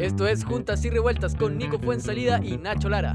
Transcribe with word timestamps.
Esto 0.00 0.26
es 0.26 0.46
Juntas 0.46 0.82
y 0.86 0.88
Revueltas 0.88 1.34
con 1.34 1.58
Nico 1.58 1.78
Fuensalida 1.78 2.40
y 2.42 2.56
Nacho 2.56 2.88
Lara. 2.88 3.14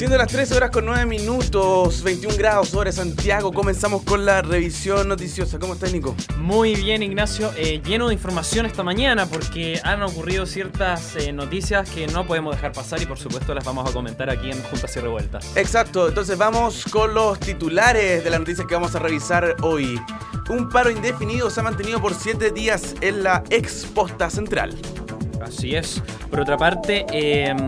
Siendo 0.00 0.16
las 0.16 0.28
13 0.28 0.56
horas 0.56 0.70
con 0.70 0.86
9 0.86 1.04
minutos, 1.04 2.02
21 2.02 2.34
grados 2.38 2.70
sobre 2.70 2.90
Santiago, 2.90 3.52
comenzamos 3.52 4.02
con 4.02 4.24
la 4.24 4.40
revisión 4.40 5.06
noticiosa. 5.08 5.58
¿Cómo 5.58 5.74
estás, 5.74 5.92
Nico? 5.92 6.16
Muy 6.38 6.74
bien, 6.74 7.02
Ignacio. 7.02 7.52
Eh, 7.54 7.82
lleno 7.84 8.08
de 8.08 8.14
información 8.14 8.64
esta 8.64 8.82
mañana 8.82 9.26
porque 9.26 9.78
han 9.84 10.02
ocurrido 10.02 10.46
ciertas 10.46 11.16
eh, 11.16 11.34
noticias 11.34 11.90
que 11.90 12.06
no 12.06 12.26
podemos 12.26 12.54
dejar 12.54 12.72
pasar 12.72 13.02
y 13.02 13.04
por 13.04 13.18
supuesto 13.18 13.52
las 13.52 13.62
vamos 13.62 13.90
a 13.90 13.92
comentar 13.92 14.30
aquí 14.30 14.50
en 14.50 14.62
Juntas 14.62 14.96
y 14.96 15.00
Revueltas. 15.00 15.54
Exacto, 15.54 16.08
entonces 16.08 16.38
vamos 16.38 16.86
con 16.90 17.12
los 17.12 17.38
titulares 17.38 18.24
de 18.24 18.30
las 18.30 18.40
noticias 18.40 18.66
que 18.66 18.72
vamos 18.72 18.94
a 18.94 19.00
revisar 19.00 19.54
hoy. 19.60 20.00
Un 20.48 20.70
paro 20.70 20.88
indefinido 20.88 21.50
se 21.50 21.60
ha 21.60 21.62
mantenido 21.62 22.00
por 22.00 22.14
7 22.14 22.52
días 22.52 22.94
en 23.02 23.22
la 23.22 23.44
exposta 23.50 24.30
central. 24.30 24.78
Así 25.50 25.74
es. 25.74 26.00
Por 26.30 26.40
otra 26.40 26.56
parte, 26.56 27.04
em, 27.10 27.58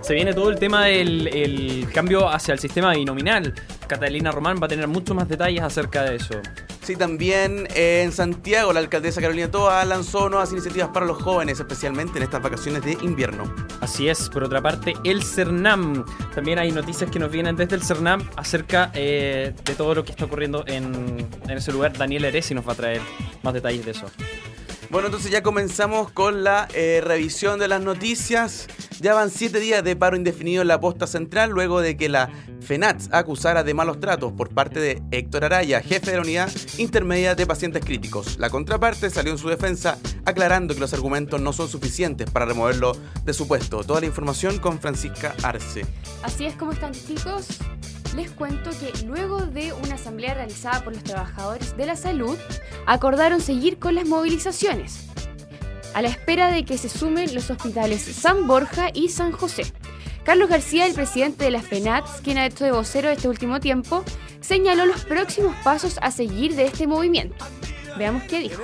se 0.00 0.14
viene 0.14 0.32
todo 0.32 0.48
el 0.48 0.58
tema 0.58 0.86
del 0.86 1.28
el 1.28 1.86
cambio 1.92 2.30
hacia 2.30 2.54
el 2.54 2.58
sistema 2.58 2.94
binominal. 2.94 3.52
Catalina 3.86 4.30
Román 4.30 4.56
va 4.60 4.64
a 4.64 4.68
tener 4.68 4.88
muchos 4.88 5.14
más 5.14 5.28
detalles 5.28 5.62
acerca 5.62 6.02
de 6.02 6.16
eso. 6.16 6.40
Sí, 6.82 6.96
también 6.96 7.68
en 7.74 8.10
Santiago 8.10 8.72
la 8.72 8.80
alcaldesa 8.80 9.20
Carolina 9.20 9.50
Toa 9.50 9.84
lanzó 9.84 10.30
nuevas 10.30 10.50
iniciativas 10.52 10.88
para 10.94 11.04
los 11.04 11.22
jóvenes, 11.22 11.60
especialmente 11.60 12.16
en 12.16 12.22
estas 12.22 12.40
vacaciones 12.40 12.82
de 12.84 12.92
invierno. 13.02 13.54
Así 13.82 14.08
es, 14.08 14.30
por 14.30 14.42
otra 14.42 14.62
parte, 14.62 14.94
el 15.04 15.22
CERNAM. 15.22 16.06
También 16.34 16.58
hay 16.58 16.72
noticias 16.72 17.10
que 17.10 17.18
nos 17.18 17.30
vienen 17.30 17.54
desde 17.54 17.76
el 17.76 17.82
CERNAM 17.82 18.26
acerca 18.36 18.92
eh, 18.94 19.52
de 19.62 19.74
todo 19.74 19.94
lo 19.94 20.04
que 20.04 20.12
está 20.12 20.24
ocurriendo 20.24 20.64
en, 20.66 21.26
en 21.46 21.58
ese 21.58 21.70
lugar. 21.70 21.92
Daniel 21.98 22.24
Eresi 22.24 22.54
nos 22.54 22.66
va 22.66 22.72
a 22.72 22.76
traer 22.76 23.02
más 23.42 23.52
detalles 23.52 23.84
de 23.84 23.90
eso. 23.90 24.06
Bueno, 24.90 25.08
entonces 25.08 25.32
ya 25.32 25.42
comenzamos 25.42 26.12
con 26.12 26.44
la 26.44 26.68
eh, 26.72 27.00
revisión 27.02 27.58
de 27.58 27.66
las 27.66 27.80
noticias. 27.82 28.68
Ya 29.00 29.14
van 29.14 29.30
siete 29.30 29.58
días 29.58 29.82
de 29.82 29.96
paro 29.96 30.16
indefinido 30.16 30.62
en 30.62 30.68
la 30.68 30.80
posta 30.80 31.06
central 31.06 31.50
luego 31.50 31.80
de 31.80 31.96
que 31.96 32.08
la 32.08 32.30
FENATS 32.60 33.08
acusara 33.12 33.64
de 33.64 33.74
malos 33.74 34.00
tratos 34.00 34.32
por 34.32 34.54
parte 34.54 34.80
de 34.80 35.02
Héctor 35.10 35.44
Araya, 35.44 35.80
jefe 35.80 36.12
de 36.12 36.16
la 36.16 36.22
unidad 36.22 36.50
intermedia 36.78 37.34
de 37.34 37.46
pacientes 37.46 37.84
críticos. 37.84 38.38
La 38.38 38.48
contraparte 38.48 39.10
salió 39.10 39.32
en 39.32 39.38
su 39.38 39.48
defensa 39.48 39.98
aclarando 40.24 40.72
que 40.74 40.80
los 40.80 40.94
argumentos 40.94 41.40
no 41.40 41.52
son 41.52 41.68
suficientes 41.68 42.30
para 42.30 42.46
removerlo 42.46 42.96
de 43.24 43.34
su 43.34 43.46
puesto. 43.48 43.82
Toda 43.84 44.00
la 44.00 44.06
información 44.06 44.58
con 44.58 44.78
Francisca 44.80 45.34
Arce. 45.42 45.84
Así 46.22 46.46
es 46.46 46.54
como 46.54 46.72
están 46.72 46.92
chicos 46.92 47.48
les 48.16 48.30
cuento 48.30 48.70
que 48.70 48.92
luego 49.04 49.44
de 49.44 49.74
una 49.74 49.96
asamblea 49.96 50.32
realizada 50.32 50.82
por 50.82 50.94
los 50.94 51.04
trabajadores 51.04 51.76
de 51.76 51.86
la 51.86 51.96
salud, 51.96 52.36
acordaron 52.86 53.42
seguir 53.42 53.78
con 53.78 53.94
las 53.94 54.06
movilizaciones, 54.06 55.06
a 55.94 56.00
la 56.00 56.08
espera 56.08 56.50
de 56.50 56.64
que 56.64 56.78
se 56.78 56.88
sumen 56.88 57.34
los 57.34 57.50
hospitales 57.50 58.02
San 58.02 58.46
Borja 58.46 58.88
y 58.94 59.10
San 59.10 59.32
José. 59.32 59.70
Carlos 60.24 60.48
García, 60.48 60.86
el 60.86 60.94
presidente 60.94 61.44
de 61.44 61.50
las 61.50 61.66
FENATS, 61.66 62.22
quien 62.22 62.38
ha 62.38 62.46
hecho 62.46 62.64
de 62.64 62.72
vocero 62.72 63.10
este 63.10 63.28
último 63.28 63.60
tiempo, 63.60 64.02
señaló 64.40 64.86
los 64.86 65.04
próximos 65.04 65.54
pasos 65.62 65.98
a 66.00 66.10
seguir 66.10 66.56
de 66.56 66.64
este 66.64 66.86
movimiento. 66.86 67.44
Veamos 67.98 68.24
qué 68.24 68.40
dijo 68.40 68.62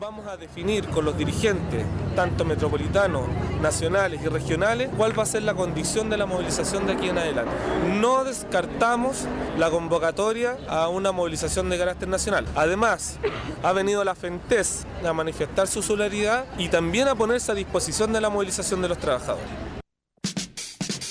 vamos 0.00 0.28
a 0.28 0.36
definir 0.36 0.86
con 0.88 1.04
los 1.04 1.18
dirigentes, 1.18 1.84
tanto 2.14 2.44
metropolitanos, 2.44 3.22
nacionales 3.60 4.20
y 4.22 4.28
regionales, 4.28 4.90
cuál 4.96 5.18
va 5.18 5.24
a 5.24 5.26
ser 5.26 5.42
la 5.42 5.54
condición 5.54 6.08
de 6.08 6.16
la 6.16 6.26
movilización 6.26 6.86
de 6.86 6.92
aquí 6.92 7.08
en 7.08 7.18
adelante. 7.18 7.50
No 7.94 8.22
descartamos 8.22 9.24
la 9.56 9.70
convocatoria 9.70 10.56
a 10.68 10.88
una 10.88 11.10
movilización 11.10 11.68
de 11.68 11.78
carácter 11.78 12.08
nacional. 12.08 12.46
Además, 12.54 13.18
ha 13.62 13.72
venido 13.72 14.04
la 14.04 14.14
FENTES 14.14 14.86
a 15.04 15.12
manifestar 15.12 15.66
su 15.66 15.82
solidaridad 15.82 16.44
y 16.58 16.68
también 16.68 17.08
a 17.08 17.16
ponerse 17.16 17.50
a 17.50 17.54
disposición 17.56 18.12
de 18.12 18.20
la 18.20 18.30
movilización 18.30 18.80
de 18.82 18.88
los 18.88 18.98
trabajadores. 18.98 19.67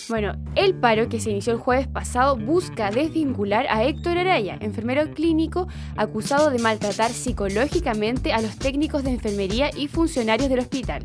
Bueno, 0.09 0.37
el 0.55 0.73
paro 0.73 1.09
que 1.09 1.19
se 1.19 1.31
inició 1.31 1.51
el 1.53 1.59
jueves 1.59 1.87
pasado 1.87 2.37
busca 2.37 2.91
desvincular 2.91 3.67
a 3.69 3.83
Héctor 3.83 4.17
Araya, 4.17 4.57
enfermero 4.61 5.13
clínico 5.13 5.67
acusado 5.97 6.49
de 6.49 6.59
maltratar 6.59 7.11
psicológicamente 7.11 8.31
a 8.31 8.41
los 8.41 8.57
técnicos 8.57 9.03
de 9.03 9.11
enfermería 9.11 9.69
y 9.75 9.89
funcionarios 9.89 10.49
del 10.49 10.59
hospital. 10.59 11.03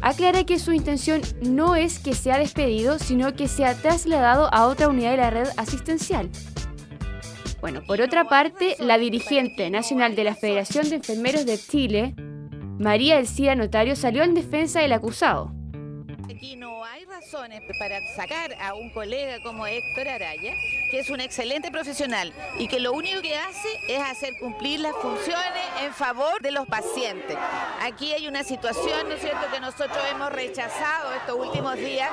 Aclara 0.00 0.44
que 0.44 0.58
su 0.58 0.72
intención 0.72 1.20
no 1.42 1.76
es 1.76 1.98
que 1.98 2.14
sea 2.14 2.38
despedido, 2.38 2.98
sino 2.98 3.34
que 3.34 3.46
sea 3.46 3.74
trasladado 3.74 4.48
a 4.54 4.66
otra 4.68 4.88
unidad 4.88 5.10
de 5.10 5.16
la 5.18 5.30
red 5.30 5.48
asistencial. 5.58 6.30
Bueno, 7.60 7.82
por 7.86 8.00
otra 8.00 8.24
parte, 8.24 8.76
la 8.78 8.96
dirigente 8.96 9.68
nacional 9.68 10.14
de 10.16 10.24
la 10.24 10.34
Federación 10.34 10.88
de 10.88 10.96
Enfermeros 10.96 11.44
de 11.44 11.58
Chile, 11.58 12.14
María 12.78 13.18
Elcida 13.18 13.54
Notario, 13.54 13.96
salió 13.96 14.22
en 14.22 14.34
defensa 14.34 14.80
del 14.80 14.92
acusado 14.92 15.52
para 17.78 18.00
sacar 18.14 18.54
a 18.60 18.74
un 18.74 18.90
colega 18.90 19.40
como 19.42 19.66
Héctor 19.66 20.08
Araya, 20.08 20.54
que 20.90 20.98
es 20.98 21.10
un 21.10 21.20
excelente 21.20 21.70
profesional 21.70 22.32
y 22.58 22.68
que 22.68 22.80
lo 22.80 22.92
único 22.92 23.22
que 23.22 23.36
hace 23.36 23.68
es 23.88 24.00
hacer 24.00 24.34
cumplir 24.38 24.80
las 24.80 24.92
funciones 24.96 25.64
en 25.82 25.92
favor 25.92 26.40
de 26.42 26.50
los 26.50 26.66
pacientes. 26.66 27.36
Aquí 27.80 28.12
hay 28.12 28.28
una 28.28 28.44
situación, 28.44 29.08
¿no 29.08 29.14
es 29.14 29.20
cierto?, 29.22 29.46
que 29.52 29.60
nosotros 29.60 29.98
hemos 30.10 30.32
rechazado 30.32 31.12
estos 31.14 31.36
últimos 31.36 31.76
días. 31.76 32.10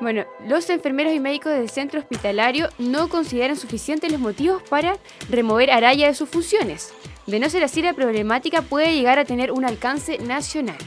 Bueno, 0.00 0.24
los 0.46 0.68
enfermeros 0.70 1.12
y 1.12 1.20
médicos 1.20 1.52
del 1.52 1.70
centro 1.70 2.00
hospitalario 2.00 2.68
no 2.78 3.08
consideran 3.08 3.56
suficientes 3.56 4.10
los 4.10 4.20
motivos 4.20 4.62
para 4.64 4.96
remover 5.28 5.70
Araya 5.70 6.06
de 6.08 6.14
sus 6.14 6.28
funciones. 6.28 6.92
De 7.26 7.38
no 7.38 7.48
ser 7.50 7.64
así, 7.64 7.82
la 7.82 7.94
problemática 7.94 8.62
puede 8.62 8.94
llegar 8.94 9.18
a 9.18 9.24
tener 9.24 9.52
un 9.52 9.64
alcance 9.64 10.18
nacional. 10.18 10.78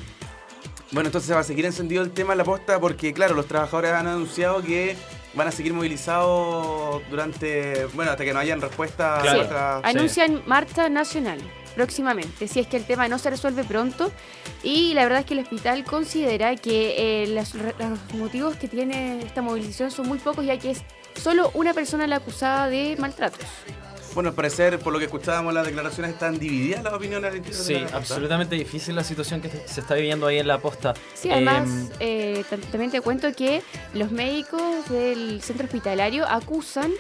Bueno, 0.92 1.08
entonces 1.08 1.28
se 1.28 1.34
va 1.34 1.42
a 1.42 1.44
seguir 1.44 1.66
encendido 1.66 2.04
el 2.04 2.12
tema 2.12 2.34
de 2.34 2.38
la 2.38 2.44
posta 2.44 2.80
porque, 2.80 3.14
claro, 3.14 3.36
los 3.36 3.48
trabajadores 3.48 3.92
han 3.92 4.08
anunciado 4.08 4.64
que 4.64 4.96
van 5.36 5.48
a 5.48 5.52
seguir 5.52 5.74
movilizados 5.74 7.02
durante, 7.10 7.86
bueno, 7.94 8.12
hasta 8.12 8.26
que 8.26 8.34
no 8.34 8.40
hayan 8.40 8.60
respuesta. 8.60 9.20
Claro. 9.22 9.82
Anuncian 9.84 10.42
marcha 10.48 10.90
nacional 10.90 11.40
próximamente, 11.76 12.48
si 12.48 12.60
es 12.60 12.68
que 12.68 12.78
el 12.78 12.86
tema 12.86 13.08
no 13.08 13.20
se 13.20 13.30
resuelve 13.30 13.64
pronto. 13.64 14.12
Y 14.64 14.94
la 14.96 15.04
verdad 15.04 15.20
es 15.20 15.26
que 15.26 15.36
el 15.36 15.42
hospital 15.42 15.86
considera 15.86 16.56
que 16.56 17.24
eh, 17.24 17.28
los, 17.28 17.54
los 17.54 18.14
motivos 18.16 18.56
que 18.58 18.68
tiene 18.68 19.20
esta 19.20 19.42
movilización 19.42 19.92
son 19.92 20.08
muy 20.08 20.18
pocos, 20.18 20.46
ya 20.46 20.58
que 20.58 20.72
es 20.72 20.82
solo 21.16 21.52
una 21.54 21.74
persona 21.74 22.08
la 22.08 22.18
acusada 22.18 22.68
de 22.68 22.96
maltratos. 22.98 23.46
Bueno, 24.14 24.30
al 24.30 24.36
parecer, 24.36 24.80
por 24.80 24.92
lo 24.92 25.00
que 25.00 25.06
escuchábamos, 25.06 25.54
las 25.54 25.66
declaraciones 25.66 26.14
están 26.14 26.40
divididas 26.40 26.84
las 26.84 26.94
opiniones 26.94 27.34
Sí, 27.52 27.76
absolutamente 27.94 28.56
difícil 28.56 28.96
la 28.96 29.04
situación 29.04 29.42
que 29.42 29.50
se 29.50 29.82
está 29.82 29.96
viviendo 29.96 30.28
ahí 30.28 30.40
en 30.40 30.48
la 30.48 30.58
posta. 30.58 30.94
Sí, 31.14 31.30
además, 31.32 31.68
em, 31.68 31.90
eh, 32.00 32.44
también 32.72 32.92
te 32.92 33.02
cuento 33.02 33.32
que 33.34 33.62
los 33.94 34.12
médicos 34.12 34.90
del 34.90 35.42
centro 35.42 35.66
hospitalario 35.66 36.26
acusan 36.28 36.92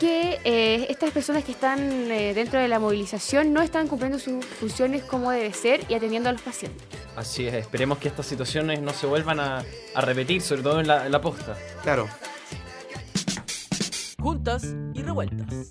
que 0.00 0.40
eh, 0.44 0.86
estas 0.88 1.10
personas 1.10 1.44
que 1.44 1.52
están 1.52 1.78
eh, 2.10 2.32
dentro 2.34 2.58
de 2.58 2.68
la 2.68 2.78
movilización 2.78 3.52
no 3.52 3.60
están 3.60 3.86
cumpliendo 3.86 4.18
sus 4.18 4.44
funciones 4.44 5.04
como 5.04 5.30
debe 5.30 5.52
ser 5.52 5.80
y 5.88 5.94
atendiendo 5.94 6.30
a 6.30 6.32
los 6.32 6.40
pacientes. 6.40 6.82
Así 7.16 7.46
es, 7.46 7.54
esperemos 7.54 7.98
que 7.98 8.08
estas 8.08 8.24
situaciones 8.24 8.80
no 8.80 8.92
se 8.94 9.06
vuelvan 9.06 9.40
a, 9.40 9.62
repetir, 9.96 10.40
sobre 10.40 10.62
todo 10.62 10.80
en 10.80 10.86
la, 10.86 11.04
en 11.04 11.12
la 11.12 11.20
posta. 11.20 11.56
Claro. 11.82 12.08
Juntas 14.18 14.74
y 14.94 15.02
revueltas. 15.02 15.70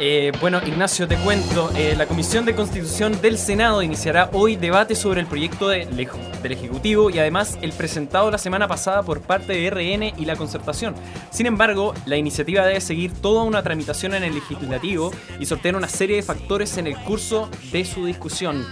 Eh, 0.00 0.32
bueno, 0.40 0.60
Ignacio, 0.66 1.06
te 1.06 1.16
cuento, 1.16 1.70
eh, 1.76 1.94
la 1.96 2.06
Comisión 2.06 2.44
de 2.44 2.54
Constitución 2.54 3.20
del 3.20 3.38
Senado 3.38 3.80
iniciará 3.80 4.28
hoy 4.32 4.56
debate 4.56 4.96
sobre 4.96 5.20
el 5.20 5.26
proyecto 5.26 5.68
del 5.68 6.08
Ejecutivo 6.42 7.10
y 7.10 7.18
además 7.20 7.58
el 7.62 7.72
presentado 7.72 8.30
la 8.30 8.38
semana 8.38 8.66
pasada 8.66 9.02
por 9.04 9.20
parte 9.20 9.52
de 9.52 9.70
RN 9.70 10.12
y 10.18 10.24
la 10.24 10.34
concertación. 10.34 10.94
Sin 11.30 11.46
embargo, 11.46 11.94
la 12.06 12.16
iniciativa 12.16 12.66
debe 12.66 12.80
seguir 12.80 13.12
toda 13.12 13.44
una 13.44 13.62
tramitación 13.62 14.14
en 14.14 14.24
el 14.24 14.34
legislativo 14.34 15.12
y 15.38 15.46
sortear 15.46 15.76
una 15.76 15.88
serie 15.88 16.16
de 16.16 16.22
factores 16.22 16.76
en 16.76 16.88
el 16.88 16.96
curso 16.96 17.48
de 17.70 17.84
su 17.84 18.04
discusión. 18.04 18.66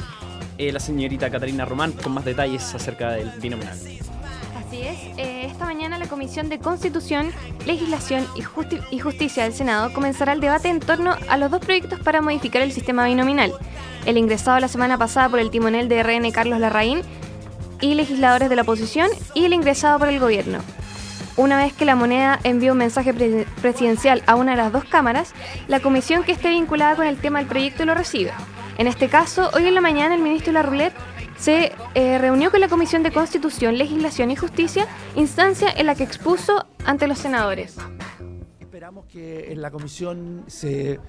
Eh, 0.58 0.72
la 0.72 0.80
señorita 0.80 1.30
Catarina 1.30 1.64
Román 1.64 1.92
con 1.92 2.12
más 2.12 2.24
detalles 2.24 2.74
acerca 2.74 3.12
del 3.12 3.30
binominal. 3.40 3.78
Así 4.72 4.82
es. 4.82 4.98
Esta 5.16 5.66
mañana 5.66 5.81
la 6.02 6.08
Comisión 6.08 6.48
de 6.48 6.58
Constitución, 6.58 7.30
Legislación 7.64 8.26
y, 8.90 8.98
Justicia 8.98 9.44
del 9.44 9.52
Senado 9.52 9.92
comenzará 9.92 10.32
el 10.32 10.40
debate 10.40 10.68
en 10.68 10.80
torno 10.80 11.14
a 11.28 11.36
los 11.36 11.48
dos 11.48 11.60
proyectos 11.60 12.00
para 12.00 12.20
modificar 12.20 12.60
el 12.60 12.72
sistema 12.72 13.06
binominal. 13.06 13.52
El 14.04 14.18
ingresado 14.18 14.58
la 14.58 14.66
semana 14.66 14.98
pasada 14.98 15.28
por 15.28 15.38
el 15.38 15.50
timonel 15.50 15.88
de 15.88 16.02
RN 16.02 16.28
Carlos 16.32 16.58
Larraín 16.58 17.02
y 17.80 17.94
legisladores 17.94 18.50
de 18.50 18.56
la 18.56 18.62
oposición 18.62 19.10
y 19.32 19.44
el 19.44 19.52
ingresado 19.52 20.00
por 20.00 20.08
el 20.08 20.18
gobierno. 20.18 20.58
Una 21.36 21.56
vez 21.56 21.72
que 21.72 21.84
la 21.84 21.94
moneda 21.94 22.40
envió 22.42 22.72
un 22.72 22.78
mensaje 22.78 23.14
presidencial 23.62 24.24
a 24.26 24.34
una 24.34 24.52
de 24.52 24.56
las 24.56 24.72
dos 24.72 24.84
cámaras, 24.84 25.32
la 25.68 25.78
comisión 25.78 26.24
que 26.24 26.32
esté 26.32 26.50
vinculada 26.50 26.96
con 26.96 27.06
el 27.06 27.18
tema 27.18 27.38
del 27.38 27.48
proyecto 27.48 27.84
lo 27.84 27.94
recibe. 27.94 28.32
En 28.76 28.88
este 28.88 29.08
caso, 29.08 29.50
hoy 29.54 29.68
en 29.68 29.74
la 29.74 29.80
mañana 29.80 30.16
el 30.16 30.22
ministro 30.22 30.52
Larroulet 30.52 30.92
se 31.42 31.72
eh, 31.96 32.18
reunió 32.18 32.52
con 32.52 32.60
la 32.60 32.68
Comisión 32.68 33.02
de 33.02 33.10
Constitución, 33.10 33.76
Legislación 33.76 34.30
y 34.30 34.36
Justicia, 34.36 34.86
instancia 35.16 35.72
en 35.76 35.86
la 35.86 35.96
que 35.96 36.04
expuso 36.04 36.66
ante 36.84 37.08
los 37.08 37.18
senadores. 37.18 37.76
Esperamos 38.60 39.06
que 39.06 39.50
en 39.50 39.60
la 39.60 39.72
comisión 39.72 40.44
se 40.46 41.00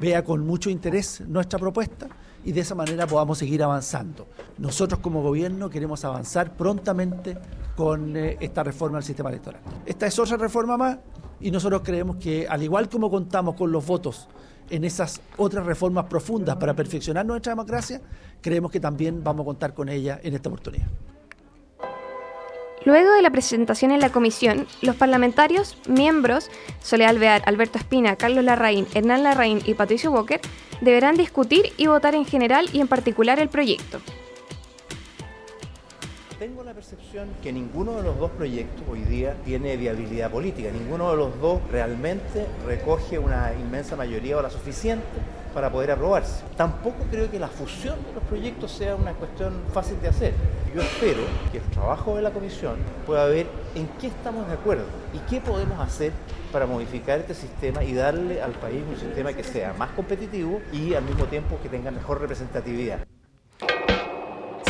vea 0.00 0.24
con 0.24 0.46
mucho 0.46 0.70
interés 0.70 1.20
nuestra 1.20 1.58
propuesta 1.58 2.08
y 2.42 2.52
de 2.52 2.62
esa 2.62 2.74
manera 2.74 3.06
podamos 3.06 3.36
seguir 3.36 3.62
avanzando. 3.62 4.28
Nosotros 4.56 4.98
como 5.00 5.20
gobierno 5.20 5.68
queremos 5.68 6.06
avanzar 6.06 6.56
prontamente 6.56 7.36
con 7.76 8.16
eh, 8.16 8.38
esta 8.40 8.62
reforma 8.62 8.96
del 8.96 9.04
sistema 9.04 9.28
electoral. 9.28 9.60
Esta 9.84 10.06
es 10.06 10.18
otra 10.18 10.38
reforma 10.38 10.78
más 10.78 10.96
y 11.38 11.50
nosotros 11.50 11.82
creemos 11.84 12.16
que 12.16 12.46
al 12.48 12.62
igual 12.62 12.88
como 12.88 13.10
contamos 13.10 13.56
con 13.56 13.70
los 13.70 13.84
votos 13.84 14.26
en 14.72 14.84
esas 14.84 15.20
otras 15.36 15.66
reformas 15.66 16.06
profundas 16.06 16.56
para 16.56 16.74
perfeccionar 16.74 17.26
nuestra 17.26 17.52
democracia, 17.52 18.00
creemos 18.40 18.72
que 18.72 18.80
también 18.80 19.22
vamos 19.22 19.44
a 19.44 19.46
contar 19.46 19.74
con 19.74 19.90
ella 19.90 20.18
en 20.22 20.34
esta 20.34 20.48
oportunidad. 20.48 20.86
Luego 22.84 23.12
de 23.12 23.22
la 23.22 23.30
presentación 23.30 23.92
en 23.92 24.00
la 24.00 24.10
comisión, 24.10 24.66
los 24.80 24.96
parlamentarios, 24.96 25.76
miembros, 25.86 26.50
Soledad 26.80 27.10
Alvear, 27.10 27.42
Alberto 27.46 27.78
Espina, 27.78 28.16
Carlos 28.16 28.44
Larraín, 28.44 28.88
Hernán 28.94 29.22
Larraín 29.22 29.60
y 29.66 29.74
Patricio 29.74 30.10
Walker, 30.10 30.40
deberán 30.80 31.16
discutir 31.16 31.72
y 31.76 31.86
votar 31.86 32.14
en 32.14 32.24
general 32.24 32.68
y 32.72 32.80
en 32.80 32.88
particular 32.88 33.38
el 33.38 33.50
proyecto. 33.50 34.00
Tengo 36.42 36.64
la 36.64 36.74
percepción 36.74 37.28
que 37.40 37.52
ninguno 37.52 37.92
de 37.92 38.02
los 38.02 38.18
dos 38.18 38.32
proyectos 38.32 38.82
hoy 38.90 39.02
día 39.02 39.36
tiene 39.44 39.76
viabilidad 39.76 40.28
política, 40.28 40.72
ninguno 40.72 41.08
de 41.12 41.16
los 41.16 41.40
dos 41.40 41.60
realmente 41.70 42.48
recoge 42.66 43.16
una 43.16 43.52
inmensa 43.54 43.94
mayoría 43.94 44.36
o 44.36 44.42
la 44.42 44.50
suficiente 44.50 45.06
para 45.54 45.70
poder 45.70 45.92
aprobarse. 45.92 46.42
Tampoco 46.56 47.04
creo 47.12 47.30
que 47.30 47.38
la 47.38 47.46
fusión 47.46 47.94
de 48.06 48.14
los 48.14 48.24
proyectos 48.24 48.72
sea 48.72 48.96
una 48.96 49.12
cuestión 49.12 49.52
fácil 49.72 50.00
de 50.02 50.08
hacer. 50.08 50.34
Yo 50.74 50.82
espero 50.82 51.22
que 51.52 51.58
el 51.58 51.64
trabajo 51.70 52.16
de 52.16 52.22
la 52.22 52.32
comisión 52.32 52.74
pueda 53.06 53.24
ver 53.26 53.46
en 53.76 53.86
qué 54.00 54.08
estamos 54.08 54.48
de 54.48 54.54
acuerdo 54.54 54.86
y 55.14 55.18
qué 55.30 55.40
podemos 55.40 55.78
hacer 55.78 56.10
para 56.50 56.66
modificar 56.66 57.20
este 57.20 57.34
sistema 57.34 57.84
y 57.84 57.94
darle 57.94 58.42
al 58.42 58.50
país 58.54 58.82
un 58.90 58.98
sistema 58.98 59.32
que 59.32 59.44
sea 59.44 59.74
más 59.74 59.90
competitivo 59.90 60.60
y 60.72 60.94
al 60.94 61.04
mismo 61.04 61.26
tiempo 61.26 61.60
que 61.62 61.68
tenga 61.68 61.92
mejor 61.92 62.20
representatividad. 62.20 63.06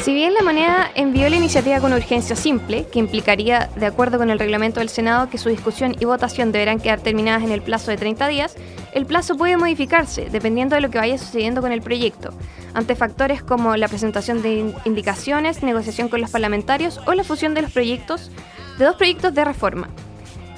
Si 0.03 0.13
bien 0.15 0.35
la 0.35 0.43
moneda 0.43 0.91
envió 0.97 1.31
la 1.31 1.37
iniciativa 1.37 1.79
con 1.79 1.93
urgencia 1.93 2.35
simple, 2.35 2.89
que 2.89 2.99
implicaría, 2.99 3.71
de 3.77 3.87
acuerdo 3.87 4.19
con 4.19 4.31
el 4.31 4.39
reglamento 4.41 4.81
del 4.81 4.89
Senado, 4.89 5.31
que 5.31 5.39
su 5.39 5.49
discusión 5.49 5.95
y 6.01 6.05
votación 6.07 6.51
deberán 6.51 6.81
quedar 6.81 7.01
terminadas 7.01 7.45
en 7.45 7.53
el 7.53 7.63
plazo 7.63 7.93
de 7.93 7.99
30 7.99 8.27
días, 8.27 8.57
el 8.95 9.07
plazo 9.07 9.37
puede 9.37 9.57
modificarse 9.57 10.29
dependiendo 10.29 10.75
de 10.75 10.81
lo 10.81 10.91
que 10.91 10.99
vaya 10.99 11.17
sucediendo 11.19 11.63
con 11.63 11.71
el 11.71 11.83
proyecto, 11.83 12.35
ante 12.75 12.97
factores 12.97 13.45
como 13.45 13.77
la 13.77 13.87
presentación 13.87 14.43
de 14.43 14.75
indicaciones, 14.85 15.63
negociación 15.63 16.09
con 16.09 16.21
los 16.21 16.33
parlamentarios 16.33 17.01
o 17.07 17.15
la 17.15 17.23
fusión 17.23 17.55
de 17.55 17.63
los 17.63 17.71
proyectos 17.71 18.33
de 18.79 18.87
dos 18.87 18.97
proyectos 18.97 19.33
de 19.35 19.45
reforma. 19.45 19.89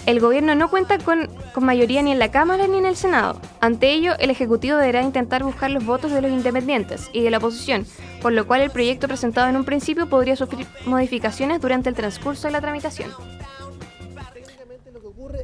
El 0.06 0.20
gobierno 0.20 0.54
no 0.54 0.70
cuenta 0.70 0.96
con, 0.96 1.28
con, 1.54 1.64
mayoría 1.64 2.02
ni 2.02 2.12
en 2.12 2.18
la 2.18 2.30
Cámara 2.30 2.66
ni 2.66 2.78
en 2.78 2.86
el 2.86 2.96
Senado. 2.96 3.40
Ante 3.60 3.92
ello, 3.92 4.12
el 4.18 4.30
Ejecutivo 4.30 4.76
deberá 4.76 5.02
intentar 5.02 5.42
buscar 5.42 5.70
los 5.70 5.84
votos 5.86 6.12
de 6.12 6.20
los 6.20 6.30
independientes 6.30 7.10
y 7.12 7.22
de 7.22 7.30
la 7.30 7.38
oposición, 7.38 7.86
por 8.20 8.32
lo 8.32 8.46
cual 8.46 8.60
el 8.60 8.70
proyecto 8.70 9.08
presentado 9.08 9.48
en 9.48 9.56
un 9.56 9.64
principio 9.64 10.08
podría 10.08 10.36
sufrir 10.36 10.66
modificaciones 10.86 11.60
durante 11.60 11.88
el 11.88 11.94
transcurso 11.94 12.48
de 12.48 12.52
la 12.52 12.60
tramitación 12.60 13.10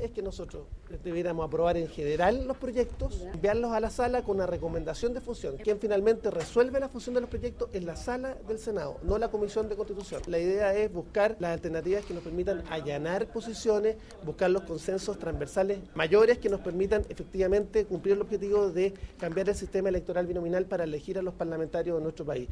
es 0.03 0.11
que 0.11 0.23
nosotros 0.23 0.67
debiéramos 1.05 1.47
aprobar 1.47 1.77
en 1.77 1.89
general 1.89 2.47
los 2.47 2.57
proyectos, 2.57 3.21
enviarlos 3.33 3.73
a 3.73 3.81
la 3.81 3.91
sala 3.91 4.23
con 4.23 4.37
una 4.37 4.47
recomendación 4.47 5.15
de 5.15 5.21
función. 5.21 5.57
Quien 5.59 5.79
finalmente 5.79 6.31
resuelve 6.31 6.81
la 6.81 6.89
función 6.89 7.15
de 7.15 7.21
los 7.21 7.31
proyectos 7.31 7.69
es 7.73 7.85
la 7.85 7.97
sala 7.97 8.35
del 8.49 8.59
Senado, 8.59 8.99
no 9.03 9.19
la 9.19 9.29
Comisión 9.29 9.69
de 9.69 9.77
Constitución. 9.77 10.23
La 10.27 10.39
idea 10.39 10.75
es 10.75 10.93
buscar 10.93 11.37
las 11.39 11.53
alternativas 11.53 12.05
que 12.05 12.15
nos 12.15 12.23
permitan 12.23 12.63
allanar 12.71 13.27
posiciones, 13.27 13.97
buscar 14.25 14.51
los 14.51 14.63
consensos 14.63 15.19
transversales 15.19 15.79
mayores 15.95 16.39
que 16.39 16.49
nos 16.49 16.61
permitan 16.61 17.05
efectivamente 17.09 17.85
cumplir 17.85 18.15
el 18.15 18.23
objetivo 18.23 18.71
de 18.71 18.95
cambiar 19.19 19.49
el 19.49 19.55
sistema 19.55 19.89
electoral 19.89 20.27
binominal 20.27 20.67
para 20.67 20.85
elegir 20.85 21.19
a 21.19 21.23
los 21.23 21.35
parlamentarios 21.35 21.97
de 21.97 22.03
nuestro 22.03 22.25
país. 22.25 22.49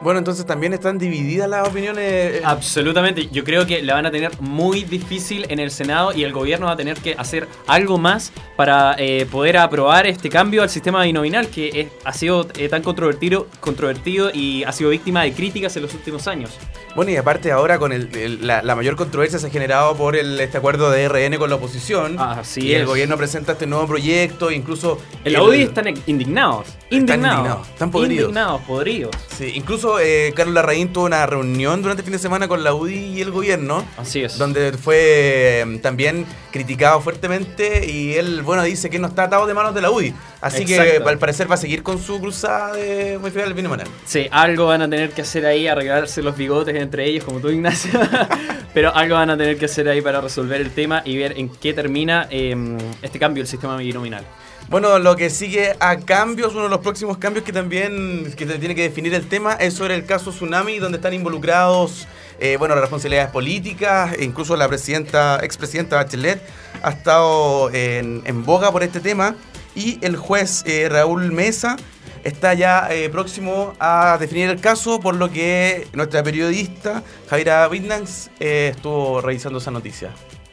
Bueno, 0.00 0.18
entonces 0.18 0.44
también 0.44 0.74
están 0.74 0.98
divididas 0.98 1.48
las 1.48 1.66
opiniones. 1.68 2.04
Eh, 2.04 2.42
Absolutamente. 2.44 3.28
Yo 3.32 3.44
creo 3.44 3.66
que 3.66 3.82
la 3.82 3.94
van 3.94 4.06
a 4.06 4.10
tener 4.10 4.30
muy 4.40 4.84
difícil 4.84 5.46
en 5.48 5.58
el 5.58 5.70
Senado 5.70 6.12
y 6.12 6.22
el 6.24 6.32
gobierno 6.32 6.66
va 6.66 6.72
a 6.72 6.76
tener 6.76 6.98
que 6.98 7.14
hacer 7.16 7.48
algo 7.66 7.96
más 7.96 8.32
para 8.56 8.94
eh, 8.98 9.26
poder 9.30 9.56
aprobar 9.56 10.06
este 10.06 10.28
cambio 10.28 10.62
al 10.62 10.70
sistema 10.70 11.02
binominal 11.02 11.48
que 11.48 11.88
ha 12.04 12.12
sido 12.12 12.46
eh, 12.56 12.68
tan 12.68 12.82
controvertido, 12.82 13.48
controvertido 13.60 14.30
y 14.32 14.64
ha 14.64 14.72
sido 14.72 14.90
víctima 14.90 15.22
de 15.22 15.32
críticas 15.32 15.76
en 15.76 15.82
los 15.82 15.94
últimos 15.94 16.28
años. 16.28 16.50
Bueno, 16.94 17.10
y 17.10 17.16
aparte 17.16 17.52
ahora 17.52 17.78
con 17.78 17.92
la, 18.40 18.74
mayor 18.74 18.96
controversia 18.96 19.38
se 19.38 19.46
ha 19.46 19.50
generado 19.50 19.96
por 19.96 20.16
este 20.16 20.58
acuerdo 20.58 20.90
de 20.90 21.08
RN 21.08 21.36
con 21.38 21.50
la 21.50 21.56
oposición. 21.56 22.18
Así 22.18 22.66
y 22.66 22.74
el 22.74 22.86
gobierno 22.86 23.16
presenta 23.16 23.52
este 23.52 23.66
nuevo 23.66 23.86
proyecto, 23.86 24.50
incluso... 24.50 24.98
El, 25.24 25.34
la 25.34 25.42
UDI 25.42 25.62
están 25.62 25.88
indignados. 26.06 26.68
Indignados. 26.90 26.90
Están 26.90 27.38
indignados. 27.38 27.68
Están 27.68 27.90
podridos. 27.90 28.28
Indignados, 28.28 28.60
podridos. 28.62 29.16
Sí, 29.36 29.52
incluso 29.54 29.85
eh, 30.00 30.32
Carlos 30.34 30.54
Larraín 30.54 30.92
tuvo 30.92 31.06
una 31.06 31.26
reunión 31.26 31.82
durante 31.82 32.00
el 32.02 32.04
fin 32.04 32.12
de 32.12 32.18
semana 32.18 32.48
con 32.48 32.64
la 32.64 32.74
UDI 32.74 32.94
y 32.94 33.20
el 33.20 33.30
gobierno. 33.30 33.84
Así 33.96 34.22
es. 34.22 34.38
Donde 34.38 34.72
fue 34.72 35.60
em, 35.60 35.78
también 35.80 36.26
criticado 36.50 37.00
fuertemente 37.00 37.86
y 37.90 38.14
él, 38.14 38.42
bueno, 38.42 38.62
dice 38.62 38.90
que 38.90 38.98
no 38.98 39.08
está 39.08 39.24
atado 39.24 39.46
de 39.46 39.54
manos 39.54 39.74
de 39.74 39.82
la 39.82 39.90
UDI. 39.90 40.14
Así 40.40 40.64
que 40.64 41.00
al 41.04 41.18
parecer 41.18 41.50
va 41.50 41.54
a 41.54 41.58
seguir 41.58 41.82
con 41.82 41.98
su 41.98 42.20
cruzada 42.20 42.74
de 42.74 43.18
modificar 43.18 43.48
el 43.48 43.54
binominal. 43.54 43.86
Sí, 44.04 44.28
algo 44.30 44.66
van 44.66 44.82
a 44.82 44.90
tener 44.90 45.10
que 45.10 45.22
hacer 45.22 45.46
ahí, 45.46 45.66
arreglarse 45.66 46.22
los 46.22 46.36
bigotes 46.36 46.74
entre 46.76 47.06
ellos, 47.06 47.24
como 47.24 47.40
tú, 47.40 47.50
Ignacio. 47.50 47.98
Pero 48.74 48.94
algo 48.94 49.14
van 49.14 49.30
a 49.30 49.36
tener 49.36 49.56
que 49.56 49.64
hacer 49.64 49.88
ahí 49.88 50.00
para 50.02 50.20
resolver 50.20 50.60
el 50.60 50.70
tema 50.70 51.02
y 51.04 51.16
ver 51.16 51.38
en 51.38 51.48
qué 51.48 51.72
termina 51.72 52.26
em, 52.30 52.76
este 53.02 53.18
cambio 53.18 53.42
del 53.42 53.48
sistema 53.48 53.76
binominal. 53.76 54.24
Bueno, 54.68 54.98
lo 54.98 55.14
que 55.14 55.30
sigue 55.30 55.76
a 55.78 55.96
cambios, 55.98 56.54
uno 56.54 56.64
de 56.64 56.68
los 56.68 56.80
próximos 56.80 57.18
cambios 57.18 57.44
que 57.44 57.52
también 57.52 58.34
que 58.36 58.46
tiene 58.46 58.74
que 58.74 58.82
definir 58.82 59.14
el 59.14 59.28
tema 59.28 59.52
es 59.52 59.74
sobre 59.74 59.94
el 59.94 60.04
caso 60.04 60.32
Tsunami, 60.32 60.80
donde 60.80 60.96
están 60.96 61.14
involucrados, 61.14 62.08
eh, 62.40 62.56
bueno, 62.56 62.74
las 62.74 62.82
responsabilidades 62.82 63.30
políticas, 63.30 64.14
e 64.18 64.24
incluso 64.24 64.56
la 64.56 64.66
presidenta, 64.66 65.38
expresidenta 65.40 65.94
Bachelet 65.94 66.42
ha 66.82 66.90
estado 66.90 67.70
en, 67.72 68.44
boga 68.44 68.72
por 68.72 68.82
este 68.82 68.98
tema 68.98 69.36
y 69.76 70.04
el 70.04 70.16
juez 70.16 70.64
eh, 70.66 70.88
Raúl 70.88 71.30
Mesa 71.30 71.76
está 72.24 72.52
ya 72.54 72.88
eh, 72.90 73.08
próximo 73.08 73.74
a 73.78 74.16
definir 74.18 74.50
el 74.50 74.60
caso, 74.60 74.98
por 74.98 75.14
lo 75.14 75.30
que 75.30 75.86
nuestra 75.92 76.24
periodista 76.24 77.04
Jaira 77.30 77.68
Wittnans 77.68 78.30
estuvo 78.40 79.20
revisando 79.20 79.60
esa 79.60 79.70
noticia. 79.70 80.10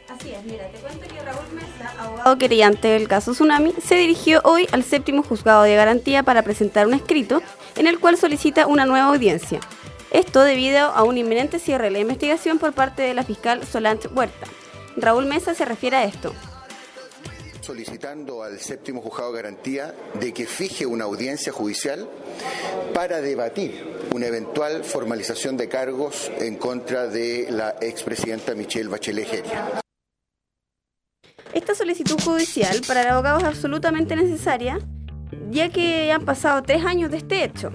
Así 0.08 0.30
es, 0.30 0.44
mira, 0.44 0.68
te 0.68 0.78
cuento 0.78 1.04
que 1.12 1.20
Raúl 1.20 1.52
Mesa, 1.52 1.73
abogado 2.24 2.38
querellante 2.38 2.88
del 2.88 3.06
caso 3.06 3.32
Tsunami, 3.32 3.74
se 3.86 3.96
dirigió 3.96 4.40
hoy 4.44 4.66
al 4.72 4.82
séptimo 4.82 5.22
juzgado 5.22 5.62
de 5.64 5.76
garantía 5.76 6.22
para 6.22 6.42
presentar 6.42 6.86
un 6.86 6.94
escrito 6.94 7.42
en 7.76 7.86
el 7.86 8.00
cual 8.00 8.16
solicita 8.16 8.66
una 8.66 8.86
nueva 8.86 9.08
audiencia. 9.08 9.60
Esto 10.10 10.40
debido 10.40 10.78
a 10.78 11.02
un 11.02 11.18
inminente 11.18 11.58
cierre 11.58 11.84
de 11.84 11.90
la 11.90 11.98
investigación 11.98 12.58
por 12.58 12.72
parte 12.72 13.02
de 13.02 13.12
la 13.12 13.24
fiscal 13.24 13.66
Solange 13.66 14.08
Huerta. 14.08 14.46
Raúl 14.96 15.26
Mesa 15.26 15.54
se 15.54 15.64
refiere 15.64 15.96
a 15.96 16.04
esto 16.04 16.32
solicitando 17.60 18.42
al 18.42 18.60
séptimo 18.60 19.00
juzgado 19.00 19.32
de 19.32 19.42
garantía 19.42 19.94
de 20.20 20.34
que 20.34 20.44
fije 20.44 20.84
una 20.84 21.04
audiencia 21.04 21.50
judicial 21.50 22.06
para 22.92 23.22
debatir 23.22 23.82
una 24.12 24.26
eventual 24.26 24.84
formalización 24.84 25.56
de 25.56 25.66
cargos 25.66 26.30
en 26.40 26.56
contra 26.56 27.06
de 27.06 27.46
la 27.50 27.76
expresidenta 27.80 28.54
Michelle 28.54 28.90
Bachelet 28.90 29.26
Geria. 29.26 29.83
Esta 31.54 31.76
solicitud 31.76 32.20
judicial 32.20 32.80
para 32.84 33.02
el 33.02 33.08
abogado 33.08 33.38
es 33.38 33.44
absolutamente 33.44 34.16
necesaria, 34.16 34.80
ya 35.50 35.68
que 35.68 36.10
han 36.10 36.24
pasado 36.24 36.62
tres 36.64 36.84
años 36.84 37.12
de 37.12 37.18
este 37.18 37.44
hecho. 37.44 37.72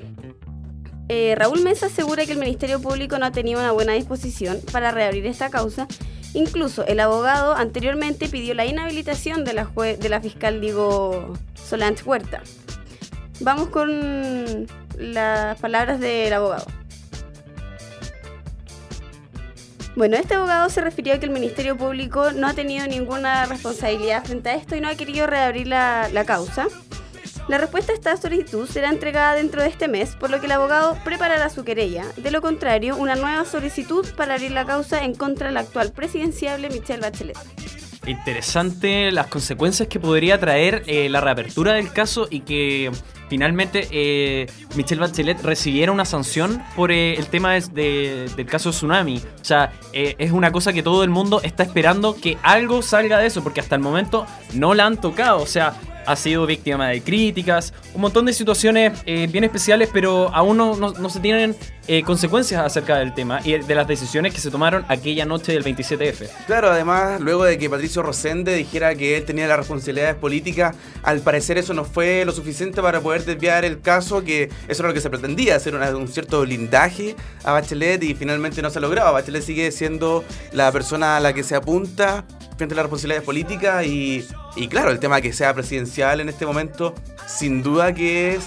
Eh, 1.07 1.33
Raúl 1.37 1.61
Mesa 1.63 1.85
asegura 1.85 2.25
que 2.25 2.33
el 2.33 2.39
Ministerio 2.39 2.81
Público 2.81 3.17
no 3.17 3.25
ha 3.25 3.31
tenido 3.31 3.61
una 3.61 3.71
buena 3.71 3.93
disposición 3.93 4.59
para 4.73 4.91
reabrir 4.91 5.25
esta 5.25 5.49
causa. 5.49 5.87
Incluso 6.33 6.85
el 6.85 6.99
abogado 6.99 7.55
anteriormente 7.55 8.27
pidió 8.27 8.53
la 8.53 8.65
inhabilitación 8.65 9.45
de 9.45 9.53
la, 9.53 9.63
de 9.65 10.09
la 10.09 10.19
fiscal, 10.19 10.59
digo, 10.59 11.33
Solange 11.55 12.03
Huerta. 12.03 12.43
Vamos 13.39 13.69
con 13.69 14.67
las 14.97 15.57
palabras 15.61 16.01
del 16.01 16.33
abogado. 16.33 16.65
Bueno, 19.99 20.15
este 20.15 20.35
abogado 20.35 20.69
se 20.69 20.79
refirió 20.79 21.13
a 21.13 21.17
que 21.17 21.25
el 21.25 21.31
Ministerio 21.31 21.75
Público 21.75 22.31
no 22.31 22.47
ha 22.47 22.53
tenido 22.53 22.87
ninguna 22.87 23.45
responsabilidad 23.47 24.23
frente 24.23 24.47
a 24.47 24.55
esto 24.55 24.77
y 24.77 24.79
no 24.79 24.87
ha 24.87 24.95
querido 24.95 25.27
reabrir 25.27 25.67
la, 25.67 26.23
causa. 26.25 26.67
La 27.49 27.57
respuesta 27.57 27.91
a 27.91 27.95
esta 27.95 28.15
solicitud 28.15 28.65
será 28.65 28.91
entregada 28.91 29.35
dentro 29.35 29.61
de 29.61 29.67
este 29.67 29.89
mes, 29.89 30.15
por 30.15 30.29
lo 30.29 30.39
que 30.39 30.45
el 30.45 30.53
abogado 30.53 30.97
preparará 31.03 31.49
su 31.49 31.65
querella. 31.65 32.05
De 32.15 32.31
lo 32.31 32.41
contrario, 32.41 32.95
una 32.95 33.15
nueva 33.15 33.43
solicitud 33.43 34.07
para 34.15 34.35
abrir 34.35 34.51
la 34.51 34.65
causa 34.65 35.03
en 35.03 35.15
contra 35.15 35.47
del 35.47 35.57
actual 35.57 35.91
presidenciable 35.91 36.69
Michelle 36.69 37.01
Bachelet. 37.01 37.37
Interesante 38.07 39.11
las 39.11 39.27
consecuencias 39.27 39.89
que 39.89 39.99
podría 39.99 40.39
traer 40.39 40.83
eh, 40.87 41.09
la 41.09 41.19
reapertura 41.19 41.73
del 41.73 41.91
caso 41.91 42.29
y 42.29 42.39
que 42.39 42.89
finalmente 43.29 43.87
eh, 43.91 44.47
Michelle 44.75 44.99
Bachelet 45.01 45.41
recibiera 45.43 45.91
una 45.91 46.05
sanción 46.05 46.61
por 46.75 46.91
eh, 46.91 47.13
el 47.15 47.27
tema 47.27 47.53
de- 47.53 47.61
de- 47.73 48.29
del 48.35 48.45
caso 48.45 48.71
tsunami. 48.71 49.17
O 49.41 49.45
sea, 49.45 49.71
eh, 49.93 50.15
es 50.17 50.31
una 50.31 50.51
cosa 50.51 50.73
que 50.73 50.83
todo 50.83 51.03
el 51.03 51.09
mundo 51.09 51.39
está 51.43 51.63
esperando 51.63 52.15
que 52.15 52.37
algo 52.43 52.81
salga 52.81 53.17
de 53.19 53.27
eso, 53.27 53.43
porque 53.43 53.59
hasta 53.61 53.75
el 53.75 53.81
momento 53.81 54.25
no 54.53 54.73
la 54.73 54.85
han 54.85 54.99
tocado. 54.99 55.41
O 55.41 55.45
sea, 55.47 55.73
ha 56.05 56.15
sido 56.15 56.45
víctima 56.47 56.87
de 56.89 57.01
críticas, 57.01 57.71
un 57.93 58.01
montón 58.01 58.25
de 58.25 58.33
situaciones 58.33 58.99
eh, 59.05 59.27
bien 59.31 59.43
especiales, 59.43 59.89
pero 59.93 60.33
aún 60.33 60.57
no, 60.57 60.75
no- 60.75 61.09
se 61.09 61.19
tienen 61.19 61.55
consecuencias 62.05 62.61
acerca 62.63 62.97
del 62.99 63.15
tema 63.15 63.39
y 63.43 63.57
de 63.57 63.73
las 63.75 63.87
decisiones 63.87 64.31
que 64.31 64.39
se 64.39 64.51
tomaron 64.51 64.85
aquella 64.89 65.25
noche 65.25 65.53
del 65.53 65.63
27F. 65.63 66.27
Claro, 66.45 66.69
además, 66.69 67.19
luego 67.19 67.43
de 67.45 67.57
que 67.57 67.67
Patricio 67.67 68.03
Rosende 68.03 68.53
dijera 68.53 68.93
que 68.93 69.17
él 69.17 69.25
tenía 69.25 69.47
las 69.47 69.57
responsabilidades 69.57 70.13
políticas, 70.15 70.75
al 71.01 71.19
parecer 71.21 71.57
eso 71.57 71.73
no 71.73 71.85
fue 71.85 72.23
lo 72.25 72.31
suficiente 72.31 72.79
para 72.83 73.01
poder 73.01 73.18
desviar 73.25 73.65
el 73.65 73.81
caso, 73.81 74.23
que 74.23 74.49
eso 74.67 74.81
era 74.81 74.89
lo 74.89 74.93
que 74.93 75.01
se 75.01 75.09
pretendía, 75.09 75.55
hacer 75.55 75.75
un 75.75 76.07
cierto 76.07 76.41
blindaje 76.41 77.15
a 77.43 77.53
Bachelet 77.53 78.03
y 78.03 78.15
finalmente 78.15 78.61
no 78.61 78.69
se 78.69 78.79
ha 78.79 78.81
logrado. 78.81 79.13
Bachelet 79.13 79.43
sigue 79.43 79.71
siendo 79.71 80.23
la 80.51 80.71
persona 80.71 81.17
a 81.17 81.19
la 81.19 81.33
que 81.33 81.43
se 81.43 81.55
apunta 81.55 82.25
frente 82.57 82.73
a 82.73 82.77
las 82.77 82.83
responsabilidades 82.83 83.25
políticas 83.25 83.85
y, 83.85 84.27
y 84.55 84.67
claro, 84.67 84.91
el 84.91 84.99
tema 84.99 85.21
que 85.21 85.31
sea 85.31 85.53
presidencial 85.53 86.19
en 86.19 86.29
este 86.29 86.45
momento, 86.45 86.93
sin 87.25 87.63
duda 87.63 87.93
que 87.93 88.35
es 88.35 88.43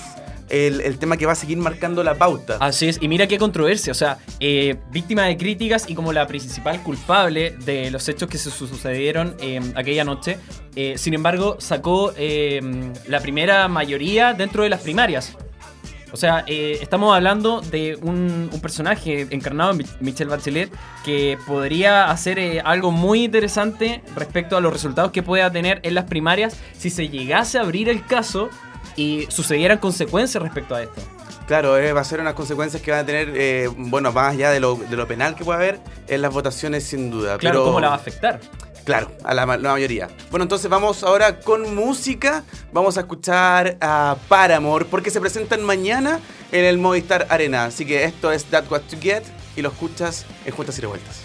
el, 0.53 0.99
tema 0.99 1.17
que 1.17 1.27
va 1.27 1.33
a 1.33 1.37
seguir 1.37 1.57
marcando 1.59 2.05
la 2.05 2.15
pauta. 2.15 2.59
Así 2.61 2.89
es, 2.89 2.99
y 3.01 3.09
mira 3.09 3.27
qué 3.27 3.39
controversia, 3.39 3.91
o 3.91 3.95
sea, 3.95 4.19
eh, 4.39 4.77
víctima 4.91 5.23
de 5.25 5.37
críticas 5.37 5.89
y 5.89 5.95
como 5.95 6.13
la 6.13 6.27
principal 6.27 6.83
culpable 6.83 7.57
de 7.65 7.91
los 7.91 8.09
hechos 8.09 8.29
que 8.29 8.39
se 8.39 8.51
su- 8.51 8.67
sucedieron 8.69 9.35
eh, 9.41 9.61
aquella 9.75 10.05
noche, 10.05 10.39
eh, 10.77 10.95
sin 10.99 11.15
embargo, 11.15 11.57
sacó 11.59 12.13
eh, 12.17 12.61
la 13.09 13.21
primera 13.21 13.67
mayoría 13.69 14.35
dentro 14.35 14.63
de 14.63 14.69
las 14.69 14.81
primarias. 14.81 15.37
O 16.15 16.17
sea, 16.19 16.45
eh, 16.47 16.79
estamos 16.83 17.17
hablando 17.17 17.63
de 17.63 17.97
un, 18.03 18.51
personaje 18.61 19.27
encarnado 19.31 19.71
en 19.73 19.79
Mich- 19.79 19.97
Michelle 20.01 20.29
Bachelet 20.31 20.71
que 21.07 21.39
podría 21.47 22.11
hacer 22.11 22.61
algo 22.67 22.91
muy 22.91 23.25
interesante 23.25 24.03
respecto 24.15 24.59
a 24.59 24.61
los 24.61 24.71
resultados 24.75 25.11
que 25.11 25.23
pueda 25.23 25.51
tener 25.51 25.81
en 25.85 25.95
las 25.95 26.05
primarias 26.05 26.55
si 26.77 26.91
se 26.91 27.09
llegase 27.09 27.57
a 27.57 27.63
abrir 27.63 27.89
el 27.89 28.05
caso 28.05 28.51
y 28.97 29.27
sucedieran 29.29 29.79
consecuencias 29.79 30.43
respecto 30.43 30.75
a 30.75 30.83
esto. 30.83 31.01
Claro, 31.47 31.77
eh, 31.77 31.93
va 31.93 32.01
a 32.01 32.05
ser 32.05 32.21
unas 32.21 32.35
consecuencias 32.35 32.83
que 32.83 32.91
van 32.93 33.01
a 33.01 33.07
tener, 33.07 33.33
eh, 33.35 33.69
bueno, 33.77 34.13
más 34.13 34.33
allá 34.33 34.51
de 34.51 34.61
lo, 34.61 34.77
de 34.77 34.97
lo 34.97 35.07
penal 35.09 35.35
que 35.35 35.45
puede 35.45 35.59
haber 35.59 35.81
en 36.09 36.23
las 36.23 36.33
votaciones, 36.33 36.85
sin 36.85 37.11
duda. 37.11 37.37
Claro, 37.39 37.59
pero, 37.61 37.65
¿cómo 37.65 37.81
la 37.81 37.89
va 37.89 37.95
a 37.95 37.97
afectar? 37.97 38.41
Claro, 38.85 39.13
a 39.23 39.33
la, 39.35 39.45
ma- 39.47 39.57
la 39.59 39.73
mayoría. 39.73 40.09
Bueno, 40.31 40.43
entonces 40.45 40.69
vamos 40.71 41.03
ahora 41.05 41.39
con 41.41 41.75
música. 41.75 42.43
Vamos 42.73 42.97
a 42.97 43.01
escuchar 43.01 43.77
a 43.81 44.17
Paramore 44.29 44.87
porque 44.87 45.11
se 45.11 45.21
presentan 45.21 45.63
mañana 45.63 46.19
en 46.51 46.65
el 46.65 46.79
Movistar 46.79 47.27
Arena. 47.29 47.67
Así 47.67 47.87
que 47.87 48.05
esto 48.05 48.33
es 48.33 48.45
That 48.47 48.65
What 48.71 48.83
to 48.91 48.97
Get 49.01 49.23
y 49.55 49.63
lo 49.63 49.69
escuchas 49.69 50.27
en 50.45 50.53
Juntas 50.55 50.79
y 50.79 50.81
Revueltas. 50.81 51.21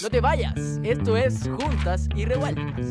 No 0.00 0.10
te 0.10 0.20
vayas, 0.20 0.54
esto 0.84 1.16
es 1.16 1.48
Juntas 1.58 2.08
y 2.14 2.24
Revueltas. 2.24 2.86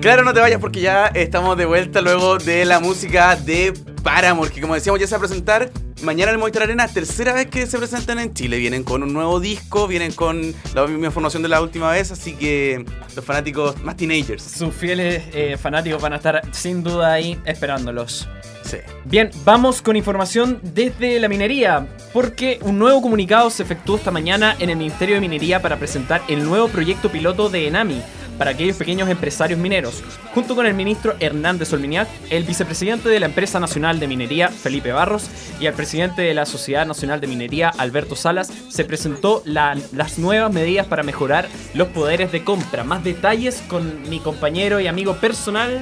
Claro, 0.00 0.24
no 0.24 0.32
te 0.32 0.40
vayas 0.40 0.58
porque 0.58 0.80
ya 0.80 1.06
estamos 1.08 1.58
de 1.58 1.66
vuelta 1.66 2.00
luego 2.00 2.38
de 2.38 2.64
la 2.64 2.80
música 2.80 3.36
de 3.36 3.74
Paramore, 4.02 4.50
que 4.50 4.60
como 4.60 4.74
decíamos 4.74 5.00
ya 5.00 5.06
se 5.06 5.12
va 5.12 5.18
a 5.18 5.20
presentar 5.20 5.70
mañana 6.02 6.30
en 6.30 6.34
el 6.34 6.38
Movistar 6.38 6.64
Arena, 6.64 6.88
tercera 6.88 7.32
vez 7.32 7.46
que 7.46 7.66
se 7.66 7.78
presentan 7.78 8.18
en 8.18 8.34
Chile. 8.34 8.58
Vienen 8.58 8.84
con 8.84 9.02
un 9.02 9.12
nuevo 9.12 9.40
disco, 9.40 9.86
vienen 9.86 10.12
con 10.12 10.54
la 10.74 10.86
misma 10.86 11.06
información 11.06 11.42
de 11.42 11.48
la 11.48 11.60
última 11.60 11.90
vez, 11.90 12.10
así 12.10 12.34
que 12.34 12.84
los 13.14 13.24
fanáticos 13.24 13.82
más 13.82 13.96
teenagers. 13.96 14.42
Sus 14.42 14.74
fieles 14.74 15.22
eh, 15.32 15.56
fanáticos 15.56 16.00
van 16.02 16.12
a 16.12 16.16
estar 16.16 16.42
sin 16.52 16.82
duda 16.82 17.12
ahí 17.12 17.38
esperándolos. 17.44 18.28
Sí. 18.62 18.78
Bien, 19.04 19.30
vamos 19.44 19.82
con 19.82 19.94
información 19.94 20.58
desde 20.62 21.20
la 21.20 21.28
minería, 21.28 21.86
porque 22.12 22.58
un 22.62 22.78
nuevo 22.78 23.02
comunicado 23.02 23.50
se 23.50 23.62
efectuó 23.62 23.96
esta 23.96 24.10
mañana 24.10 24.56
en 24.58 24.70
el 24.70 24.76
Ministerio 24.76 25.16
de 25.16 25.20
Minería 25.20 25.60
para 25.60 25.76
presentar 25.76 26.22
el 26.28 26.44
nuevo 26.44 26.68
proyecto 26.68 27.10
piloto 27.10 27.50
de 27.50 27.68
Enami 27.68 28.02
para 28.38 28.50
aquellos 28.52 28.76
pequeños 28.76 29.08
empresarios 29.08 29.58
mineros. 29.58 30.02
Junto 30.34 30.54
con 30.54 30.66
el 30.66 30.74
ministro 30.74 31.14
Hernández 31.20 31.72
Olminiac, 31.72 32.08
el 32.30 32.44
vicepresidente 32.44 33.08
de 33.08 33.20
la 33.20 33.26
Empresa 33.26 33.60
Nacional 33.60 34.00
de 34.00 34.08
Minería, 34.08 34.48
Felipe 34.48 34.92
Barros, 34.92 35.28
y 35.60 35.66
el 35.66 35.74
presidente 35.74 36.22
de 36.22 36.34
la 36.34 36.44
Sociedad 36.46 36.86
Nacional 36.86 37.20
de 37.20 37.26
Minería, 37.28 37.68
Alberto 37.78 38.16
Salas, 38.16 38.52
se 38.68 38.84
presentó 38.84 39.42
la- 39.44 39.76
las 39.92 40.18
nuevas 40.18 40.52
medidas 40.52 40.86
para 40.86 41.02
mejorar 41.02 41.48
los 41.74 41.88
poderes 41.88 42.32
de 42.32 42.42
compra. 42.44 42.84
Más 42.84 43.04
detalles 43.04 43.62
con 43.68 44.08
mi 44.08 44.18
compañero 44.20 44.80
y 44.80 44.86
amigo 44.88 45.16
personal, 45.16 45.80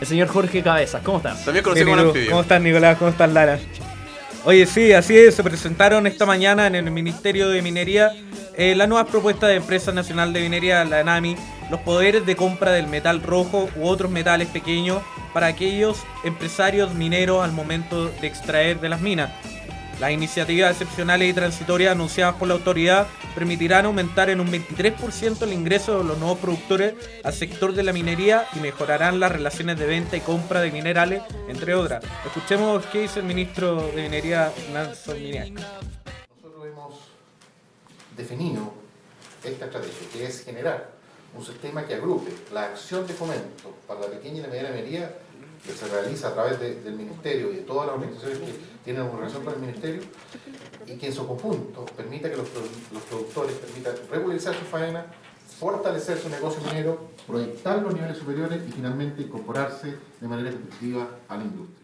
el 0.00 0.06
señor 0.06 0.28
Jorge 0.28 0.62
Cabezas. 0.62 1.02
¿Cómo 1.02 1.18
estás? 1.18 1.44
También 1.44 1.64
Bien, 1.74 1.88
¿y 1.88 1.92
tú? 2.02 2.12
¿Cómo 2.28 2.40
estás, 2.42 2.60
Nicolás? 2.60 2.98
¿Cómo 2.98 3.10
estás, 3.10 3.32
Lara? 3.32 3.58
Oye, 4.44 4.66
sí, 4.66 4.92
así 4.92 5.16
es. 5.16 5.34
Se 5.34 5.42
presentaron 5.42 6.06
esta 6.06 6.26
mañana 6.26 6.66
en 6.66 6.74
el 6.74 6.90
Ministerio 6.90 7.48
de 7.48 7.62
Minería 7.62 8.12
eh, 8.56 8.74
la 8.76 8.86
nueva 8.86 9.06
propuesta 9.06 9.48
de 9.48 9.56
Empresa 9.56 9.90
Nacional 9.90 10.32
de 10.32 10.40
Minería, 10.42 10.84
la 10.84 11.00
ANAMI, 11.00 11.34
los 11.70 11.80
poderes 11.80 12.26
de 12.26 12.36
compra 12.36 12.72
del 12.72 12.86
metal 12.86 13.22
rojo 13.22 13.68
u 13.76 13.86
otros 13.86 14.10
metales 14.10 14.48
pequeños 14.48 15.02
para 15.32 15.46
aquellos 15.46 16.04
empresarios 16.22 16.94
mineros 16.94 17.42
al 17.42 17.52
momento 17.52 18.08
de 18.08 18.26
extraer 18.26 18.80
de 18.80 18.88
las 18.88 19.00
minas. 19.00 19.30
Las 20.00 20.10
iniciativas 20.10 20.72
excepcionales 20.72 21.30
y 21.30 21.32
transitorias 21.32 21.92
anunciadas 21.92 22.34
por 22.34 22.48
la 22.48 22.54
autoridad 22.54 23.06
permitirán 23.34 23.86
aumentar 23.86 24.28
en 24.28 24.40
un 24.40 24.50
23% 24.50 25.42
el 25.42 25.52
ingreso 25.52 25.98
de 25.98 26.04
los 26.04 26.18
nuevos 26.18 26.38
productores 26.38 26.94
al 27.22 27.32
sector 27.32 27.72
de 27.72 27.84
la 27.84 27.92
minería 27.92 28.44
y 28.56 28.58
mejorarán 28.58 29.20
las 29.20 29.30
relaciones 29.30 29.78
de 29.78 29.86
venta 29.86 30.16
y 30.16 30.20
compra 30.20 30.60
de 30.60 30.72
minerales, 30.72 31.22
entre 31.48 31.74
otras. 31.74 32.04
Escuchemos 32.26 32.84
qué 32.86 33.02
dice 33.02 33.20
el 33.20 33.26
ministro 33.26 33.92
de 33.94 34.02
Minería, 34.02 34.52
Nelson 34.72 35.22
Miniac. 35.22 35.50
Nosotros 36.42 36.66
hemos 36.66 36.94
definido 38.16 38.74
esta 39.44 39.66
estrategia, 39.66 40.08
que 40.12 40.26
es 40.26 40.44
generar 40.44 40.90
un 41.36 41.44
sistema 41.44 41.84
que 41.86 41.94
agrupe 41.94 42.30
la 42.52 42.64
acción 42.66 43.06
de 43.06 43.14
fomento 43.14 43.74
para 43.86 44.00
la 44.00 44.06
pequeña 44.06 44.38
y 44.38 44.42
la 44.42 44.48
mediana 44.48 44.70
minería 44.70 45.18
que 45.64 45.72
se 45.72 45.88
realiza 45.88 46.28
a 46.28 46.34
través 46.34 46.60
de- 46.60 46.80
del 46.82 46.94
Ministerio 46.94 47.50
y 47.52 47.56
de 47.56 47.62
todas 47.62 47.86
las 47.86 47.96
organizaciones 47.96 48.38
que 48.38 48.54
tienen 48.84 49.02
una 49.02 49.16
relación 49.18 49.44
con 49.44 49.54
el 49.54 49.60
Ministerio 49.60 50.02
y 50.86 50.96
que 50.96 51.06
en 51.06 51.12
su 51.14 51.26
conjunto 51.26 51.86
permita 51.96 52.30
que 52.30 52.36
los 52.36 52.48
productores 53.08 53.56
permitan 53.56 53.94
regularizar 54.10 54.54
su 54.54 54.64
faena, 54.66 55.06
fortalecer 55.58 56.18
su 56.18 56.28
negocio 56.28 56.60
minero, 56.68 57.08
proyectar 57.26 57.80
los 57.80 57.94
niveles 57.94 58.18
superiores 58.18 58.60
y 58.68 58.72
finalmente 58.72 59.22
incorporarse 59.22 59.94
de 60.20 60.28
manera 60.28 60.50
competitiva 60.50 61.08
a 61.28 61.36
la 61.36 61.44
industria. 61.44 61.83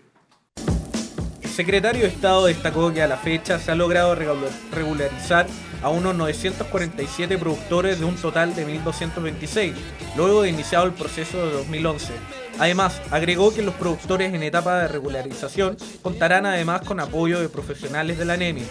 Secretario 1.61 2.05
de 2.05 2.09
Estado 2.09 2.47
destacó 2.47 2.91
que 2.91 3.03
a 3.03 3.07
la 3.07 3.19
fecha 3.19 3.59
se 3.59 3.71
ha 3.71 3.75
logrado 3.75 4.15
regula- 4.15 4.49
regularizar 4.73 5.47
a 5.83 5.91
unos 5.91 6.15
947 6.15 7.37
productores 7.37 7.99
de 8.01 8.07
un 8.07 8.17
total 8.17 8.55
de 8.55 8.65
1.226, 8.67 9.75
luego 10.17 10.41
de 10.41 10.49
iniciado 10.49 10.87
el 10.87 10.93
proceso 10.93 11.37
de 11.45 11.53
2011. 11.53 12.15
Además, 12.59 13.03
agregó 13.11 13.53
que 13.53 13.61
los 13.61 13.75
productores 13.75 14.33
en 14.33 14.43
etapa 14.43 14.79
de 14.81 14.89
regularización 14.89 15.77
contarán 16.01 16.47
además 16.47 16.81
con 16.81 16.99
apoyo 16.99 17.39
de 17.43 17.51
profesionales 17.51 18.17
de 18.17 18.25
la 18.25 18.33
ANEMI. 18.33 18.63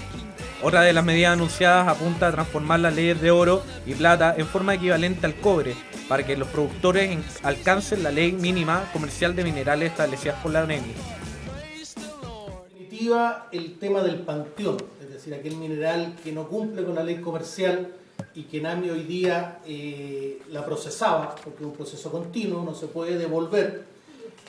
Otra 0.63 0.81
de 0.81 0.91
las 0.91 1.05
medidas 1.05 1.33
anunciadas 1.33 1.87
apunta 1.87 2.29
a 2.29 2.31
transformar 2.31 2.79
las 2.79 2.95
leyes 2.95 3.21
de 3.21 3.29
oro 3.29 3.63
y 3.85 3.93
plata 3.93 4.33
en 4.35 4.47
forma 4.47 4.73
equivalente 4.73 5.27
al 5.27 5.35
cobre, 5.35 5.75
para 6.07 6.25
que 6.25 6.35
los 6.35 6.47
productores 6.47 7.11
en- 7.11 7.23
alcancen 7.43 8.01
la 8.01 8.09
ley 8.09 8.31
mínima 8.31 8.85
comercial 8.91 9.35
de 9.35 9.43
minerales 9.43 9.91
establecidas 9.91 10.37
por 10.41 10.51
la 10.53 10.61
ANEMI. 10.61 10.91
El 13.51 13.79
tema 13.79 14.03
del 14.03 14.19
panteón, 14.21 14.75
es 15.01 15.09
decir, 15.09 15.33
aquel 15.33 15.55
mineral 15.55 16.15
que 16.21 16.33
no 16.33 16.47
cumple 16.49 16.83
con 16.83 16.95
la 16.95 17.03
ley 17.03 17.21
comercial 17.21 17.93
y 18.35 18.43
que 18.43 18.59
NAMI 18.59 18.89
hoy 18.89 19.03
día 19.03 19.59
eh, 19.65 20.41
la 20.51 20.65
procesaba, 20.65 21.33
porque 21.43 21.61
es 21.61 21.65
un 21.65 21.73
proceso 21.73 22.11
continuo, 22.11 22.61
no 22.63 22.75
se 22.75 22.87
puede 22.87 23.17
devolver, 23.17 23.85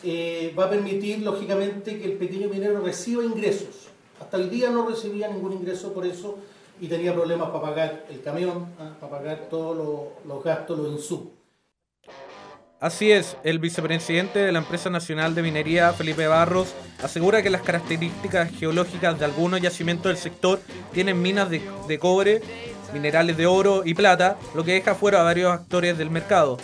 eh, 0.03 0.53
va 0.59 0.65
a 0.65 0.71
permitir, 0.71 1.21
lógicamente, 1.21 1.99
que 2.01 2.05
el 2.07 2.15
pequeño 2.19 2.49
minero 2.49 2.81
reciba 2.81 3.23
ingresos. 3.25 3.87
Hasta 4.21 4.37
hoy 4.39 4.49
día 4.49 4.71
no 4.71 4.89
recibía 4.89 5.29
ningún 5.29 5.53
ingreso 5.53 5.93
por 5.93 6.05
eso 6.05 6.39
y 6.81 6.89
tenía 6.89 7.15
problemas 7.15 7.51
para 7.51 7.63
pagar 7.63 8.07
el 8.11 8.21
camión, 8.21 8.67
ah, 8.81 8.97
para 9.01 9.13
pagar 9.19 9.49
todos 9.49 9.77
los- 9.77 10.27
los 10.27 10.43
gastos, 10.43 10.77
los 10.79 10.91
insumos. 10.91 11.40
Así 12.81 13.13
es, 13.13 13.37
el 13.45 13.59
vicepresidente 13.59 14.39
de 14.39 14.53
la 14.53 14.61
empresa 14.61 14.89
nacional 14.89 15.35
de 15.35 15.43
minería, 15.43 15.93
Felipe 15.93 16.27
Barros, 16.27 16.75
asegura 17.03 17.43
que 17.43 17.51
las 17.51 17.61
características 17.61 18.51
geológicas 18.53 19.19
de 19.19 19.27
algunos 19.27 19.61
yacimientos 19.61 20.07
del 20.07 20.17
sector 20.17 20.61
tienen 20.95 21.21
minas 21.21 21.51
de, 21.51 21.99
cobre, 21.99 22.41
minerales 22.95 23.37
de 23.37 23.47
oro 23.47 23.83
y 23.85 23.93
plata, 23.93 24.39
lo 24.55 24.65
que 24.65 24.73
deja 24.73 24.95
fuera 24.95 25.21
a 25.21 25.25
varios 25.25 25.53
actores 25.53 25.99
del 25.99 26.09
mercado. 26.09 26.57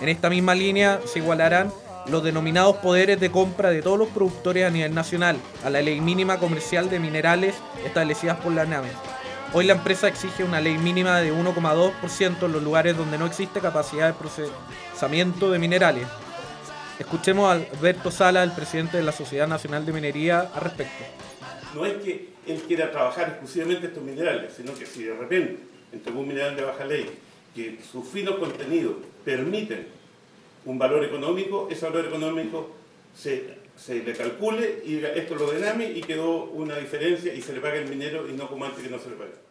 En 0.00 0.08
esta 0.08 0.30
misma 0.30 0.54
línea 0.54 1.00
se 1.04 1.18
igualarán 1.18 1.70
los 2.06 2.24
denominados 2.24 2.78
poderes 2.78 3.20
de 3.20 3.30
compra 3.30 3.68
de 3.68 3.82
todos 3.82 3.98
los 3.98 4.08
productores 4.08 4.64
a 4.64 4.70
nivel 4.70 4.94
nacional 4.94 5.36
a 5.66 5.68
la 5.68 5.82
ley 5.82 6.00
mínima 6.00 6.38
comercial 6.38 6.88
de 6.88 6.98
minerales 6.98 7.54
establecidas 7.84 8.38
por 8.38 8.52
la 8.52 8.64
NAME. 8.64 8.88
Hoy 9.54 9.64
la 9.64 9.72
empresa 9.72 10.08
exige 10.08 10.44
una 10.44 10.60
ley 10.60 10.76
mínima 10.76 11.20
de 11.20 11.32
1,2% 11.32 12.44
en 12.44 12.52
los 12.52 12.62
lugares 12.62 12.94
donde 12.96 13.16
no 13.16 13.24
existe 13.24 13.60
capacidad 13.60 14.06
de 14.06 14.12
procesamiento 14.12 15.50
de 15.50 15.58
minerales. 15.58 16.06
Escuchemos 16.98 17.48
a 17.48 17.52
Alberto 17.52 18.10
Sala, 18.10 18.42
el 18.42 18.52
presidente 18.52 18.98
de 18.98 19.04
la 19.04 19.12
Sociedad 19.12 19.48
Nacional 19.48 19.86
de 19.86 19.92
Minería, 19.92 20.50
al 20.54 20.60
respecto. 20.60 21.04
No 21.74 21.86
es 21.86 21.94
que 22.02 22.28
él 22.46 22.62
quiera 22.66 22.90
trabajar 22.90 23.28
exclusivamente 23.28 23.86
estos 23.86 24.02
minerales, 24.02 24.52
sino 24.54 24.74
que 24.74 24.84
si 24.84 25.04
de 25.04 25.14
repente 25.14 25.62
entregó 25.92 26.20
un 26.20 26.28
mineral 26.28 26.54
de 26.54 26.62
baja 26.62 26.84
ley 26.84 27.06
que 27.54 27.78
sus 27.90 28.06
finos 28.06 28.36
contenidos 28.36 28.96
permiten 29.24 29.86
un 30.66 30.78
valor 30.78 31.04
económico, 31.04 31.68
ese 31.70 31.86
valor 31.86 32.04
económico 32.04 32.76
se, 33.16 33.56
se 33.76 34.02
le 34.02 34.12
calcule 34.12 34.82
y 34.84 35.02
esto 35.04 35.36
lo 35.36 35.50
de 35.50 35.60
NAMI 35.60 35.84
y 35.84 36.02
quedó 36.02 36.44
una 36.44 36.76
diferencia 36.76 37.32
y 37.32 37.40
se 37.40 37.52
le 37.52 37.60
paga 37.60 37.76
el 37.76 37.88
minero 37.88 38.28
y 38.28 38.32
no 38.32 38.48
como 38.48 38.64
antes 38.64 38.82
que 38.82 38.90
no 38.90 38.98
se 38.98 39.10
le 39.10 39.16
paga. 39.16 39.47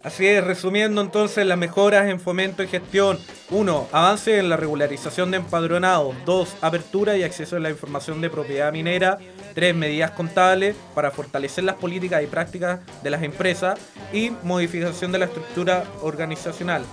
Así 0.00 0.28
es, 0.28 0.44
resumiendo 0.44 1.00
entonces 1.00 1.44
las 1.44 1.58
mejoras 1.58 2.08
en 2.08 2.20
fomento 2.20 2.62
y 2.62 2.68
gestión. 2.68 3.18
1. 3.50 3.88
Avance 3.90 4.38
en 4.38 4.48
la 4.48 4.56
regularización 4.56 5.32
de 5.32 5.38
empadronados. 5.38 6.14
2. 6.24 6.56
Apertura 6.60 7.16
y 7.16 7.24
acceso 7.24 7.56
a 7.56 7.60
la 7.60 7.70
información 7.70 8.20
de 8.20 8.30
propiedad 8.30 8.72
minera. 8.72 9.18
3. 9.54 9.74
Medidas 9.74 10.12
contables 10.12 10.76
para 10.94 11.10
fortalecer 11.10 11.64
las 11.64 11.76
políticas 11.76 12.22
y 12.22 12.28
prácticas 12.28 12.78
de 13.02 13.10
las 13.10 13.24
empresas. 13.24 13.80
Y 14.12 14.30
modificación 14.44 15.10
de 15.10 15.18
la 15.18 15.24
estructura 15.24 15.82
organizacional. 16.00 16.84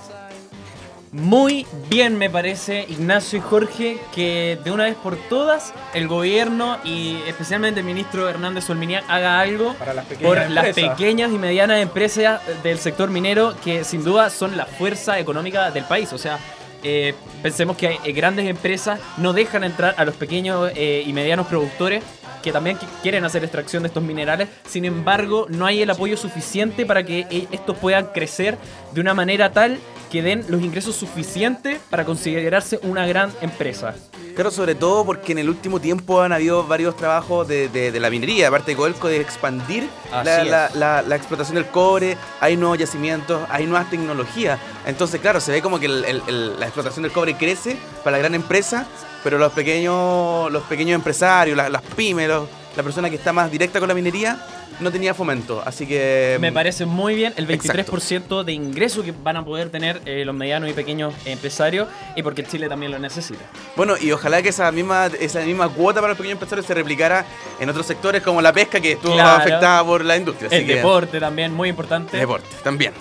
Muy 1.15 1.65
bien 1.89 2.17
me 2.17 2.30
parece, 2.30 2.86
Ignacio 2.89 3.39
y 3.39 3.41
Jorge, 3.41 3.97
que 4.13 4.60
de 4.62 4.69
una 4.71 4.84
vez 4.84 4.95
por 4.95 5.15
todas 5.15 5.73
el 5.93 6.10
gobierno 6.10 6.78
y 6.84 7.19
especialmente 7.25 7.80
el 7.80 7.86
ministro 7.86 8.28
Hernández 8.28 8.69
Olminiac 8.69 9.06
haga 9.08 9.39
algo 9.39 9.73
Para 9.75 9.93
las 9.93 10.04
pequeñas 10.06 10.28
por 10.28 10.51
las 10.51 10.75
pequeñas 10.75 11.32
y 11.32 11.38
medianas 11.38 11.82
empresas 11.82 12.41
del 12.63 12.80
sector 12.80 13.10
minero 13.10 13.56
que 13.63 13.86
sin 13.86 14.04
duda 14.04 14.30
son 14.30 14.58
la 14.58 14.65
fuerza 14.65 15.17
económica 15.17 15.71
del 15.71 15.86
país. 15.86 16.12
O 16.12 16.17
sea, 16.17 16.38
eh, 16.84 17.15
pensemos 17.41 17.78
que 17.78 17.97
eh, 18.04 18.12
grandes 18.12 18.45
empresas 18.49 18.99
no 19.15 19.32
dejan 19.32 19.63
entrar 19.63 19.95
a 19.97 20.04
los 20.04 20.15
pequeños 20.15 20.69
eh, 20.75 21.01
y 21.08 21.13
medianos 21.13 21.47
productores 21.47 22.04
que 22.43 22.51
también 22.51 22.78
qui- 22.78 22.88
quieren 23.01 23.23
hacer 23.23 23.41
extracción 23.41 23.84
de 23.84 23.88
estos 23.88 24.04
minerales. 24.04 24.49
Sin 24.67 24.84
embargo, 24.84 25.45
no 25.47 25.65
hay 25.65 25.82
el 25.82 25.89
apoyo 25.89 26.17
suficiente 26.17 26.86
para 26.86 27.04
que 27.04 27.47
estos 27.54 27.78
puedan 27.78 28.08
crecer 28.08 28.58
de 28.91 28.99
una 28.99 29.13
manera 29.13 29.54
tal 29.54 29.80
que 30.15 30.21
den 30.21 30.45
los 30.47 30.62
ingresos 30.62 30.95
suficientes 30.95 31.78
para 31.89 32.06
considerarse 32.06 32.80
una 32.84 33.06
gran 33.06 33.34
empresa. 33.41 33.93
Claro, 34.34 34.49
sobre 34.49 34.73
todo 34.75 35.06
porque 35.06 35.34
en 35.34 35.39
el 35.39 35.49
último 35.49 35.82
tiempo 35.82 36.21
han 36.21 36.32
habido 36.32 36.65
varios 36.65 36.95
trabajos 36.95 37.45
de, 37.49 37.67
de- 37.67 37.91
de 37.91 37.99
la 37.99 38.10
minería, 38.10 38.47
aparte 38.47 38.71
de 38.71 38.78
Codelco, 38.78 39.10
de 39.10 39.19
expandir 39.19 39.88
la, 40.12 40.41
es. 40.41 40.49
la- 40.49 40.69
la- 40.73 41.01
la 41.01 41.15
explotación 41.17 41.56
del 41.56 41.65
cobre, 41.67 42.15
hay 42.39 42.56
nuevos 42.56 42.78
yacimientos, 42.78 43.41
hay 43.49 43.65
nuevas 43.65 43.89
tecnologías. 43.89 44.58
Entonces, 44.86 45.19
claro, 45.19 45.41
se 45.41 45.51
ve 45.51 45.62
como 45.62 45.80
que 45.80 45.88
el- 45.88 46.06
el- 46.06 46.21
el- 46.28 46.60
la 46.60 46.65
explotación 46.65 47.04
del 47.04 47.12
cobre 47.12 47.36
crece 47.36 47.75
para 48.04 48.15
la 48.17 48.19
gran 48.19 48.36
empresa, 48.36 48.86
pero 49.23 49.38
los 49.38 49.51
pequeños, 49.51 50.49
los 50.51 50.63
pequeños 50.63 50.95
empresarios, 50.95 51.58
las, 51.58 51.69
las 51.69 51.82
pymes, 51.82 52.28
los- 52.30 52.47
la 52.78 52.84
persona 52.84 53.10
que 53.10 53.15
está 53.17 53.32
más 53.34 53.49
directa 53.51 53.80
con 53.80 53.88
la 53.89 53.95
minería, 53.95 54.38
no 54.80 54.91
tenía 54.91 55.13
fomento. 55.13 55.62
Así 55.65 55.86
que... 55.88 56.38
Me 56.41 56.51
parece 56.51 56.86
muy 56.86 57.15
bien 57.15 57.34
el 57.38 57.49
Exacto. 57.49 57.93
23% 57.93 58.43
de 58.43 58.54
ingreso 58.54 59.04
que 59.04 59.12
van 59.23 59.38
a 59.38 59.45
poder 59.45 59.69
tener 59.69 60.01
eh, 60.06 60.23
los 60.25 60.36
medianos 60.36 60.69
y 60.69 60.73
pequeños 60.73 61.13
empresarios 61.25 61.88
y 62.15 62.23
porque 62.23 62.43
Chile 62.43 62.67
también 62.69 62.91
lo 62.91 62.99
necesita. 62.99 63.39
Bueno, 63.75 63.95
y 63.99 64.12
ojalá 64.12 64.41
que 64.41 64.49
esa 64.49 64.71
misma, 64.71 65.08
esa 65.19 65.39
misma 65.41 65.69
cuota 65.69 66.01
para 66.01 66.10
los 66.10 66.17
pequeños 66.17 66.36
empresarios 66.36 66.65
se 66.65 66.73
replicara 66.73 67.25
en 67.60 67.69
otros 67.69 67.86
sectores 67.86 68.21
como 68.21 68.41
la 68.41 68.51
pesca, 68.54 68.80
que 68.82 68.93
estuvo 68.93 69.13
Claro. 69.13 69.41
afectada 69.43 69.84
por 69.84 70.04
la 70.04 70.17
industria. 70.17 70.47
así 70.47 70.58
El 70.58 70.65
que- 70.65 70.75
deporte 70.75 71.19
también, 71.19 71.54
muy 71.54 71.69
importante. 71.69 72.17
Deporte, 72.17 72.47
también. 72.63 72.93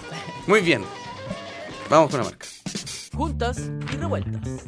Muy 0.46 0.60
bien. 0.60 0.84
Vamos 1.90 2.10
con 2.10 2.20
la 2.20 2.24
marca. 2.26 2.46
Juntas 3.14 3.58
y 3.92 3.96
revueltas. 3.96 4.64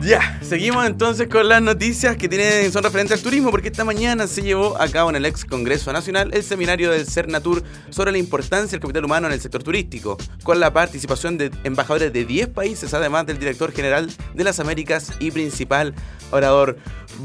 Ya, 0.00 0.38
seguimos 0.42 0.86
entonces 0.86 1.28
con 1.28 1.48
las 1.48 1.60
noticias 1.60 2.16
que 2.16 2.28
tienen, 2.28 2.72
son 2.72 2.82
referentes 2.82 3.18
al 3.18 3.22
turismo, 3.22 3.50
porque 3.50 3.68
esta 3.68 3.84
mañana 3.84 4.26
se 4.26 4.42
llevó 4.42 4.80
a 4.80 4.88
cabo 4.88 5.10
en 5.10 5.16
el 5.16 5.26
ex 5.26 5.44
Congreso 5.44 5.92
Nacional 5.92 6.30
el 6.32 6.42
seminario 6.42 6.90
del 6.90 7.06
Cernatur 7.06 7.62
sobre 7.90 8.12
la 8.12 8.18
importancia 8.18 8.70
del 8.70 8.80
capital 8.80 9.04
humano 9.04 9.26
en 9.26 9.34
el 9.34 9.40
sector 9.40 9.62
turístico, 9.62 10.16
con 10.42 10.60
la 10.60 10.72
participación 10.72 11.38
de 11.38 11.50
embajadores 11.64 12.12
de 12.12 12.24
10 12.24 12.48
países, 12.48 12.94
además 12.94 13.26
del 13.26 13.38
director 13.38 13.72
general 13.72 14.10
de 14.34 14.44
las 14.44 14.60
Américas 14.60 15.12
y 15.20 15.30
principal 15.30 15.94
orador 16.30 16.78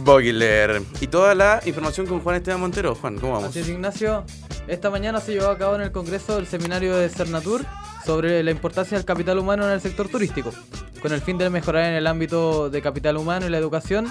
Bogler. 0.04 0.82
Y 1.00 1.08
toda 1.08 1.36
la 1.36 1.62
información 1.66 2.06
con 2.06 2.20
Juan 2.20 2.36
Esteban 2.36 2.60
Montero. 2.60 2.96
Juan, 2.96 3.18
¿cómo 3.18 3.34
vamos? 3.34 3.50
Así 3.50 3.60
es, 3.60 3.70
Ignacio. 3.70 4.26
Esta 4.68 4.90
mañana 4.90 5.22
se 5.22 5.34
llevó 5.34 5.48
a 5.48 5.58
cabo 5.58 5.76
en 5.76 5.82
el 5.82 5.92
Congreso 5.92 6.38
el 6.38 6.48
seminario 6.48 6.98
de 6.98 7.08
Cernatur 7.10 7.66
sobre 8.08 8.42
la 8.42 8.52
importancia 8.52 8.98
del 8.98 9.04
capital 9.04 9.38
humano 9.38 9.66
en 9.66 9.74
el 9.74 9.82
sector 9.82 10.08
turístico. 10.08 10.54
Con 11.02 11.12
el 11.12 11.20
fin 11.20 11.38
de 11.38 11.50
mejorar 11.50 11.88
en 11.88 11.94
el 11.96 12.08
ámbito 12.08 12.70
de 12.70 12.82
capital 12.82 13.18
humano 13.18 13.46
y 13.46 13.50
la 13.50 13.58
educación, 13.58 14.08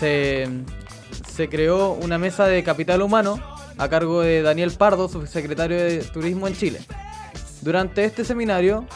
se, 0.00 0.48
se 1.30 1.50
creó 1.50 1.92
una 1.92 2.16
mesa 2.16 2.46
de 2.46 2.64
capital 2.64 3.02
humano 3.02 3.38
a 3.76 3.88
cargo 3.90 4.22
de 4.22 4.40
Daniel 4.40 4.72
Pardo, 4.72 5.10
subsecretario 5.10 5.76
de 5.76 5.98
Turismo 5.98 6.48
en 6.48 6.56
Chile. 6.56 6.80
Durante 7.60 8.02
este 8.06 8.24
seminario, 8.24 8.86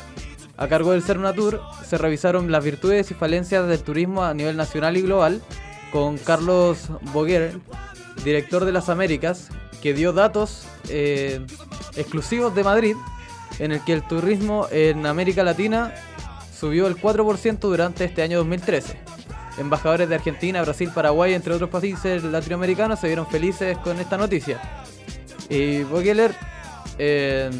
a 0.56 0.66
cargo 0.66 0.92
del 0.92 1.02
Cernatur, 1.02 1.60
se 1.86 1.98
revisaron 1.98 2.50
las 2.50 2.64
virtudes 2.64 3.10
y 3.10 3.14
falencias 3.14 3.68
del 3.68 3.82
turismo 3.82 4.24
a 4.24 4.32
nivel 4.32 4.56
nacional 4.56 4.96
y 4.96 5.02
global, 5.02 5.42
con 5.92 6.16
Carlos 6.16 6.88
Boguer, 7.12 7.58
director 8.24 8.64
de 8.64 8.72
las 8.72 8.88
Américas, 8.88 9.50
que 9.82 9.92
dio 9.92 10.14
datos 10.14 10.64
eh, 10.88 11.44
exclusivos 11.96 12.54
de 12.54 12.64
Madrid, 12.64 12.96
en 13.58 13.72
el 13.72 13.84
que 13.84 13.92
el 13.92 14.02
turismo 14.02 14.66
en 14.70 15.06
América 15.06 15.42
Latina 15.42 15.94
subió 16.58 16.86
el 16.86 16.96
4% 16.96 17.58
durante 17.58 18.04
este 18.04 18.22
año 18.22 18.38
2013. 18.38 18.98
Embajadores 19.58 20.08
de 20.08 20.14
Argentina, 20.14 20.62
Brasil, 20.62 20.90
Paraguay, 20.94 21.34
entre 21.34 21.54
otros 21.54 21.70
países 21.70 22.22
latinoamericanos, 22.24 23.00
se 23.00 23.06
vieron 23.06 23.26
felices 23.26 23.76
con 23.78 23.98
esta 23.98 24.16
noticia. 24.16 24.60
Y 25.48 25.82
Bogeler... 25.84 26.34
Eh, 26.98 27.50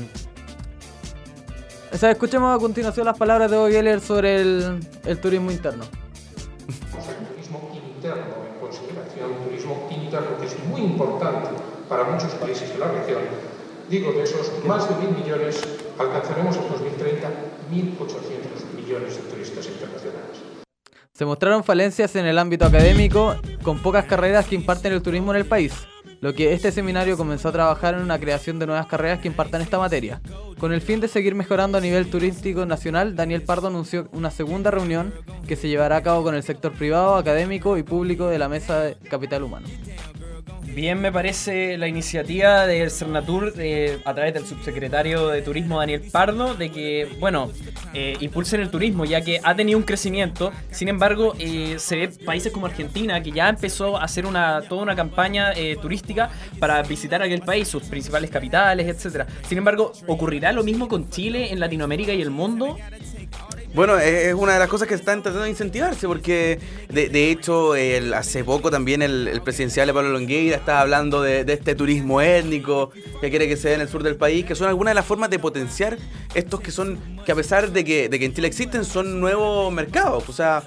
o 1.93 1.99
sea, 1.99 2.11
escuchemos 2.11 2.55
a 2.55 2.61
continuación 2.61 3.07
las 3.07 3.17
palabras 3.17 3.51
de 3.51 3.57
Bogeler 3.57 4.01
sobre 4.01 4.41
el, 4.41 4.81
el 5.05 5.19
turismo 5.19 5.51
interno. 5.51 5.85
el 5.85 7.27
turismo 7.29 7.71
interno 7.73 8.35
en 8.47 8.61
consideración, 8.61 9.31
un 9.31 9.45
turismo 9.45 9.89
interno 9.91 10.37
que 10.39 10.47
es 10.47 10.57
muy 10.69 10.83
importante 10.83 11.49
para 11.89 12.05
muchos 12.05 12.35
países 12.35 12.69
de 12.71 12.79
la 12.79 12.89
región. 12.89 13.21
Digo, 13.89 14.13
de 14.13 14.25
esos 14.25 14.53
más 14.67 14.89
de 14.89 15.07
mil 15.07 15.17
millones, 15.17 15.63
alcanzaremos 15.99 16.57
en 16.57 16.69
2030 16.69 17.29
1.800 17.71 18.75
millones 18.77 19.17
de 19.17 19.23
turistas 19.31 19.67
internacionales. 19.67 20.39
Se 21.13 21.25
mostraron 21.25 21.65
falencias 21.65 22.15
en 22.17 22.27
el 22.27 22.39
ámbito 22.39 22.67
académico 22.67 23.37
con 23.63 23.81
pocas 23.81 24.05
carreras 24.05 24.47
que 24.47 24.55
imparten 24.55 24.93
el 24.93 25.03
turismo 25.03 25.33
en 25.33 25.39
el 25.39 25.47
país, 25.47 25.73
lo 26.21 26.35
que 26.35 26.53
este 26.53 26.71
seminario 26.73 27.17
comenzó 27.17 27.49
a 27.49 27.53
trabajar 27.53 27.95
en 27.95 28.03
una 28.03 28.19
creación 28.19 28.59
de 28.59 28.67
nuevas 28.67 28.87
carreras 28.87 29.21
que 29.21 29.29
impartan 29.29 29.63
esta 29.63 29.79
materia. 29.79 30.21
Con 30.59 30.73
el 30.73 30.81
fin 30.81 31.01
de 31.01 31.09
seguir 31.09 31.35
mejorando 31.35 31.79
a 31.79 31.81
nivel 31.81 32.11
turístico 32.11 32.67
nacional, 32.67 33.17
Daniel 33.17 33.43
Pardo 33.43 33.69
anunció 33.69 34.09
una 34.13 34.31
segunda 34.31 34.71
reunión 34.71 35.13
que 35.49 35.57
se 35.57 35.69
llevará 35.69 35.97
a 35.97 36.03
cabo 36.03 36.23
con 36.23 36.35
el 36.35 36.43
sector 36.43 36.73
privado, 36.73 37.17
académico 37.17 37.79
y 37.79 37.83
público 37.83 38.29
de 38.29 38.39
la 38.39 38.49
Mesa 38.49 38.81
de 38.81 38.95
Capital 39.09 39.43
Humano. 39.43 39.67
Bien 40.77 41.01
me 41.01 41.11
parece 41.11 41.79
la 41.79 41.89
iniciativa 41.89 42.67
del 42.67 42.91
Cernatur 42.91 43.55
eh, 43.57 43.99
a 44.05 44.13
través 44.13 44.35
del 44.35 44.45
subsecretario 44.45 45.29
de 45.29 45.41
Turismo 45.41 45.79
Daniel 45.79 46.03
Pardo 46.13 46.55
de 46.55 46.71
que, 46.71 47.09
bueno, 47.19 47.51
eh, 47.95 48.15
impulsen 48.21 48.61
el 48.61 48.69
turismo 48.69 49.07
ya 49.07 49.23
que 49.23 49.41
ha 49.43 49.57
tenido 49.57 49.79
un 49.79 49.85
crecimiento. 49.85 50.53
Sin 50.71 50.89
embargo, 50.89 51.33
eh, 51.39 51.77
se 51.79 51.97
ve 51.97 52.09
países 52.09 52.53
como 52.53 52.67
Argentina 52.67 53.23
que 53.23 53.33
ya 53.33 53.49
empezó 53.49 53.97
a 53.97 54.05
hacer 54.05 54.27
una, 54.27 54.61
toda 54.69 54.83
una 54.83 54.95
campaña 54.95 55.53
eh, 55.55 55.79
turística 55.81 56.29
para 56.59 56.83
visitar 56.83 57.23
aquel 57.23 57.41
país, 57.41 57.69
sus 57.69 57.85
principales 57.85 58.31
capitales, 58.31 58.87
etcétera. 58.87 59.27
Sin 59.49 59.57
embargo, 59.57 59.93
¿ocurrirá 60.07 60.53
lo 60.53 60.63
mismo 60.63 60.89
con 60.89 61.09
Chile 61.09 61.53
en 61.53 61.59
Latinoamérica 61.59 62.13
y 62.13 62.21
el 62.21 62.29
mundo? 62.29 62.77
Bueno, 63.77 63.99
es 63.99 64.33
una 64.33 64.55
de 64.55 64.59
las 64.59 64.69
cosas 64.69 64.89
que 64.89 64.95
están 64.95 65.23
tratando 65.23 65.45
de 65.45 65.51
incentivarse, 65.51 66.07
porque 66.09 66.59
de, 66.89 67.11
de 67.11 67.31
hecho, 67.31 67.77
el- 67.77 68.15
hace 68.15 68.43
poco 68.43 68.71
también 68.71 69.03
el, 69.03 69.29
el 69.29 69.43
presidencial 69.43 69.87
de 69.87 69.93
Pablo 69.93 70.09
Longueira 70.13 70.57
estaba 70.57 70.81
hablando 70.81 71.21
de, 71.21 71.45
de 71.45 71.53
este 71.53 71.75
turismo 71.75 72.23
étnico 72.23 72.91
que 73.21 73.29
quiere 73.29 73.47
que 73.47 73.57
se 73.59 73.69
dé 73.69 73.75
en 73.75 73.83
el 73.83 73.89
sur 73.91 74.03
del 74.03 74.17
país, 74.17 74.47
que 74.47 74.55
son 74.55 74.69
algunas 74.69 74.93
de 74.93 74.95
las 74.95 75.05
formas 75.05 75.29
de 75.29 75.39
potenciar 75.39 75.99
estos 76.35 76.61
que 76.63 76.71
son, 76.71 76.99
que 77.27 77.33
a 77.33 77.35
pesar 77.35 77.71
de 77.71 77.85
que, 77.85 78.09
de 78.09 78.19
que 78.19 78.25
en 78.25 78.33
Chile 78.35 78.49
existen, 78.49 78.83
son 78.83 79.21
nuevos 79.21 79.71
mercados. 79.71 80.27
O 80.27 80.33
sea, 80.33 80.63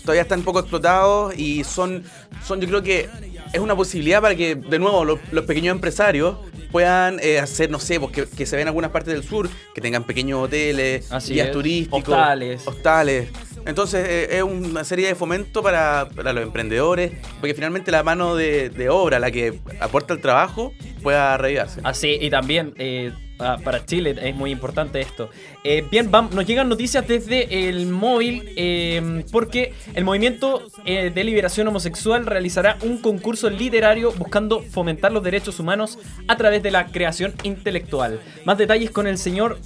todavía 0.00 0.22
están 0.22 0.40
poco 0.42 0.60
explotados 0.60 1.38
y 1.38 1.64
son, 1.64 2.02
son 2.46 2.62
yo 2.62 2.68
creo 2.68 2.82
que 2.82 3.10
es 3.52 3.60
una 3.60 3.76
posibilidad 3.76 4.22
para 4.22 4.34
que, 4.36 4.54
de 4.54 4.78
nuevo, 4.78 5.04
los, 5.04 5.20
los 5.32 5.44
pequeños 5.44 5.74
empresarios 5.74 6.38
puedan 6.74 7.20
eh, 7.22 7.38
hacer, 7.38 7.70
no 7.70 7.78
sé, 7.78 8.00
pues, 8.00 8.10
que, 8.10 8.26
que 8.26 8.46
se 8.46 8.56
vean 8.56 8.66
algunas 8.66 8.90
partes 8.90 9.14
del 9.14 9.22
sur, 9.22 9.48
que 9.72 9.80
tengan 9.80 10.02
pequeños 10.02 10.40
hoteles, 10.42 11.12
Así 11.12 11.34
guías 11.34 11.46
es. 11.46 11.52
turísticos, 11.52 12.00
Hostales. 12.00 12.66
hostales. 12.66 13.28
Entonces 13.64 14.04
eh, 14.08 14.38
es 14.38 14.42
una 14.42 14.82
serie 14.82 15.06
de 15.06 15.14
fomento 15.14 15.62
para, 15.62 16.08
para 16.16 16.32
los 16.32 16.42
emprendedores, 16.42 17.12
porque 17.38 17.54
finalmente 17.54 17.92
la 17.92 18.02
mano 18.02 18.34
de, 18.34 18.70
de 18.70 18.88
obra, 18.88 19.20
la 19.20 19.30
que 19.30 19.60
aporta 19.78 20.14
el 20.14 20.20
trabajo, 20.20 20.72
pueda 21.00 21.36
revivarse. 21.38 21.80
Así, 21.84 22.18
y 22.20 22.28
también 22.28 22.74
eh, 22.76 23.12
pa- 23.36 23.58
para 23.58 23.84
Chile 23.84 24.14
es 24.22 24.34
muy 24.34 24.50
importante 24.50 25.00
esto. 25.00 25.30
Eh, 25.62 25.84
bien, 25.90 26.10
vam- 26.10 26.30
nos 26.30 26.46
llegan 26.46 26.68
noticias 26.68 27.06
desde 27.06 27.68
el 27.68 27.86
móvil 27.86 28.52
eh, 28.56 29.24
porque 29.32 29.72
el 29.94 30.04
movimiento 30.04 30.62
eh, 30.84 31.10
de 31.14 31.24
liberación 31.24 31.68
homosexual 31.68 32.26
realizará 32.26 32.76
un 32.82 32.98
concurso 32.98 33.50
literario 33.50 34.12
buscando 34.12 34.60
fomentar 34.60 35.12
los 35.12 35.22
derechos 35.22 35.58
humanos 35.60 35.98
a 36.28 36.36
través 36.36 36.62
de 36.62 36.70
la 36.70 36.86
creación 36.86 37.34
intelectual. 37.42 38.20
Más 38.44 38.58
detalles 38.58 38.90
con 38.90 39.06
el 39.06 39.18
señor 39.18 39.58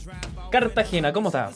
Cartagena, 0.51 1.13
¿cómo 1.13 1.29
está? 1.29 1.51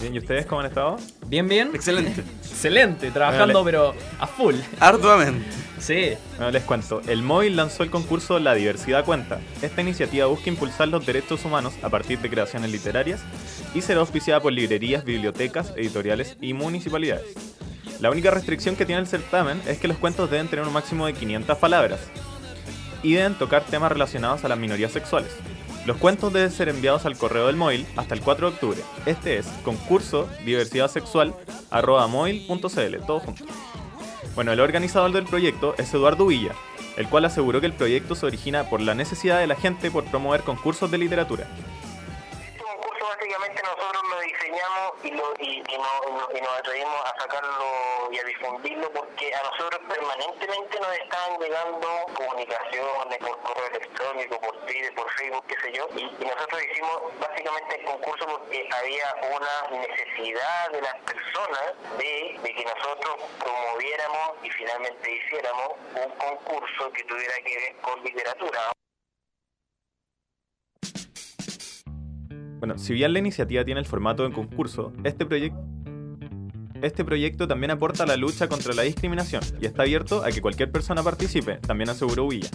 Bien, 0.00 0.14
¿y 0.14 0.18
ustedes 0.18 0.44
cómo 0.46 0.60
han 0.60 0.66
estado? 0.66 0.96
Bien, 1.26 1.48
bien. 1.48 1.70
Excelente. 1.74 2.22
Excelente, 2.42 3.10
trabajando 3.10 3.64
pero 3.64 3.94
a 4.18 4.26
full. 4.26 4.54
Arduamente. 4.80 5.46
Sí. 5.78 6.14
Bueno, 6.36 6.50
les 6.50 6.64
cuento. 6.64 7.02
El 7.06 7.22
móvil 7.22 7.56
lanzó 7.56 7.82
el 7.82 7.90
concurso 7.90 8.38
La 8.38 8.54
Diversidad 8.54 9.04
Cuenta. 9.04 9.40
Esta 9.62 9.82
iniciativa 9.82 10.26
busca 10.26 10.48
impulsar 10.48 10.88
los 10.88 11.04
derechos 11.04 11.44
humanos 11.44 11.74
a 11.82 11.88
partir 11.88 12.18
de 12.18 12.30
creaciones 12.30 12.70
literarias 12.70 13.20
y 13.74 13.82
será 13.82 14.00
auspiciada 14.00 14.40
por 14.40 14.52
librerías, 14.52 15.04
bibliotecas, 15.04 15.72
editoriales 15.76 16.36
y 16.40 16.54
municipalidades. 16.54 17.34
La 18.00 18.10
única 18.10 18.30
restricción 18.30 18.76
que 18.76 18.86
tiene 18.86 19.00
el 19.00 19.06
certamen 19.06 19.60
es 19.66 19.78
que 19.78 19.88
los 19.88 19.96
cuentos 19.98 20.30
deben 20.30 20.48
tener 20.48 20.66
un 20.66 20.72
máximo 20.72 21.06
de 21.06 21.14
500 21.14 21.56
palabras 21.58 22.00
y 23.02 23.14
deben 23.14 23.34
tocar 23.34 23.64
temas 23.64 23.92
relacionados 23.92 24.44
a 24.44 24.48
las 24.48 24.58
minorías 24.58 24.92
sexuales. 24.92 25.32
Los 25.86 25.98
cuentos 25.98 26.32
deben 26.32 26.50
ser 26.50 26.68
enviados 26.68 27.06
al 27.06 27.16
correo 27.16 27.46
del 27.46 27.56
móvil 27.56 27.86
hasta 27.96 28.14
el 28.14 28.20
4 28.20 28.48
de 28.48 28.54
octubre. 28.54 28.80
Este 29.06 29.38
es 29.38 29.46
concurso 29.64 30.28
diversidad 30.44 30.90
sexual 30.90 31.34
todo 32.98 33.20
junto. 33.20 33.44
Bueno, 34.36 34.52
el 34.52 34.60
organizador 34.60 35.12
del 35.12 35.24
proyecto 35.24 35.74
es 35.78 35.94
Eduardo 35.94 36.26
Villa, 36.26 36.52
el 36.98 37.08
cual 37.08 37.24
aseguró 37.24 37.58
que 37.58 37.66
el 37.68 37.72
proyecto 37.72 38.14
se 38.14 38.26
origina 38.26 38.68
por 38.68 38.82
la 38.82 38.94
necesidad 38.94 39.40
de 39.40 39.46
la 39.46 39.56
gente 39.56 39.90
por 39.90 40.04
promover 40.04 40.42
concursos 40.42 40.90
de 40.90 40.98
literatura. 40.98 41.46
lo 44.10 44.15
diseñamos 44.26 44.92
y, 45.02 45.10
lo, 45.12 45.34
y, 45.38 45.44
y 45.44 45.74
y 45.74 45.78
no- 45.78 46.28
y 46.34 46.40
nos 46.40 46.58
atrevimos 46.58 47.00
a 47.04 47.20
sacarlo 47.20 48.08
y 48.10 48.18
a 48.18 48.24
difundirlo 48.24 48.90
porque 48.92 49.34
a 49.34 49.42
nosotros 49.42 49.80
permanentemente 49.88 50.78
nos 50.80 50.92
estaban 50.98 51.38
llegando 51.40 51.88
comunicaciones 52.14 53.18
por 53.18 53.40
correo 53.42 53.66
electrónico, 53.68 54.40
por 54.40 54.56
Twitter, 54.66 54.94
por 54.94 55.10
Facebook, 55.14 55.44
qué 55.46 55.56
sé 55.60 55.72
yo, 55.72 55.88
y, 55.96 56.00
y 56.02 56.24
nosotros 56.24 56.62
hicimos 56.70 57.00
básicamente 57.20 57.80
el 57.80 57.84
concurso 57.86 58.26
porque 58.26 58.68
había 58.72 59.14
una 59.34 59.78
necesidad 59.80 60.70
de 60.70 60.82
las 60.82 60.94
personas 61.02 61.74
de, 61.98 62.38
de 62.42 62.54
que 62.54 62.64
nosotros 62.64 63.16
promoviéramos 63.38 64.30
y 64.42 64.50
finalmente 64.50 65.10
hiciéramos 65.10 65.72
un 65.94 66.10
concurso 66.16 66.90
que 66.92 67.04
tuviera 67.04 67.34
que 67.44 67.56
ver 67.56 67.76
con 67.80 68.02
literatura. 68.02 68.72
Bueno, 72.58 72.78
si 72.78 72.94
bien 72.94 73.12
la 73.12 73.18
iniciativa 73.18 73.64
tiene 73.64 73.80
el 73.80 73.86
formato 73.86 74.26
de 74.26 74.32
concurso, 74.32 74.92
este 75.04 75.26
proyecto 75.26 75.58
este 76.82 77.04
proyecto 77.04 77.48
también 77.48 77.70
aporta 77.70 78.02
a 78.02 78.06
la 78.06 78.16
lucha 78.16 78.48
contra 78.48 78.74
la 78.74 78.82
discriminación 78.82 79.42
y 79.60 79.66
está 79.66 79.82
abierto 79.82 80.22
a 80.24 80.30
que 80.30 80.42
cualquier 80.42 80.70
persona 80.70 81.02
participe, 81.02 81.56
también 81.56 81.88
aseguró 81.88 82.28
Villa. 82.28 82.50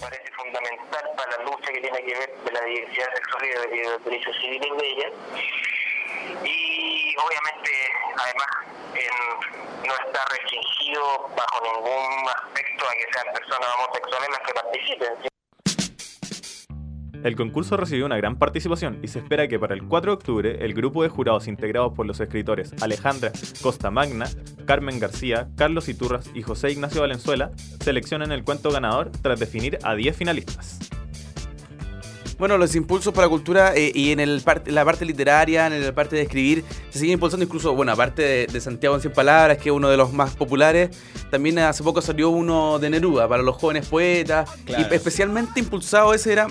parece 0.00 0.30
fundamental 0.36 1.02
para 1.16 1.36
la 1.36 1.44
lucha 1.44 1.72
que 1.72 1.80
tiene 1.80 1.98
que 2.04 2.14
ver 2.14 2.30
de 2.44 2.52
la 2.52 2.62
diversidad 2.62 3.08
sexual 3.14 3.44
y 3.44 3.76
de, 3.76 3.84
los 3.90 4.04
derechos 4.04 4.36
civiles 4.40 4.70
de 4.78 4.88
ella. 4.88 5.08
Y 6.44 7.14
obviamente, 7.16 7.70
además, 8.16 8.48
no 9.84 9.94
está 10.06 10.24
restringido 10.30 11.28
bajo 11.36 11.64
ningún 11.64 12.28
aspecto 12.28 12.84
a 12.88 12.92
que 12.92 13.12
sean 13.12 13.34
personas 13.34 13.68
homosexuales 13.78 14.28
las 14.30 14.40
que 14.40 14.54
participen. 14.54 15.31
El 17.24 17.36
concurso 17.36 17.76
recibió 17.76 18.04
una 18.06 18.16
gran 18.16 18.36
participación 18.36 18.98
y 19.02 19.08
se 19.08 19.20
espera 19.20 19.46
que 19.46 19.58
para 19.58 19.74
el 19.74 19.84
4 19.84 20.10
de 20.10 20.14
octubre 20.16 20.56
el 20.64 20.74
grupo 20.74 21.04
de 21.04 21.08
jurados 21.08 21.46
integrados 21.46 21.92
por 21.94 22.04
los 22.04 22.18
escritores 22.18 22.72
Alejandra 22.80 23.30
Costa 23.62 23.90
Magna, 23.92 24.28
Carmen 24.66 24.98
García, 24.98 25.48
Carlos 25.56 25.88
Iturras 25.88 26.30
y 26.34 26.42
José 26.42 26.72
Ignacio 26.72 27.00
Valenzuela 27.00 27.52
seleccionen 27.80 28.32
el 28.32 28.42
cuento 28.42 28.70
ganador 28.72 29.12
tras 29.22 29.38
definir 29.38 29.78
a 29.84 29.94
10 29.94 30.16
finalistas. 30.16 30.78
Bueno, 32.38 32.58
los 32.58 32.74
impulsos 32.74 33.14
para 33.14 33.26
la 33.26 33.30
cultura 33.30 33.72
eh, 33.76 33.92
y 33.94 34.10
en 34.10 34.18
el 34.18 34.42
la 34.66 34.84
parte 34.84 35.04
literaria, 35.04 35.68
en 35.68 35.80
la 35.80 35.94
parte 35.94 36.16
de 36.16 36.22
escribir, 36.22 36.64
se 36.90 36.98
siguen 36.98 37.14
impulsando 37.14 37.44
incluso, 37.44 37.72
bueno, 37.76 37.92
aparte 37.92 38.22
de, 38.22 38.46
de 38.48 38.60
Santiago 38.60 38.96
en 38.96 39.00
100 39.00 39.12
palabras, 39.14 39.58
que 39.58 39.68
es 39.68 39.72
uno 39.72 39.88
de 39.88 39.96
los 39.96 40.12
más 40.12 40.34
populares, 40.34 40.90
también 41.30 41.60
hace 41.60 41.84
poco 41.84 42.02
salió 42.02 42.30
uno 42.30 42.80
de 42.80 42.90
Neruda 42.90 43.28
para 43.28 43.44
los 43.44 43.54
jóvenes 43.56 43.86
poetas, 43.86 44.50
Claro. 44.64 44.88
y 44.90 44.94
especialmente 44.94 45.60
impulsado 45.60 46.14
ese 46.14 46.32
era 46.32 46.48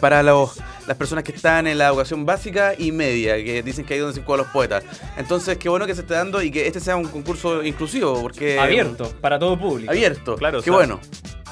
para 0.00 0.22
los 0.22 0.58
las 0.86 0.96
personas 0.96 1.22
que 1.22 1.32
están 1.32 1.66
en 1.66 1.76
la 1.76 1.88
educación 1.88 2.24
básica 2.24 2.72
y 2.76 2.92
media, 2.92 3.36
que 3.36 3.62
dicen 3.62 3.84
que 3.84 3.92
ahí 3.94 4.00
donde 4.00 4.14
se 4.14 4.22
juegan 4.24 4.44
los 4.46 4.52
poetas. 4.52 4.82
Entonces, 5.18 5.58
qué 5.58 5.68
bueno 5.68 5.86
que 5.86 5.94
se 5.94 6.00
esté 6.00 6.14
dando 6.14 6.40
y 6.42 6.50
que 6.50 6.66
este 6.66 6.80
sea 6.80 6.96
un 6.96 7.04
concurso 7.08 7.62
inclusivo, 7.62 8.18
porque... 8.22 8.58
Abierto, 8.58 9.12
para 9.20 9.38
todo 9.38 9.58
público. 9.58 9.90
Abierto, 9.90 10.36
Claro, 10.36 10.62
Qué 10.62 10.70
o 10.70 10.72
sea- 10.72 10.86
bueno. 10.86 11.00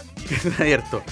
abierto. 0.58 1.02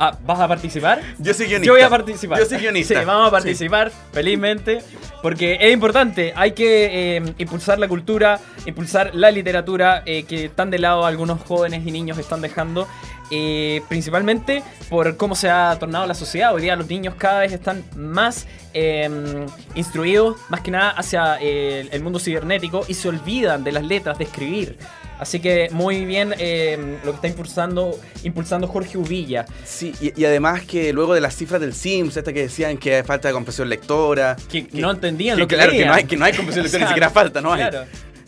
Ah, 0.00 0.16
¿vas 0.24 0.38
a 0.38 0.46
participar? 0.46 1.00
Yo 1.18 1.34
soy 1.34 1.46
guionista. 1.46 1.66
Yo 1.66 1.72
voy 1.72 1.82
a 1.82 1.90
participar. 1.90 2.38
Yo 2.38 2.44
soy 2.46 2.58
guionista. 2.58 3.00
Sí, 3.00 3.04
vamos 3.04 3.28
a 3.28 3.30
participar 3.32 3.90
felizmente. 4.12 4.78
Porque 5.22 5.58
es 5.60 5.72
importante. 5.72 6.32
Hay 6.36 6.52
que 6.52 7.16
eh, 7.16 7.34
impulsar 7.38 7.80
la 7.80 7.88
cultura, 7.88 8.38
impulsar 8.64 9.12
la 9.14 9.32
literatura 9.32 10.04
eh, 10.06 10.22
que 10.22 10.48
tan 10.50 10.70
de 10.70 10.78
lado 10.78 11.04
algunos 11.04 11.40
jóvenes 11.42 11.84
y 11.84 11.90
niños 11.90 12.16
están 12.18 12.40
dejando. 12.40 12.86
Eh, 13.30 13.82
principalmente 13.88 14.62
por 14.88 15.16
cómo 15.16 15.34
se 15.34 15.48
ha 15.50 15.76
tornado 15.78 16.06
la 16.06 16.14
sociedad. 16.14 16.54
Hoy 16.54 16.62
día 16.62 16.76
los 16.76 16.88
niños 16.88 17.14
cada 17.16 17.40
vez 17.40 17.52
están 17.52 17.84
más 17.96 18.46
eh, 18.74 19.46
instruidos, 19.74 20.36
más 20.48 20.60
que 20.60 20.70
nada 20.70 20.90
hacia 20.90 21.38
eh, 21.40 21.88
el 21.90 22.02
mundo 22.02 22.18
cibernético 22.18 22.84
y 22.88 22.94
se 22.94 23.08
olvidan 23.08 23.64
de 23.64 23.72
las 23.72 23.84
letras, 23.84 24.18
de 24.18 24.24
escribir. 24.24 24.76
Así 25.18 25.40
que 25.40 25.68
muy 25.72 26.04
bien 26.04 26.32
eh, 26.38 26.98
lo 27.04 27.10
que 27.10 27.16
está 27.16 27.28
impulsando, 27.28 27.98
impulsando 28.22 28.68
Jorge 28.68 28.98
Uvilla. 28.98 29.46
Sí, 29.64 29.92
y, 30.00 30.20
y 30.20 30.24
además 30.24 30.62
que 30.62 30.92
luego 30.92 31.12
de 31.14 31.20
las 31.20 31.34
cifras 31.34 31.60
del 31.60 31.74
Sims, 31.74 32.16
esta 32.16 32.32
que 32.32 32.42
decían 32.42 32.78
que 32.78 33.02
falta 33.02 33.26
de 33.28 33.34
comprensión 33.34 33.68
lectora. 33.68 34.36
Que, 34.48 34.68
no 34.72 34.92
entendían 34.92 35.36
que 35.36 35.42
lo 35.42 35.48
que 35.48 35.56
claro, 35.56 35.72
que 35.72 35.84
no 35.84 35.92
hay, 35.92 36.04
que 36.04 36.16
no 36.16 36.24
hay 36.24 36.32
comprensión 36.32 36.62
lectora, 36.62 36.84
ni 36.84 36.94
Claro, 36.94 36.94
siquiera 36.94 37.10
falta, 37.10 37.40
no 37.40 37.52
hay. 37.52 37.68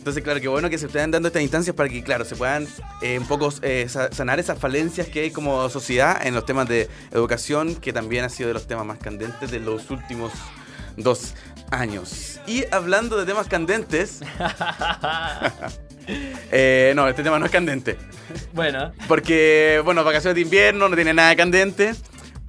Entonces, 0.01 0.23
claro, 0.23 0.41
que 0.41 0.47
bueno 0.47 0.67
que 0.67 0.79
se 0.79 0.87
estén 0.87 1.11
dando 1.11 1.27
estas 1.27 1.43
instancias 1.43 1.75
para 1.75 1.87
que, 1.87 2.01
claro, 2.03 2.25
se 2.25 2.35
puedan 2.35 2.67
eh, 3.03 3.19
un 3.19 3.27
poco 3.27 3.53
eh, 3.61 3.85
sa- 3.87 4.11
sanar 4.11 4.39
esas 4.39 4.57
falencias 4.57 5.05
que 5.07 5.19
hay 5.19 5.29
como 5.29 5.69
sociedad 5.69 6.25
en 6.25 6.33
los 6.33 6.43
temas 6.43 6.67
de 6.67 6.89
educación, 7.11 7.75
que 7.75 7.93
también 7.93 8.25
ha 8.25 8.29
sido 8.29 8.47
de 8.47 8.55
los 8.55 8.65
temas 8.65 8.83
más 8.83 8.97
candentes 8.97 9.51
de 9.51 9.59
los 9.59 9.91
últimos 9.91 10.31
dos 10.97 11.35
años. 11.69 12.39
Y 12.47 12.63
hablando 12.71 13.15
de 13.15 13.27
temas 13.27 13.47
candentes, 13.47 14.21
eh, 16.51 16.93
no, 16.95 17.07
este 17.07 17.23
tema 17.23 17.39
no 17.39 17.45
es 17.45 17.51
candente. 17.51 17.97
Bueno, 18.53 18.91
Porque, 19.07 19.81
bueno, 19.85 20.03
vacaciones 20.03 20.35
de 20.35 20.41
invierno 20.41 20.89
no 20.89 20.95
tiene 20.95 21.13
nada 21.13 21.29
de 21.29 21.35
candente. 21.35 21.93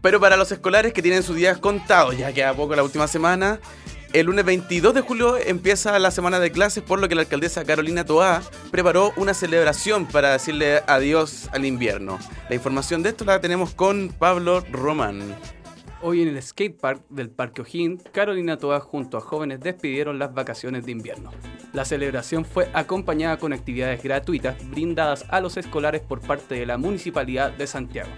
Pero 0.01 0.19
para 0.19 0.37
los 0.37 0.51
escolares 0.51 0.93
que 0.93 1.01
tienen 1.01 1.23
sus 1.23 1.37
días 1.37 1.59
contados, 1.59 2.19
ya 2.19 2.33
queda 2.33 2.53
poco 2.55 2.75
la 2.75 2.83
última 2.83 3.07
semana, 3.07 3.61
el 4.13 4.27
lunes 4.27 4.45
22 4.45 4.95
de 4.95 5.01
julio 5.01 5.39
empieza 5.39 5.99
la 5.99 6.11
semana 6.11 6.39
de 6.39 6.53
clases, 6.53 6.83
por 6.83 7.01
lo 7.01 7.09
que 7.09 7.15
la 7.15 7.23
alcaldesa 7.23 7.65
Carolina 7.65 8.05
Toá 8.05 8.43
preparó 8.71 9.13
una 9.17 9.33
celebración 9.33 10.07
para 10.07 10.33
decirle 10.33 10.83
adiós 10.87 11.49
al 11.53 11.65
invierno. 11.65 12.19
La 12.49 12.55
información 12.55 13.03
de 13.03 13.11
esto 13.11 13.25
la 13.25 13.41
tenemos 13.41 13.75
con 13.75 14.11
Pablo 14.19 14.63
Román. 14.71 15.35
Hoy 16.03 16.21
en 16.21 16.29
el 16.29 16.43
skatepark 16.43 17.09
del 17.09 17.31
Parque 17.31 17.63
O'Higgins, 17.63 18.03
Carolina 18.13 18.57
Toa 18.57 18.81
junto 18.81 19.17
a 19.17 19.21
jóvenes 19.21 19.61
despidieron 19.61 20.19
las 20.19 20.35
vacaciones 20.35 20.85
de 20.85 20.93
invierno. 20.93 21.31
La 21.73 21.85
celebración 21.85 22.45
fue 22.45 22.69
acompañada 22.75 23.39
con 23.39 23.53
actividades 23.53 24.03
gratuitas 24.03 24.57
brindadas 24.69 25.25
a 25.29 25.41
los 25.41 25.57
escolares 25.57 26.03
por 26.03 26.21
parte 26.21 26.57
de 26.57 26.67
la 26.67 26.77
Municipalidad 26.77 27.53
de 27.53 27.67
Santiago. 27.67 28.11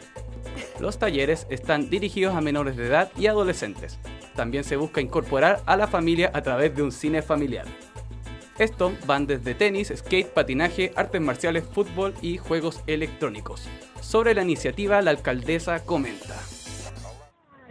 Los 0.81 0.99
talleres 0.99 1.47
están 1.51 1.89
dirigidos 1.89 2.35
a 2.35 2.41
menores 2.41 2.77
de 2.77 2.87
edad 2.87 3.11
y 3.17 3.29
adolescentes. 3.29 3.99
También 4.35 4.65
se 4.65 4.77
busca 4.77 5.01
incorporar 5.01 5.61
a 5.67 5.77
la 5.77 5.87
familia 5.87 6.33
a 6.35 6.43
través 6.43 6.75
de 6.75 6.83
un 6.83 6.91
cine 6.91 7.23
familiar. 7.23 7.65
Estos 8.59 8.93
van 9.07 9.27
desde 9.27 9.55
tenis, 9.55 9.93
skate, 9.95 10.29
patinaje, 10.29 10.93
artes 10.97 11.21
marciales, 11.21 11.65
fútbol 11.65 12.15
y 12.23 12.39
juegos 12.39 12.83
electrónicos. 12.87 13.69
Sobre 14.01 14.35
la 14.35 14.43
iniciativa, 14.43 15.01
la 15.01 15.13
alcaldesa 15.13 15.85
comenta. 15.85 16.35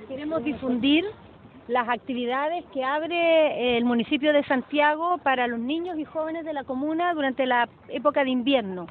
Queremos 0.08 0.44
difundir 0.44 1.06
las 1.68 1.88
actividades 1.88 2.66
que 2.74 2.84
abre 2.84 3.78
el 3.78 3.86
municipio 3.86 4.34
de 4.34 4.44
Santiago 4.46 5.18
para 5.20 5.48
los 5.48 5.60
niños 5.60 5.98
y 5.98 6.06
jóvenes 6.06 6.46
de 6.46 6.54
la 6.54 6.64
comuna 6.64 7.14
durante 7.14 7.46
la 7.46 7.70
época 7.90 8.24
de 8.24 8.30
invierno. 8.32 8.88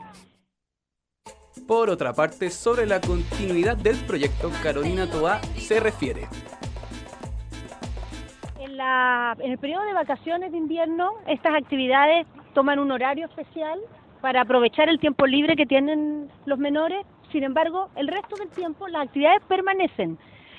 Por 1.67 1.91
otra 1.91 2.12
parte, 2.12 2.51
sobre 2.51 2.87
la 2.87 3.01
continuidad 3.01 3.77
del 3.77 3.97
proyecto, 4.07 4.51
Carolina 4.62 5.07
Toa 5.09 5.38
se 5.57 5.81
refiere. 5.81 6.23
En, 8.59 8.77
la- 8.77 9.37
en 9.38 9.53
el 9.53 9.59
periodo 9.59 9.85
de 9.85 9.93
vacaciones 9.93 10.51
de 10.53 10.59
invierno, 10.59 11.12
estas 11.27 11.55
actividades 11.55 12.27
toman 12.55 12.79
un 12.79 12.91
horario 12.91 13.27
especial 13.27 13.79
para 14.21 14.41
aprovechar 14.43 14.88
el 14.88 14.99
tiempo 14.99 15.27
libre 15.27 15.55
que 15.57 15.67
tienen 15.67 16.31
los 16.47 16.59
menores. 16.59 17.05
Sin 17.31 17.45
embargo, 17.45 17.91
el 17.97 18.09
resto 18.09 18.37
del 18.37 18.49
tiempo 18.49 18.88
las 18.88 19.07
actividades 19.07 19.43
permanecen. 19.47 20.19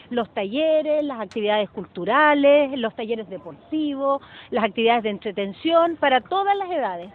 Los 0.10 0.32
talleres, 0.34 1.04
las 1.04 1.20
actividades 1.22 1.70
culturales, 1.72 2.78
los 2.78 2.96
talleres 2.96 3.28
deportivos, 3.30 4.22
las 4.52 4.64
actividades 4.64 5.04
de 5.04 5.10
entretención 5.10 5.96
para 5.98 6.22
todas 6.22 6.56
las 6.58 6.70
edades. 6.70 7.10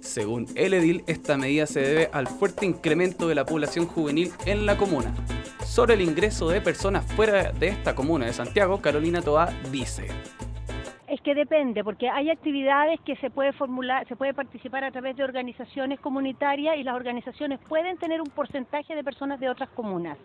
Según 0.00 0.46
el 0.54 0.74
edil, 0.74 1.04
esta 1.06 1.36
medida 1.36 1.66
se 1.66 1.80
debe 1.80 2.10
al 2.12 2.26
fuerte 2.26 2.66
incremento 2.66 3.28
de 3.28 3.34
la 3.34 3.44
población 3.44 3.86
juvenil 3.86 4.32
en 4.46 4.66
la 4.66 4.76
comuna. 4.76 5.14
Sobre 5.64 5.94
el 5.94 6.00
ingreso 6.00 6.48
de 6.48 6.60
personas 6.60 7.04
fuera 7.12 7.52
de 7.52 7.68
esta 7.68 7.94
comuna 7.94 8.26
de 8.26 8.32
Santiago, 8.32 8.80
Carolina 8.80 9.22
Toa 9.22 9.52
dice. 9.70 10.08
Es 11.08 11.20
que 11.22 11.34
depende, 11.34 11.82
porque 11.82 12.08
hay 12.08 12.30
actividades 12.30 13.00
que 13.04 13.16
se 13.16 13.30
puede 13.30 13.52
formular, 13.52 14.06
se 14.06 14.16
puede 14.16 14.32
participar 14.32 14.84
a 14.84 14.92
través 14.92 15.16
de 15.16 15.24
organizaciones 15.24 15.98
comunitarias 16.00 16.76
y 16.76 16.84
las 16.84 16.94
organizaciones 16.94 17.58
pueden 17.68 17.98
tener 17.98 18.20
un 18.20 18.28
porcentaje 18.28 18.94
de 18.94 19.02
personas 19.02 19.40
de 19.40 19.48
otras 19.48 19.70
comunas. 19.70 20.16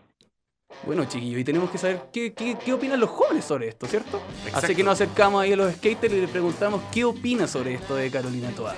Bueno, 0.85 1.05
chiquillos, 1.05 1.39
y 1.39 1.43
tenemos 1.43 1.69
que 1.69 1.77
saber 1.77 2.01
qué, 2.11 2.33
qué, 2.33 2.57
qué 2.63 2.73
opinan 2.73 2.99
los 2.99 3.09
jóvenes 3.09 3.45
sobre 3.45 3.67
esto, 3.67 3.87
¿cierto? 3.87 4.21
Así 4.53 4.75
que 4.75 4.83
nos 4.83 4.93
acercamos 4.93 5.41
ahí 5.41 5.53
a 5.53 5.55
los 5.55 5.73
skaters 5.73 6.13
y 6.13 6.21
le 6.21 6.27
preguntamos 6.27 6.81
qué 6.93 7.03
opina 7.03 7.47
sobre 7.47 7.75
esto 7.75 7.95
de 7.95 8.11
Carolina 8.11 8.49
Toa. 8.55 8.75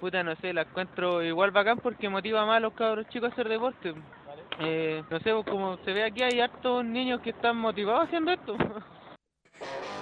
Puta, 0.00 0.22
no 0.22 0.34
sé, 0.36 0.52
la 0.52 0.62
encuentro 0.62 1.22
igual 1.22 1.50
bacán 1.50 1.78
porque 1.78 2.08
motiva 2.08 2.46
más 2.46 2.56
a 2.56 2.60
los 2.60 2.72
cabros 2.72 3.08
chicos 3.08 3.30
a 3.30 3.32
hacer 3.32 3.48
deporte. 3.48 3.94
Eh, 4.60 5.02
no 5.10 5.20
sé, 5.20 5.32
como 5.48 5.76
se 5.78 5.92
ve 5.92 6.04
aquí 6.04 6.22
hay 6.22 6.40
hartos 6.40 6.84
niños 6.84 7.20
que 7.20 7.30
están 7.30 7.56
motivados 7.56 8.04
haciendo 8.04 8.32
esto. 8.32 8.56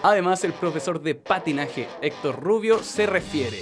Además, 0.02 0.44
el 0.44 0.52
profesor 0.52 1.00
de 1.00 1.14
patinaje, 1.14 1.88
Héctor 2.00 2.40
Rubio, 2.40 2.78
se 2.78 3.06
refiere. 3.06 3.58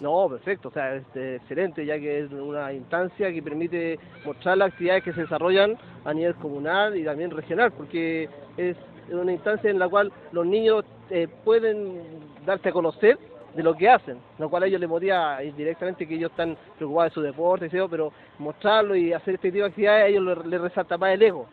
No, 0.00 0.28
perfecto, 0.28 0.68
o 0.68 0.72
sea, 0.72 0.94
es 0.94 1.04
eh, 1.14 1.36
excelente, 1.40 1.86
ya 1.86 1.98
que 1.98 2.20
es 2.20 2.30
una 2.30 2.72
instancia 2.72 3.32
que 3.32 3.42
permite 3.42 3.98
mostrar 4.24 4.58
las 4.58 4.72
actividades 4.72 5.04
que 5.04 5.14
se 5.14 5.22
desarrollan 5.22 5.78
a 6.04 6.12
nivel 6.12 6.34
comunal 6.34 6.96
y 6.96 7.04
también 7.04 7.30
regional, 7.30 7.72
porque 7.72 8.28
es 8.58 8.76
una 9.10 9.32
instancia 9.32 9.70
en 9.70 9.78
la 9.78 9.88
cual 9.88 10.12
los 10.32 10.44
niños 10.44 10.84
eh, 11.08 11.28
pueden 11.44 12.02
darse 12.44 12.68
a 12.68 12.72
conocer 12.72 13.18
de 13.56 13.62
lo 13.62 13.74
que 13.74 13.88
hacen, 13.88 14.18
lo 14.38 14.50
cual 14.50 14.64
a 14.64 14.66
ellos 14.66 14.80
les 14.80 14.88
motiva 14.88 15.42
indirectamente 15.42 16.06
que 16.06 16.14
ellos 16.14 16.30
están 16.30 16.56
preocupados 16.76 17.10
de 17.10 17.14
su 17.14 17.22
deporte, 17.22 17.70
pero 17.90 18.12
mostrarlo 18.38 18.94
y 18.94 19.14
hacer 19.14 19.34
este 19.34 19.50
tipo 19.50 19.64
de 19.64 19.70
actividades 19.70 20.04
a 20.04 20.06
ellos 20.06 20.46
les 20.46 20.60
resalta 20.60 20.98
más 20.98 21.14
el 21.14 21.22
ego. 21.22 21.46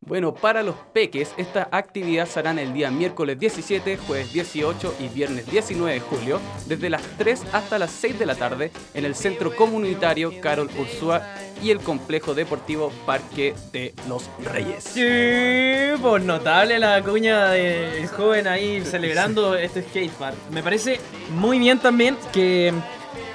Bueno, 0.00 0.34
para 0.34 0.62
los 0.62 0.76
peques, 0.92 1.32
esta 1.36 1.68
actividad 1.72 2.28
se 2.28 2.38
harán 2.38 2.60
el 2.60 2.72
día 2.72 2.92
miércoles 2.92 3.40
17, 3.40 3.96
jueves 3.96 4.32
18 4.32 4.94
y 5.00 5.08
viernes 5.08 5.50
19 5.50 5.94
de 5.94 6.00
julio, 6.00 6.40
desde 6.66 6.90
las 6.90 7.02
3 7.18 7.42
hasta 7.52 7.76
las 7.76 7.90
6 7.90 8.16
de 8.16 8.26
la 8.26 8.36
tarde, 8.36 8.70
en 8.94 9.04
el 9.04 9.16
Centro 9.16 9.56
Comunitario 9.56 10.40
Carol 10.40 10.70
Ursúa 10.78 11.22
y 11.60 11.70
el 11.70 11.80
Complejo 11.80 12.34
Deportivo 12.34 12.92
Parque 13.04 13.54
de 13.72 13.94
los 14.08 14.30
Reyes. 14.44 14.84
Sí, 14.84 16.00
pues 16.00 16.22
notable 16.22 16.78
la 16.78 17.02
cuña 17.02 17.48
del 17.48 18.06
joven 18.06 18.46
ahí 18.46 18.82
celebrando 18.84 19.56
este 19.56 19.82
skatepark. 19.82 20.36
Me 20.52 20.62
parece 20.62 21.00
muy 21.30 21.58
bien 21.58 21.80
también 21.80 22.16
que, 22.32 22.72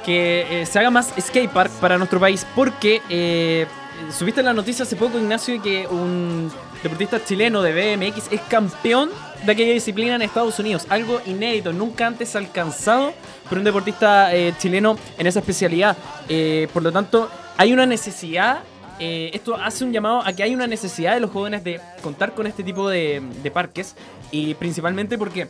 que 0.06 0.62
eh, 0.62 0.66
se 0.66 0.80
haga 0.80 0.90
más 0.90 1.14
skatepark 1.20 1.70
para 1.82 1.98
nuestro 1.98 2.20
país 2.20 2.48
porque 2.56 3.02
eh, 3.10 3.66
subiste 4.10 4.42
la 4.44 4.54
noticia 4.54 4.84
hace 4.84 4.96
poco, 4.96 5.18
Ignacio, 5.18 5.62
que 5.62 5.88
un 5.88 6.52
deportista 6.82 7.24
chileno 7.24 7.62
de 7.62 7.96
BMX 7.96 8.32
es 8.32 8.42
campeón 8.42 9.10
de 9.46 9.52
aquella 9.52 9.74
disciplina 9.74 10.16
en 10.16 10.22
Estados 10.22 10.58
Unidos. 10.60 10.86
Algo 10.90 11.22
inédito, 11.26 11.74
nunca 11.74 12.08
antes 12.08 12.36
alcanzado 12.36 13.14
por 13.50 13.58
un 13.58 13.64
deportista 13.64 14.36
eh, 14.36 14.54
chileno 14.58 14.98
en 15.18 15.28
esa 15.28 15.40
especialidad. 15.40 15.98
Eh, 16.30 16.68
por 16.74 16.84
lo 16.84 16.92
tanto, 16.92 17.30
hay 17.58 17.74
una 17.74 17.86
necesidad 17.86 18.64
eh, 19.04 19.32
esto 19.34 19.56
hace 19.56 19.84
un 19.84 19.92
llamado 19.92 20.22
a 20.24 20.32
que 20.32 20.44
hay 20.44 20.54
una 20.54 20.68
necesidad 20.68 21.16
de 21.16 21.22
los 21.22 21.32
jóvenes 21.32 21.64
de 21.64 21.82
contar 22.04 22.36
con 22.36 22.46
este 22.46 22.64
tipo 22.64 22.88
de, 22.88 23.20
de 23.42 23.50
parques 23.50 23.96
y 24.30 24.54
principalmente 24.54 25.18
porque 25.18 25.48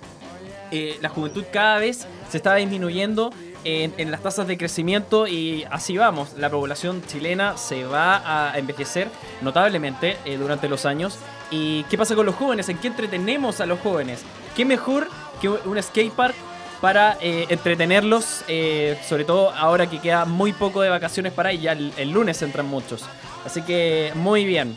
eh, 0.71 0.97
la 1.01 1.09
juventud 1.09 1.43
cada 1.51 1.79
vez 1.79 2.07
se 2.29 2.37
está 2.37 2.55
disminuyendo 2.55 3.33
en, 3.63 3.93
en 3.97 4.11
las 4.11 4.21
tasas 4.21 4.47
de 4.47 4.57
crecimiento 4.57 5.27
y 5.27 5.65
así 5.69 5.97
vamos. 5.97 6.33
La 6.37 6.49
población 6.49 7.03
chilena 7.05 7.57
se 7.57 7.83
va 7.85 8.51
a 8.51 8.57
envejecer 8.57 9.09
notablemente 9.41 10.17
eh, 10.25 10.37
durante 10.37 10.69
los 10.69 10.85
años. 10.85 11.17
¿Y 11.49 11.83
qué 11.85 11.97
pasa 11.97 12.15
con 12.15 12.25
los 12.25 12.35
jóvenes? 12.35 12.69
¿En 12.69 12.77
qué 12.77 12.87
entretenemos 12.87 13.61
a 13.61 13.65
los 13.65 13.79
jóvenes? 13.79 14.23
¿Qué 14.55 14.65
mejor 14.65 15.07
que 15.41 15.49
un 15.49 15.81
skatepark 15.81 16.35
para 16.81 17.17
eh, 17.21 17.45
entretenerlos, 17.49 18.43
eh, 18.47 18.99
sobre 19.07 19.23
todo 19.23 19.51
ahora 19.51 19.87
que 19.87 20.01
queda 20.01 20.25
muy 20.25 20.51
poco 20.51 20.81
de 20.81 20.89
vacaciones 20.89 21.31
para 21.31 21.53
ya 21.53 21.73
el, 21.73 21.93
el 21.95 22.09
lunes 22.09 22.41
entran 22.41 22.65
muchos. 22.65 23.05
Así 23.45 23.61
que 23.61 24.11
muy 24.15 24.45
bien. 24.45 24.75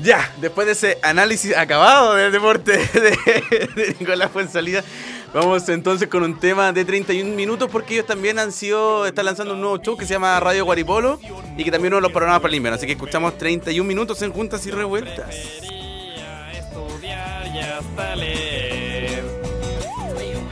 Ya, 0.00 0.32
después 0.40 0.66
de 0.66 0.72
ese 0.72 0.98
análisis 1.02 1.54
acabado 1.56 2.14
del 2.14 2.30
deporte 2.30 2.72
de, 2.94 3.66
de 3.74 3.96
Nicolás 3.98 4.30
Fuenzalida, 4.30 4.84
vamos 5.32 5.68
entonces 5.68 6.08
con 6.08 6.22
un 6.22 6.38
tema 6.38 6.72
de 6.72 6.84
31 6.84 7.34
minutos 7.34 7.68
porque 7.70 7.94
ellos 7.94 8.06
también 8.06 8.38
han 8.38 8.52
sido, 8.52 9.06
están 9.06 9.24
lanzando 9.26 9.54
un 9.54 9.60
nuevo 9.60 9.78
show 9.78 9.96
que 9.96 10.06
se 10.06 10.14
llama 10.14 10.38
Radio 10.40 10.64
Guaripolo 10.64 11.18
y 11.56 11.64
que 11.64 11.70
también 11.70 11.92
uno 11.92 11.96
de 11.98 12.02
los 12.02 12.12
programas 12.12 12.40
para 12.40 12.50
el 12.50 12.56
invierno. 12.56 12.76
Así 12.76 12.86
que 12.86 12.92
escuchamos 12.92 13.36
31 13.38 13.86
minutos 13.86 14.20
en 14.22 14.32
Juntas 14.32 14.66
y 14.66 14.70
Revueltas. 14.70 15.34
y 17.02 17.58
hasta 17.58 18.16
leer. 18.16 19.24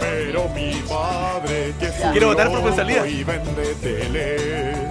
Pero 0.00 0.48
mi 0.50 0.72
padre 0.88 1.74
que 1.78 1.90
Quiero 2.12 2.28
votar 2.28 2.48
por 2.50 2.60
Fuenzalida. 2.60 3.06
y 3.06 3.24
vende 3.24 3.74
teles. 3.82 4.87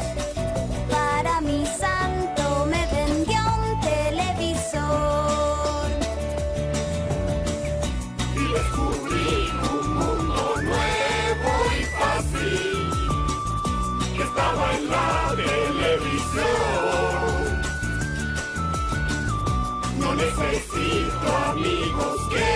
Necesito 20.18 21.28
amigos 21.52 22.18
que 22.30 22.50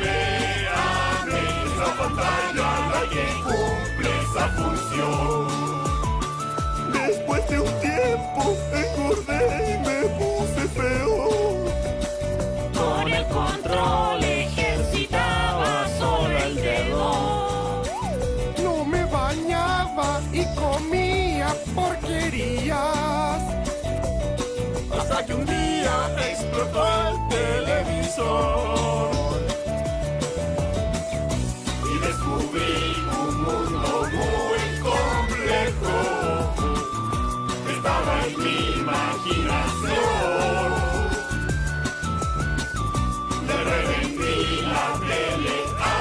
me 0.00 0.18
amen. 0.68 1.52
Esa 1.66 1.88
pantalla 1.98 2.68
la 2.92 3.02
que 3.12 3.24
cumple 3.44 4.10
esa 4.24 4.44
función. 4.56 5.48
Después 6.92 7.42
de 7.50 7.56
un 7.60 7.74
tiempo 7.80 8.42
engordé 8.82 9.42
y 9.70 9.74
me 9.86 9.98
puse 10.18 10.62
feo. 10.78 11.18
Con 12.74 13.04
el 13.12 13.24
control 13.28 14.24
ejercitaba 14.24 15.88
solo 15.98 16.38
el 16.38 16.54
dedo. 16.56 17.82
No 18.62 18.84
me 18.84 19.04
bañaba 19.06 20.20
y 20.32 20.44
comía 20.54 21.48
porquerías. 21.74 23.59
Hasta 25.10 25.26
que 25.26 25.34
un 25.34 25.44
día 25.44 25.94
explotó 26.30 26.86
el 27.08 27.16
televisor. 27.30 29.10
Y 31.92 31.94
descubrí 31.98 32.76
un 33.20 33.34
mundo 33.42 33.90
muy 34.16 34.64
complejo. 34.88 35.94
Estaba 37.74 38.12
en 38.24 38.34
mi 38.38 38.58
imaginación. 38.82 39.98
Le 43.48 43.56
revendí 43.70 44.38
la 44.62 44.86
tele 45.08 45.58
a 45.80 45.92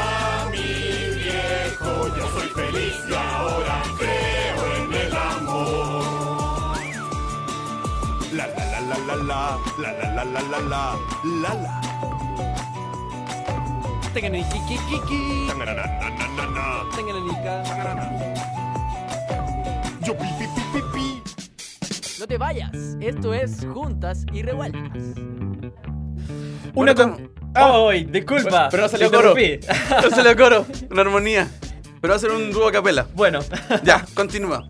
mi 0.52 0.70
viejo. 1.18 1.92
Yo 2.16 2.26
soy 2.36 2.50
feliz 2.50 2.98
y 3.10 3.12
ahora 3.16 3.69
la 9.08 9.16
la 9.16 9.60
la 9.78 9.92
la 9.92 9.92
la 9.92 10.24
la 10.24 10.24
la 10.24 10.42
la 10.42 10.44
la 10.44 10.60
la 10.60 10.60
la 10.62 10.98
la 11.24 11.54
la. 11.54 11.82
Yo 20.02 20.18
pi 20.18 20.26
pi 20.40 20.46
pi 20.56 20.62
pi 20.74 20.82
pi. 20.94 21.24
No 22.20 22.28
te 22.28 22.38
vayas, 22.38 22.72
esto 23.00 23.34
es 23.34 23.66
Juntas 23.66 24.26
y 24.34 24.42
Revueltas. 24.42 25.16
Una 26.76 26.96
con. 26.96 27.32
¡Ay! 27.54 28.06
disculpa. 28.06 28.70
Pero 28.70 28.84
no 28.84 28.90
salió 28.90 29.12
coro. 29.12 29.34
No 30.04 30.10
salió 30.10 30.36
coro, 30.36 30.66
una 30.90 31.02
armonía. 31.02 31.48
Pero 32.02 32.12
va 32.12 32.16
a 32.16 32.20
ser 32.20 32.32
un 32.32 32.52
dúo 32.52 32.68
a 32.68 32.72
capela. 32.72 33.08
Bueno. 33.14 33.40
Ya, 33.84 34.06
continúa. 34.14 34.70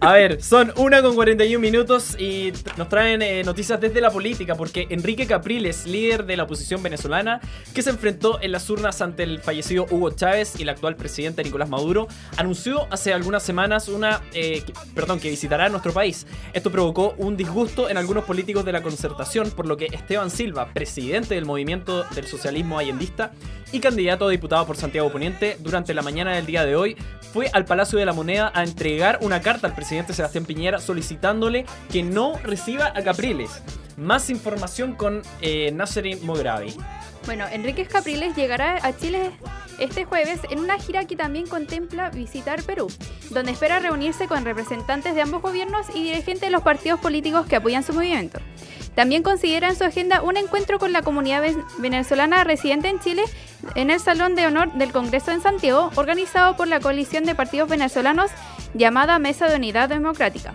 A 0.00 0.12
ver, 0.12 0.40
son 0.40 0.72
1 0.76 1.02
con 1.02 1.16
41 1.16 1.58
minutos 1.60 2.16
y 2.20 2.52
nos 2.76 2.88
traen 2.88 3.20
eh, 3.20 3.42
noticias 3.42 3.80
desde 3.80 4.00
la 4.00 4.12
política 4.12 4.54
porque 4.54 4.86
Enrique 4.90 5.26
Capriles, 5.26 5.86
líder 5.86 6.24
de 6.24 6.36
la 6.36 6.44
oposición 6.44 6.84
venezolana, 6.84 7.40
que 7.74 7.82
se 7.82 7.90
enfrentó 7.90 8.40
en 8.40 8.52
las 8.52 8.70
urnas 8.70 9.02
ante 9.02 9.24
el 9.24 9.40
fallecido 9.40 9.86
Hugo 9.90 10.10
Chávez 10.10 10.54
y 10.56 10.62
el 10.62 10.68
actual 10.68 10.94
presidente 10.94 11.42
Nicolás 11.42 11.68
Maduro, 11.68 12.06
anunció 12.36 12.86
hace 12.92 13.12
algunas 13.12 13.42
semanas 13.42 13.88
una, 13.88 14.22
eh, 14.34 14.62
que- 14.64 14.72
perdón, 14.94 15.18
que 15.18 15.30
visitará 15.30 15.68
nuestro 15.68 15.92
país. 15.92 16.28
Esto 16.52 16.70
provocó 16.70 17.14
un 17.18 17.36
disgusto 17.36 17.90
en 17.90 17.96
algunos 17.96 18.24
políticos 18.24 18.64
de 18.64 18.70
la 18.70 18.84
concertación, 18.84 19.50
por 19.50 19.66
lo 19.66 19.76
que 19.76 19.86
Esteban 19.86 20.30
Silva, 20.30 20.72
presidente 20.72 21.34
del 21.34 21.44
movimiento 21.44 22.04
del 22.14 22.26
socialismo 22.28 22.78
allendista 22.78 23.32
y 23.72 23.80
candidato 23.80 24.26
a 24.26 24.30
diputado 24.30 24.66
por 24.66 24.76
Santiago 24.76 25.10
Poniente, 25.10 25.56
durante 25.60 25.94
la 25.94 26.02
mañana 26.02 26.34
del 26.34 26.46
día 26.46 26.64
de 26.64 26.76
hoy 26.76 26.96
fue 27.32 27.50
al 27.52 27.64
Palacio 27.64 27.98
de 27.98 28.06
la 28.06 28.12
Moneda 28.12 28.50
a 28.54 28.62
entregar 28.62 29.18
una 29.22 29.40
carta 29.40 29.66
al 29.66 29.74
presidente 29.74 30.14
Sebastián 30.14 30.44
Piñera 30.44 30.78
solicitándole 30.78 31.66
que 31.90 32.02
no 32.02 32.38
reciba 32.38 32.92
a 32.94 33.02
Capriles. 33.02 33.62
Más 33.96 34.30
información 34.30 34.94
con 34.94 35.22
eh, 35.40 35.70
Nasserin 35.72 36.24
Mogravi. 36.24 36.74
Bueno, 37.26 37.46
Enrique 37.50 37.84
Capriles 37.84 38.34
llegará 38.36 38.78
a 38.82 38.96
Chile 38.96 39.32
este 39.78 40.04
jueves 40.04 40.40
en 40.50 40.60
una 40.60 40.78
gira 40.78 41.04
que 41.04 41.16
también 41.16 41.46
contempla 41.46 42.10
visitar 42.10 42.62
Perú, 42.62 42.88
donde 43.30 43.52
espera 43.52 43.80
reunirse 43.80 44.26
con 44.26 44.44
representantes 44.44 45.14
de 45.14 45.20
ambos 45.20 45.42
gobiernos 45.42 45.86
y 45.94 46.04
dirigentes 46.04 46.40
de 46.40 46.50
los 46.50 46.62
partidos 46.62 47.00
políticos 47.00 47.46
que 47.46 47.56
apoyan 47.56 47.82
su 47.82 47.92
movimiento. 47.92 48.40
También 48.98 49.22
considera 49.22 49.68
en 49.68 49.76
su 49.76 49.84
agenda 49.84 50.22
un 50.22 50.36
encuentro 50.36 50.80
con 50.80 50.92
la 50.92 51.02
comunidad 51.02 51.40
ven- 51.40 51.62
venezolana 51.78 52.42
residente 52.42 52.88
en 52.88 52.98
Chile 52.98 53.22
en 53.76 53.90
el 53.92 54.00
Salón 54.00 54.34
de 54.34 54.44
Honor 54.44 54.72
del 54.72 54.90
Congreso 54.90 55.30
en 55.30 55.40
Santiago, 55.40 55.92
organizado 55.94 56.56
por 56.56 56.66
la 56.66 56.80
coalición 56.80 57.22
de 57.22 57.36
partidos 57.36 57.68
venezolanos 57.68 58.32
llamada 58.74 59.20
Mesa 59.20 59.46
de 59.48 59.54
Unidad 59.54 59.88
Democrática. 59.88 60.52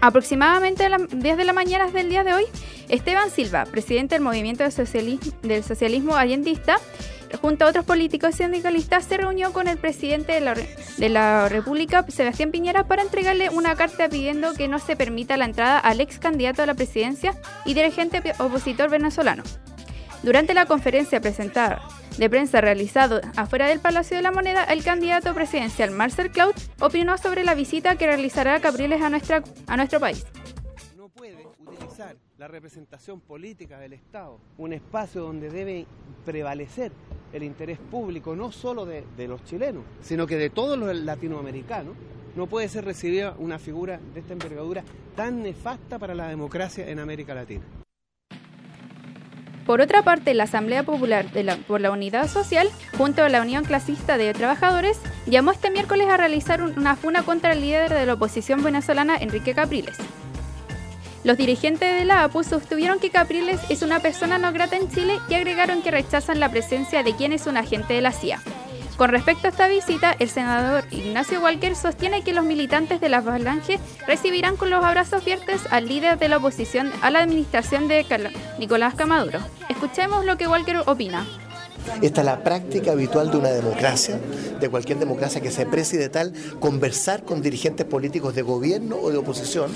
Aproximadamente 0.00 0.86
a 0.86 0.88
las 0.88 1.02
10 1.10 1.36
de 1.36 1.44
la 1.44 1.52
mañana 1.52 1.90
del 1.90 2.08
día 2.08 2.24
de 2.24 2.32
hoy, 2.32 2.44
Esteban 2.88 3.28
Silva, 3.30 3.66
presidente 3.66 4.14
del 4.14 4.24
Movimiento 4.24 4.62
del 4.62 4.72
Socialismo, 4.72 5.30
del 5.42 5.62
Socialismo 5.62 6.16
Allendista, 6.16 6.78
junto 7.40 7.64
a 7.64 7.68
otros 7.68 7.84
políticos 7.84 8.34
sindicalistas, 8.34 9.04
se 9.04 9.16
reunió 9.16 9.52
con 9.52 9.68
el 9.68 9.78
presidente 9.78 10.32
de 10.32 11.08
la, 11.08 11.48
República, 11.48 12.04
Sebastián 12.08 12.50
Piñera, 12.50 12.86
para 12.86 13.02
entregarle 13.02 13.50
una 13.50 13.76
carta 13.76 14.08
pidiendo 14.08 14.54
que 14.54 14.68
no 14.68 14.78
se 14.78 14.96
permita 14.96 15.36
la 15.36 15.44
entrada 15.44 15.78
al 15.78 16.00
ex 16.00 16.18
candidato 16.18 16.62
a 16.62 16.66
la 16.66 16.74
presidencia 16.74 17.34
y 17.64 17.74
dirigente 17.74 18.22
opositor 18.38 18.90
venezolano. 18.90 19.42
Durante 20.22 20.54
la 20.54 20.66
conferencia 20.66 21.20
presentada 21.20 21.80
de 22.18 22.28
prensa 22.28 22.60
realizado 22.60 23.20
afuera 23.36 23.68
del 23.68 23.80
Palacio 23.80 24.16
de 24.16 24.22
la 24.22 24.32
Moneda, 24.32 24.64
el 24.64 24.84
candidato 24.84 25.32
presidencial 25.32 25.90
Marcel 25.90 26.30
Cloud 26.30 26.54
opinó 26.80 27.16
sobre 27.16 27.44
la 27.44 27.54
visita 27.54 27.96
que 27.96 28.06
realizará 28.06 28.60
Capriles 28.60 29.00
a 29.00 29.08
nuestro 29.76 30.00
país. 30.00 30.26
no 30.96 31.08
puede 31.08 31.46
utilizar 31.58 32.16
la 32.36 32.48
representación 32.48 33.20
política 33.20 33.78
del 33.78 33.92
Estado, 33.92 34.38
un 34.58 34.72
espacio 34.72 35.22
donde 35.22 35.50
debe 35.50 35.86
prevalecer 36.24 36.92
el 37.32 37.42
interés 37.42 37.78
público, 37.78 38.34
no 38.36 38.52
solo 38.52 38.86
de, 38.86 39.04
los 39.28 39.44
chilenos, 39.44 39.82
sino 40.02 40.26
que 40.26 40.36
de 40.36 40.50
todos 40.50 40.78
los 40.78 40.94
latinoamericanos, 40.94 41.94
no 42.36 42.46
puede 42.46 42.68
ser 42.68 42.84
recibida 42.84 43.34
una 43.38 43.58
figura 43.58 44.00
de 44.14 44.20
esta 44.20 44.32
envergadura 44.32 44.84
tan 45.16 45.42
nefasta 45.42 45.98
para 45.98 46.14
la 46.14 46.28
democracia 46.28 46.88
en 46.88 46.98
América 47.00 47.34
Latina. 47.34 47.62
Por 49.66 49.80
otra 49.80 50.02
parte, 50.02 50.34
la 50.34 50.44
Asamblea 50.44 50.82
Popular 50.82 51.26
por 51.68 51.80
la 51.80 51.90
Unidad 51.92 52.26
Social, 52.28 52.68
junto 52.98 53.22
a 53.22 53.28
la 53.28 53.40
Unión 53.40 53.64
Clasista 53.64 54.16
de 54.16 54.32
Trabajadores, 54.32 54.98
llamó 55.26 55.52
este 55.52 55.70
miércoles 55.70 56.08
a 56.08 56.16
realizar 56.16 56.62
un- 56.62 56.76
una 56.78 56.96
funa 56.96 57.22
contra 57.22 57.52
el 57.52 57.60
líder 57.60 57.92
de 57.92 58.06
la 58.06 58.14
oposición 58.14 58.64
venezolana, 58.64 59.16
Enrique 59.16 59.54
Capriles. 59.54 59.96
Los 61.22 61.36
dirigentes 61.36 61.98
de 61.98 62.04
la 62.06 62.24
APU 62.24 62.42
sostuvieron 62.42 62.98
que 62.98 63.10
Capriles 63.10 63.60
es 63.68 63.82
una 63.82 64.00
persona 64.00 64.38
no 64.38 64.52
grata 64.52 64.76
en 64.76 64.90
Chile 64.90 65.18
y 65.28 65.34
agregaron 65.34 65.82
que 65.82 65.90
rechazan 65.90 66.40
la 66.40 66.50
presencia 66.50 67.02
de 67.02 67.14
quien 67.14 67.32
es 67.32 67.46
un 67.46 67.58
agente 67.58 67.92
de 67.92 68.00
la 68.00 68.12
CIA. 68.12 68.40
Con 68.96 69.10
respecto 69.10 69.46
a 69.46 69.50
esta 69.50 69.68
visita, 69.68 70.14
el 70.18 70.28
senador 70.28 70.84
Ignacio 70.90 71.40
Walker 71.40 71.74
sostiene 71.74 72.22
que 72.22 72.34
los 72.34 72.44
militantes 72.44 73.00
de 73.00 73.08
la 73.08 73.22
Falange 73.22 73.80
recibirán 74.06 74.56
con 74.56 74.70
los 74.70 74.84
abrazos 74.84 75.22
fuertes 75.22 75.62
al 75.70 75.88
líder 75.88 76.18
de 76.18 76.28
la 76.28 76.38
oposición 76.38 76.92
a 77.00 77.10
la 77.10 77.20
administración 77.20 77.88
de 77.88 78.04
Nicolás 78.58 78.94
Camaduro. 78.94 79.40
Escuchemos 79.68 80.24
lo 80.24 80.36
que 80.36 80.48
Walker 80.48 80.82
opina. 80.86 81.26
Esta 82.02 82.20
es 82.20 82.24
la 82.24 82.42
práctica 82.42 82.92
habitual 82.92 83.30
de 83.30 83.36
una 83.36 83.50
democracia, 83.50 84.18
de 84.60 84.68
cualquier 84.68 84.98
democracia 84.98 85.40
que 85.40 85.50
se 85.50 85.66
precie 85.66 85.98
de 85.98 86.08
tal, 86.08 86.32
conversar 86.58 87.24
con 87.24 87.42
dirigentes 87.42 87.86
políticos 87.86 88.34
de 88.34 88.42
gobierno 88.42 88.96
o 88.96 89.10
de 89.10 89.18
oposición. 89.18 89.70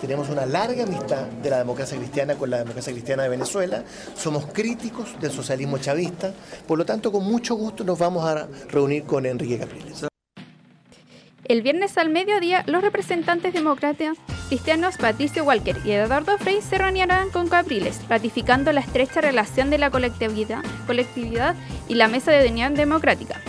Tenemos 0.00 0.28
una 0.28 0.46
larga 0.46 0.84
amistad 0.84 1.26
de 1.42 1.50
la 1.50 1.58
democracia 1.58 1.98
cristiana 1.98 2.36
con 2.36 2.50
la 2.50 2.58
democracia 2.58 2.92
cristiana 2.92 3.24
de 3.24 3.28
Venezuela. 3.28 3.84
Somos 4.16 4.46
críticos 4.46 5.20
del 5.20 5.32
socialismo 5.32 5.78
chavista. 5.78 6.32
Por 6.66 6.78
lo 6.78 6.84
tanto, 6.84 7.10
con 7.10 7.24
mucho 7.24 7.54
gusto 7.54 7.84
nos 7.84 7.98
vamos 7.98 8.24
a 8.24 8.48
reunir 8.68 9.04
con 9.04 9.26
Enrique 9.26 9.58
Capriles. 9.58 10.07
El 11.48 11.62
viernes 11.62 11.96
al 11.96 12.10
mediodía, 12.10 12.62
los 12.66 12.82
representantes 12.82 13.54
demócratas 13.54 14.18
cristianos 14.48 14.98
Patricio 14.98 15.44
Walker 15.44 15.78
y 15.82 15.92
Eduardo 15.92 16.36
Frei 16.36 16.60
se 16.60 16.76
reunieron 16.76 17.30
con 17.30 17.48
Capriles, 17.48 18.02
ratificando 18.06 18.70
la 18.70 18.80
estrecha 18.80 19.22
relación 19.22 19.70
de 19.70 19.78
la 19.78 19.90
colectividad, 19.90 20.62
colectividad 20.86 21.56
y 21.88 21.94
la 21.94 22.06
mesa 22.06 22.32
de 22.32 22.50
unión 22.50 22.74
democrática. 22.74 23.40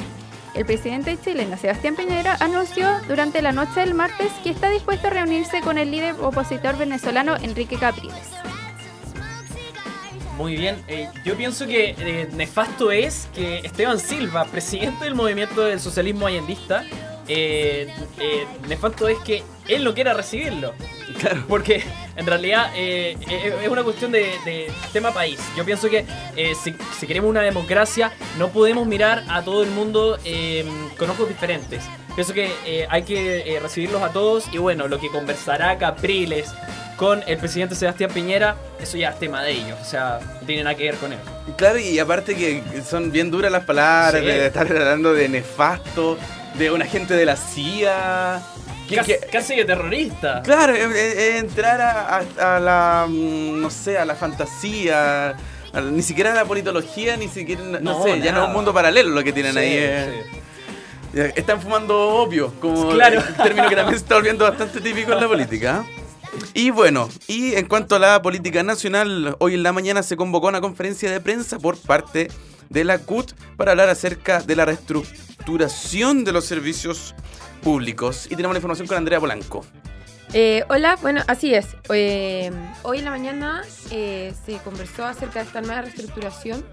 El 0.56 0.66
presidente 0.66 1.18
chileno 1.22 1.58
Sebastián 1.58 1.98
Piñera 1.98 2.38
anunció 2.40 2.88
durante 3.10 3.42
la 3.42 3.52
noche 3.52 3.82
del 3.82 3.94
martes 3.94 4.32
que 4.44 4.50
está 4.50 4.70
dispuesto 4.70 5.08
a 5.08 5.10
reunirse 5.10 5.60
con 5.60 5.78
el 5.78 5.92
líder 5.92 6.16
opositor 6.22 6.78
venezolano 6.78 7.36
Enrique 7.36 7.78
Capriles. 7.78 8.16
Muy 10.38 10.56
bien, 10.56 10.78
eh, 10.88 11.10
yo 11.26 11.36
pienso 11.36 11.68
que 11.68 11.96
eh, 11.98 12.30
nefasto 12.32 12.92
es 12.92 13.28
que 13.36 13.58
Esteban 13.60 14.00
Silva, 14.00 14.46
presidente 14.46 15.04
del 15.04 15.16
movimiento 15.16 15.66
del 15.66 15.82
socialismo 15.82 16.28
allendista, 16.28 16.86
eh, 17.30 17.88
eh, 18.20 18.46
nefasto 18.68 19.08
es 19.08 19.18
que 19.20 19.44
él 19.68 19.84
no 19.84 19.94
quiera 19.94 20.14
recibirlo. 20.14 20.74
Claro. 21.20 21.44
Porque 21.48 21.84
en 22.16 22.26
realidad 22.26 22.72
eh, 22.76 23.16
eh, 23.30 23.56
es 23.64 23.68
una 23.70 23.84
cuestión 23.84 24.12
de, 24.12 24.32
de 24.46 24.72
tema 24.94 25.12
país. 25.14 25.40
Yo 25.56 25.64
pienso 25.66 25.90
que 25.90 26.06
eh, 26.36 26.54
si, 26.62 26.74
si 27.00 27.08
queremos 27.08 27.30
una 27.30 27.42
democracia, 27.42 28.12
no 28.38 28.50
podemos 28.50 28.86
mirar 28.88 29.24
a 29.30 29.42
todo 29.44 29.64
el 29.64 29.70
mundo 29.70 30.18
eh, 30.26 30.66
con 30.98 31.10
ojos 31.10 31.28
diferentes. 31.28 31.84
Pienso 32.16 32.34
que 32.34 32.52
eh, 32.66 32.86
hay 32.90 33.04
que 33.04 33.56
eh, 33.56 33.60
recibirlos 33.60 34.02
a 34.02 34.10
todos 34.12 34.46
y 34.52 34.58
bueno, 34.58 34.88
lo 34.88 35.00
que 35.00 35.10
conversará 35.10 35.78
Capriles 35.78 36.50
con 36.98 37.24
el 37.28 37.38
presidente 37.38 37.76
Sebastián 37.76 38.12
Piñera, 38.14 38.58
eso 38.82 38.98
ya 38.98 39.12
es 39.12 39.20
tema 39.20 39.42
de 39.42 39.52
ellos, 39.54 39.78
o 39.82 39.86
sea, 39.86 40.20
no 40.42 40.46
tiene 40.46 40.64
nada 40.64 40.76
que 40.76 40.84
ver 40.84 40.96
con 40.96 41.14
él. 41.14 41.20
Claro, 41.56 41.80
y 41.80 41.98
aparte 41.98 42.36
que 42.36 42.62
son 42.86 43.10
bien 43.10 43.32
duras 43.32 43.50
las 43.50 43.64
palabras, 43.64 44.20
Sí. 44.22 44.28
de 44.28 44.48
estar 44.48 44.68
hablando 44.70 45.14
de 45.14 45.30
nefasto, 45.30 46.18
de 46.56 46.72
un 46.72 46.82
agente 46.82 47.14
de 47.16 47.26
la 47.26 47.36
CIA. 47.36 48.42
que- 48.88 48.96
Casi, 48.96 49.12
que- 49.14 49.20
casi 49.32 49.56
de 49.56 49.66
terrorista. 49.66 50.42
Claro, 50.42 50.74
es 50.74 51.36
entrar 51.36 51.80
a, 51.80 52.18
a- 52.40 52.56
a 52.56 52.60
la, 52.60 53.06
mm, 53.08 53.62
no 53.62 53.70
sé, 53.70 54.00
a 54.00 54.06
la 54.06 54.16
fantasía, 54.16 55.30
a- 55.74 55.82
ni 55.82 56.02
siquiera 56.02 56.32
a 56.32 56.36
la 56.36 56.46
politología, 56.46 57.16
ni 57.16 57.28
siquiera, 57.28 57.62
no, 57.62 57.80
No, 57.80 58.04
sé, 58.04 58.20
ya 58.20 58.32
no 58.32 58.42
es 58.42 58.48
un 58.48 58.54
mundo 58.54 58.74
paralelo 58.74 59.12
lo 59.12 59.24
que 59.24 59.32
tienen 59.32 59.54
Sí, 59.54 59.60
ahí. 59.60 59.74
eh. 59.78 60.24
Están 61.36 61.62
fumando 61.62 61.98
opio, 62.16 62.54
como 62.60 62.90
Claro. 62.90 63.22
un 63.28 63.44
término 63.44 63.68
que 63.70 63.76
también 63.76 63.98
se 63.98 64.04
está 64.04 64.16
volviendo 64.16 64.46
bastante 64.46 64.80
típico 64.82 65.12
en 65.14 65.22
la 65.22 65.28
política. 65.28 65.84
¿eh? 65.88 66.00
Y 66.54 66.70
bueno, 66.72 67.10
y 67.28 67.56
en 67.56 67.68
cuanto 67.68 67.96
a 67.96 68.00
la 68.00 68.22
política 68.22 68.62
nacional, 68.64 69.36
hoy 69.40 69.56
en 69.56 69.64
la 69.64 69.72
mañana 69.72 70.04
se 70.04 70.16
convocó 70.18 70.48
una 70.48 70.62
conferencia 70.62 71.12
de 71.12 71.20
prensa 71.20 71.58
por 71.60 71.78
parte 71.78 72.30
de 72.70 72.84
la 72.84 73.00
CUT 73.00 73.34
para 73.58 73.72
hablar 73.72 73.90
acerca 73.90 74.40
de 74.42 74.56
la 74.56 74.66
reestructuración 74.66 75.29
de 75.58 76.32
los 76.32 76.46
servicios 76.46 77.16
públicos. 77.64 78.28
Y 78.28 78.36
tenemos 78.36 78.54
la 78.54 78.60
información 78.60 78.88
con 78.88 78.98
Andrea 78.98 79.20
Polanco. 79.20 79.66
Eh, 80.34 80.64
hola, 80.70 80.96
bueno, 81.02 81.22
así 81.28 81.56
es. 81.56 81.76
Eh, 81.92 82.52
hoy 82.84 83.00
en 83.00 83.06
la 83.06 83.12
mañana 83.12 83.64
eh, 83.90 84.34
se 84.46 84.58
conversó 84.58 85.06
acerca 85.06 85.40
de 85.40 85.46
esta 85.46 85.62
nueva 85.62 85.82
reestructuración 85.82 86.64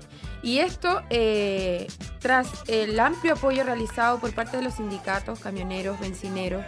y 0.42 0.58
esto 0.58 1.02
eh, 1.08 1.86
tras 2.20 2.48
el 2.68 3.00
amplio 3.00 3.32
apoyo 3.32 3.64
realizado 3.64 4.18
por 4.18 4.34
parte 4.34 4.58
de 4.58 4.62
los 4.62 4.74
sindicatos, 4.74 5.40
camioneros, 5.40 5.98
bencineros, 5.98 6.64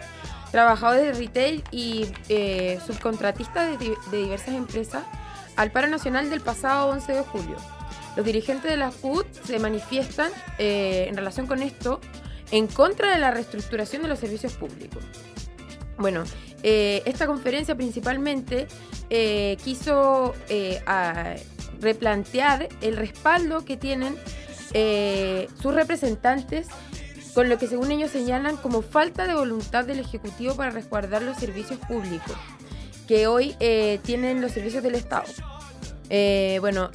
trabajadores 0.51 1.03
de 1.03 1.13
retail 1.13 1.63
y 1.71 2.07
eh, 2.27 2.79
subcontratistas 2.87 3.79
de, 3.79 3.95
de 4.09 4.17
diversas 4.17 4.55
empresas 4.55 5.03
al 5.55 5.71
paro 5.71 5.87
nacional 5.87 6.31
del 6.31 6.41
pasado 6.41 6.89
11 6.89 7.13
de 7.13 7.21
julio. 7.21 7.78
Los 8.19 8.25
dirigentes 8.25 8.69
de 8.69 8.75
la 8.75 8.91
CUT 8.91 9.25
se 9.45 9.59
manifiestan 9.59 10.29
eh, 10.57 11.05
en 11.07 11.15
relación 11.15 11.47
con 11.47 11.63
esto 11.63 12.01
en 12.51 12.67
contra 12.67 13.13
de 13.13 13.17
la 13.17 13.31
reestructuración 13.31 14.01
de 14.01 14.09
los 14.09 14.19
servicios 14.19 14.57
públicos. 14.57 15.01
Bueno, 15.97 16.25
eh, 16.61 17.01
esta 17.05 17.27
conferencia 17.27 17.75
principalmente 17.75 18.67
eh, 19.09 19.55
quiso 19.63 20.35
eh, 20.49 20.81
replantear 21.79 22.67
el 22.81 22.97
respaldo 22.97 23.63
que 23.63 23.77
tienen 23.77 24.17
sus 25.61 25.73
representantes 25.73 26.67
con 27.33 27.47
lo 27.47 27.57
que 27.57 27.67
según 27.67 27.89
ellos 27.89 28.11
señalan 28.11 28.57
como 28.57 28.81
falta 28.81 29.27
de 29.27 29.33
voluntad 29.33 29.85
del 29.85 30.01
Ejecutivo 30.01 30.55
para 30.55 30.71
resguardar 30.71 31.21
los 31.21 31.37
servicios 31.37 31.79
públicos 31.87 32.35
que 33.07 33.27
hoy 33.27 33.55
tienen 34.03 34.41
los 34.41 34.51
servicios 34.51 34.83
del 34.83 34.95
Estado. 34.95 35.23
Bueno, 36.59 36.91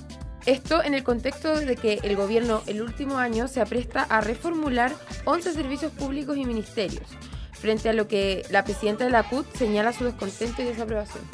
esto 0.47 0.83
en 0.83 0.93
el 0.93 1.05
contexto 1.05 1.59
de 1.59 1.77
que 1.77 2.01
el 2.03 2.17
gobierno 2.17 2.63
el 2.67 2.83
último 2.83 3.17
año 3.17 3.49
se 3.49 3.63
apresta 3.63 4.03
a 4.03 4.21
reformular 4.21 4.93
11 5.25 5.55
servicios 5.55 5.91
públicos 5.93 6.37
y 6.37 6.45
ministerios, 6.45 7.07
frente 7.53 7.89
a 7.89 7.95
lo 7.95 8.09
que 8.09 8.45
la 8.51 8.63
presidenta 8.63 9.05
de 9.05 9.11
la 9.11 9.23
CUT 9.23 9.47
señala 9.55 9.95
su 9.95 10.05
descontento 10.05 10.61
y 10.61 10.67
desaprobación. 10.67 11.25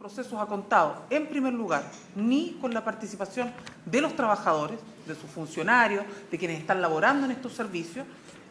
procesos 0.00 0.40
ha 0.40 0.46
contado, 0.46 1.04
en 1.10 1.28
primer 1.28 1.52
lugar, 1.52 1.84
ni 2.16 2.58
con 2.60 2.74
la 2.74 2.84
participación 2.84 3.52
de 3.86 4.00
los 4.00 4.16
trabajadores, 4.16 4.80
de 5.06 5.14
sus 5.14 5.30
funcionarios, 5.30 6.04
de 6.28 6.38
quienes 6.38 6.58
están 6.58 6.82
laborando 6.82 7.26
en 7.26 7.32
estos 7.32 7.52
servicios, 7.52 8.04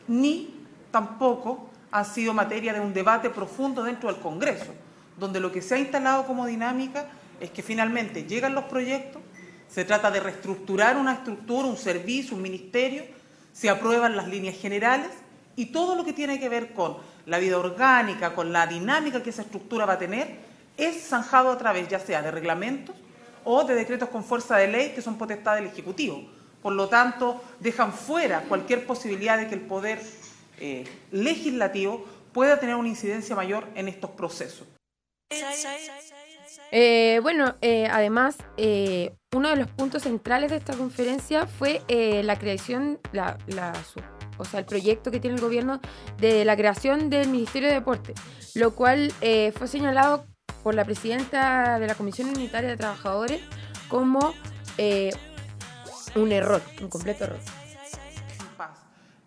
ni 0.07 0.65
tampoco 0.91 1.69
ha 1.91 2.05
sido 2.05 2.33
materia 2.33 2.73
de 2.73 2.79
un 2.79 2.93
debate 2.93 3.29
profundo 3.29 3.83
dentro 3.83 4.11
del 4.11 4.21
Congreso, 4.21 4.73
donde 5.19 5.41
lo 5.41 5.51
que 5.51 5.61
se 5.61 5.75
ha 5.75 5.77
instalado 5.77 6.25
como 6.25 6.45
dinámica 6.45 7.07
es 7.41 7.51
que 7.51 7.61
finalmente 7.61 8.23
llegan 8.23 8.55
los 8.55 8.65
proyectos, 8.65 9.21
se 9.73 9.85
trata 9.85 10.11
de 10.11 10.19
reestructurar 10.19 10.97
una 10.97 11.13
estructura, 11.13 11.67
un 11.67 11.77
servicio, 11.77 12.35
un 12.35 12.41
ministerio, 12.41 13.03
se 13.53 13.69
aprueban 13.69 14.15
las 14.15 14.27
líneas 14.27 14.57
generales 14.57 15.09
y 15.55 15.67
todo 15.67 15.95
lo 15.95 16.03
que 16.03 16.13
tiene 16.13 16.39
que 16.39 16.49
ver 16.49 16.73
con 16.73 16.97
la 17.25 17.39
vida 17.39 17.57
orgánica, 17.57 18.33
con 18.35 18.51
la 18.51 18.67
dinámica 18.67 19.23
que 19.23 19.29
esa 19.29 19.43
estructura 19.43 19.85
va 19.85 19.93
a 19.93 19.99
tener, 19.99 20.39
es 20.77 21.07
zanjado 21.07 21.51
a 21.51 21.57
través 21.57 21.87
ya 21.87 21.99
sea 21.99 22.21
de 22.21 22.31
reglamentos 22.31 22.95
o 23.43 23.63
de 23.63 23.75
decretos 23.75 24.09
con 24.09 24.23
fuerza 24.23 24.57
de 24.57 24.67
ley 24.67 24.91
que 24.93 25.01
son 25.01 25.17
potestad 25.17 25.55
del 25.55 25.67
Ejecutivo. 25.67 26.29
Por 26.61 26.73
lo 26.73 26.89
tanto, 26.89 27.41
dejan 27.59 27.93
fuera 27.93 28.41
cualquier 28.41 28.85
posibilidad 28.85 29.37
de 29.37 29.47
que 29.47 29.55
el 29.55 29.61
poder 29.61 30.01
eh, 30.59 30.85
legislativo 31.11 32.05
pueda 32.33 32.59
tener 32.59 32.75
una 32.75 32.87
incidencia 32.87 33.35
mayor 33.35 33.67
en 33.75 33.87
estos 33.87 34.11
procesos. 34.11 34.67
Eh, 36.71 37.19
bueno, 37.21 37.55
eh, 37.61 37.87
además, 37.91 38.37
eh, 38.57 39.13
uno 39.33 39.49
de 39.49 39.57
los 39.57 39.67
puntos 39.67 40.03
centrales 40.03 40.51
de 40.51 40.57
esta 40.57 40.73
conferencia 40.73 41.45
fue 41.45 41.81
eh, 41.87 42.23
la 42.23 42.39
creación, 42.39 42.99
la, 43.11 43.37
la 43.47 43.73
o 44.37 44.45
sea, 44.45 44.61
el 44.61 44.65
proyecto 44.65 45.11
que 45.11 45.19
tiene 45.19 45.35
el 45.35 45.41
gobierno 45.41 45.81
de 46.17 46.45
la 46.45 46.55
creación 46.55 47.09
del 47.09 47.27
Ministerio 47.27 47.67
de 47.67 47.75
Deporte, 47.75 48.13
lo 48.55 48.73
cual 48.73 49.13
eh, 49.21 49.51
fue 49.55 49.67
señalado 49.67 50.25
por 50.63 50.75
la 50.75 50.85
presidenta 50.85 51.77
de 51.79 51.87
la 51.87 51.95
Comisión 51.95 52.29
Unitaria 52.29 52.69
de 52.69 52.77
Trabajadores 52.77 53.41
como 53.89 54.33
eh, 54.77 55.11
un 56.15 56.31
error, 56.31 56.61
un 56.81 56.89
completo 56.89 57.25
error. 57.25 57.39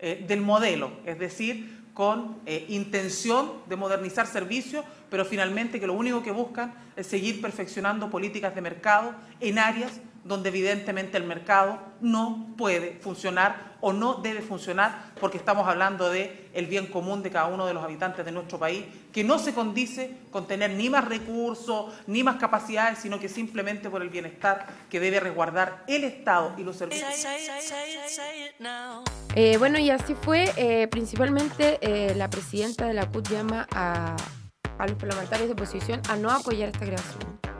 del 0.00 0.40
modelo, 0.40 0.92
es 1.06 1.18
decir, 1.18 1.73
con 1.94 2.40
eh, 2.44 2.66
intención 2.68 3.52
de 3.68 3.76
modernizar 3.76 4.26
servicios, 4.26 4.84
pero 5.08 5.24
finalmente 5.24 5.78
que 5.78 5.86
lo 5.86 5.94
único 5.94 6.22
que 6.22 6.32
buscan 6.32 6.74
es 6.96 7.06
seguir 7.06 7.40
perfeccionando 7.40 8.10
políticas 8.10 8.54
de 8.54 8.60
mercado 8.60 9.14
en 9.40 9.58
áreas 9.58 10.00
donde 10.24 10.48
evidentemente 10.48 11.16
el 11.16 11.24
mercado 11.24 11.78
no 12.00 12.54
puede 12.56 12.98
funcionar 13.00 13.74
o 13.80 13.92
no 13.92 14.14
debe 14.14 14.40
funcionar 14.40 15.12
porque 15.20 15.36
estamos 15.36 15.68
hablando 15.68 16.08
de 16.08 16.48
el 16.54 16.66
bien 16.66 16.86
común 16.86 17.22
de 17.22 17.30
cada 17.30 17.46
uno 17.46 17.66
de 17.66 17.74
los 17.74 17.84
habitantes 17.84 18.24
de 18.24 18.32
nuestro 18.32 18.58
país, 18.58 18.84
que 19.12 19.22
no 19.22 19.38
se 19.38 19.52
condice 19.52 20.16
con 20.30 20.46
tener 20.46 20.70
ni 20.70 20.88
más 20.88 21.04
recursos, 21.06 21.92
ni 22.06 22.22
más 22.22 22.36
capacidades, 22.36 22.98
sino 22.98 23.20
que 23.20 23.28
simplemente 23.28 23.90
por 23.90 24.00
el 24.00 24.08
bienestar 24.08 24.66
que 24.88 25.00
debe 25.00 25.20
resguardar 25.20 25.84
el 25.86 26.04
Estado 26.04 26.54
y 26.56 26.64
los 26.64 26.76
servicios. 26.76 27.10
Eh, 29.34 29.56
bueno, 29.58 29.78
y 29.78 29.90
así 29.90 30.14
fue. 30.14 30.50
eh, 30.56 30.88
principalmente 30.88 31.78
eh, 31.82 32.14
la 32.14 32.30
presidenta 32.30 32.86
de 32.86 32.94
la 32.94 33.10
CUT 33.10 33.28
llama 33.28 33.66
a, 33.72 34.16
a 34.78 34.86
los 34.86 34.96
parlamentarios 34.96 35.48
de 35.48 35.52
oposición 35.52 36.00
a 36.08 36.16
no 36.16 36.30
apoyar 36.30 36.70
esta 36.70 36.86
creación. 36.86 37.53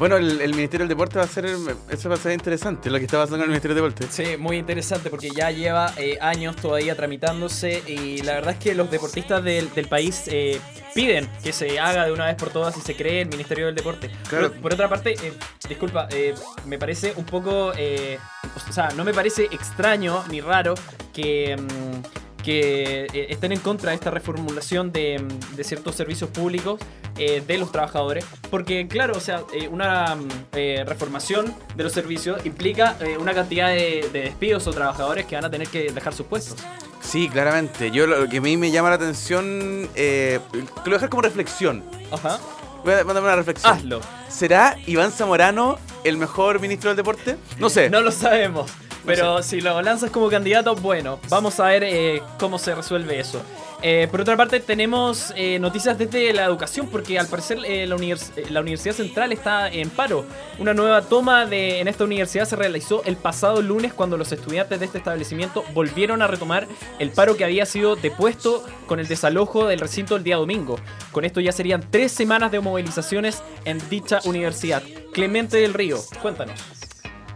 Bueno, 0.00 0.16
el, 0.16 0.40
el 0.40 0.54
Ministerio 0.54 0.84
del 0.86 0.88
Deporte 0.88 1.18
va 1.18 1.24
a 1.24 1.28
ser, 1.28 1.44
eso 1.44 2.08
va 2.08 2.14
a 2.14 2.18
ser 2.18 2.32
interesante, 2.32 2.88
lo 2.88 2.96
que 2.96 3.04
está 3.04 3.18
pasando 3.18 3.36
en 3.36 3.42
el 3.42 3.48
Ministerio 3.48 3.74
del 3.74 3.92
Deporte. 3.92 4.06
Sí, 4.10 4.38
muy 4.38 4.56
interesante 4.56 5.10
porque 5.10 5.28
ya 5.28 5.50
lleva 5.50 5.92
eh, 5.98 6.16
años 6.22 6.56
todavía 6.56 6.96
tramitándose 6.96 7.82
y 7.86 8.22
la 8.22 8.32
verdad 8.32 8.54
es 8.54 8.58
que 8.60 8.74
los 8.74 8.90
deportistas 8.90 9.44
del, 9.44 9.70
del 9.74 9.88
país 9.88 10.22
eh, 10.28 10.58
piden 10.94 11.28
que 11.42 11.52
se 11.52 11.78
haga 11.78 12.06
de 12.06 12.12
una 12.12 12.24
vez 12.24 12.36
por 12.36 12.48
todas 12.48 12.78
y 12.78 12.80
se 12.80 12.96
cree 12.96 13.20
el 13.20 13.28
Ministerio 13.28 13.66
del 13.66 13.74
Deporte. 13.74 14.10
Claro. 14.26 14.50
Por, 14.52 14.62
por 14.62 14.72
otra 14.72 14.88
parte, 14.88 15.12
eh, 15.22 15.34
disculpa, 15.68 16.08
eh, 16.10 16.34
me 16.64 16.78
parece 16.78 17.12
un 17.16 17.26
poco, 17.26 17.72
eh, 17.76 18.18
o 18.56 18.72
sea, 18.72 18.88
no 18.96 19.04
me 19.04 19.12
parece 19.12 19.48
extraño 19.52 20.24
ni 20.30 20.40
raro 20.40 20.72
que... 21.12 21.58
mm, 21.58 22.19
que 22.42 23.06
eh, 23.12 23.26
estén 23.30 23.52
en 23.52 23.60
contra 23.60 23.90
de 23.90 23.96
esta 23.96 24.10
reformulación 24.10 24.92
de, 24.92 25.18
mm, 25.18 25.56
de 25.56 25.64
ciertos 25.64 25.94
servicios 25.94 26.30
públicos 26.30 26.80
eh, 27.16 27.42
de 27.46 27.58
los 27.58 27.70
trabajadores. 27.70 28.24
Porque, 28.50 28.88
claro, 28.88 29.14
o 29.16 29.20
sea, 29.20 29.42
eh, 29.52 29.68
una 29.68 30.14
mm, 30.16 30.28
eh, 30.52 30.84
reformación 30.86 31.54
de 31.76 31.84
los 31.84 31.92
servicios 31.92 32.44
implica 32.46 32.96
una 33.18 33.34
cantidad 33.34 33.68
de, 33.68 34.08
de 34.12 34.20
despidos 34.22 34.66
o 34.66 34.72
trabajadores 34.72 35.26
que 35.26 35.34
van 35.34 35.44
a 35.44 35.50
tener 35.50 35.68
que 35.68 35.92
dejar 35.92 36.14
sus 36.14 36.26
puestos. 36.26 36.56
Sí, 37.00 37.28
claramente. 37.28 37.90
Yo 37.90 38.06
lo 38.06 38.28
que 38.28 38.38
a 38.38 38.40
mí 38.40 38.56
me 38.56 38.70
llama 38.70 38.88
la 38.88 38.94
atención, 38.94 39.82
lo 39.82 39.88
voy 39.92 40.64
a 40.86 40.90
dejar 40.90 41.08
como 41.10 41.22
reflexión. 41.22 41.82
Ajá. 42.10 42.38
Voy 42.84 42.94
a 42.94 43.04
mandarme 43.04 43.28
una 43.28 43.36
reflexión. 43.36 43.74
Hazlo. 43.74 44.00
¿Será 44.28 44.78
Iván 44.86 45.12
Zamorano 45.12 45.78
el 46.04 46.16
mejor 46.16 46.60
ministro 46.60 46.88
del 46.90 46.96
deporte? 46.96 47.36
No 47.58 47.68
sé. 47.68 47.90
No 47.90 48.00
lo 48.00 48.10
sabemos. 48.12 48.70
Pero 49.06 49.42
si 49.42 49.60
lo 49.60 49.80
lanzas 49.82 50.10
como 50.10 50.28
candidato, 50.28 50.74
bueno, 50.74 51.18
vamos 51.28 51.58
a 51.60 51.66
ver 51.66 51.84
eh, 51.84 52.22
cómo 52.38 52.58
se 52.58 52.74
resuelve 52.74 53.18
eso. 53.18 53.40
Eh, 53.82 54.08
por 54.10 54.20
otra 54.20 54.36
parte, 54.36 54.60
tenemos 54.60 55.32
eh, 55.36 55.58
noticias 55.58 55.96
desde 55.96 56.34
la 56.34 56.44
educación, 56.44 56.86
porque 56.88 57.18
al 57.18 57.26
parecer 57.28 57.60
eh, 57.64 57.86
la, 57.86 57.96
univers- 57.96 58.30
eh, 58.36 58.44
la 58.50 58.60
Universidad 58.60 58.94
Central 58.94 59.32
está 59.32 59.68
en 59.70 59.88
paro. 59.88 60.26
Una 60.58 60.74
nueva 60.74 61.00
toma 61.00 61.46
de, 61.46 61.80
en 61.80 61.88
esta 61.88 62.04
universidad 62.04 62.44
se 62.44 62.56
realizó 62.56 63.02
el 63.04 63.16
pasado 63.16 63.62
lunes 63.62 63.94
cuando 63.94 64.18
los 64.18 64.32
estudiantes 64.32 64.80
de 64.80 64.84
este 64.84 64.98
establecimiento 64.98 65.64
volvieron 65.72 66.20
a 66.20 66.26
retomar 66.26 66.68
el 66.98 67.08
paro 67.10 67.38
que 67.38 67.44
había 67.44 67.64
sido 67.64 67.96
depuesto 67.96 68.62
con 68.86 69.00
el 69.00 69.08
desalojo 69.08 69.66
del 69.66 69.80
recinto 69.80 70.14
el 70.14 70.24
día 70.24 70.36
domingo. 70.36 70.78
Con 71.10 71.24
esto 71.24 71.40
ya 71.40 71.52
serían 71.52 71.82
tres 71.90 72.12
semanas 72.12 72.52
de 72.52 72.60
movilizaciones 72.60 73.42
en 73.64 73.78
dicha 73.88 74.20
universidad. 74.24 74.82
Clemente 75.14 75.56
del 75.56 75.72
Río, 75.72 75.96
cuéntanos. 76.20 76.60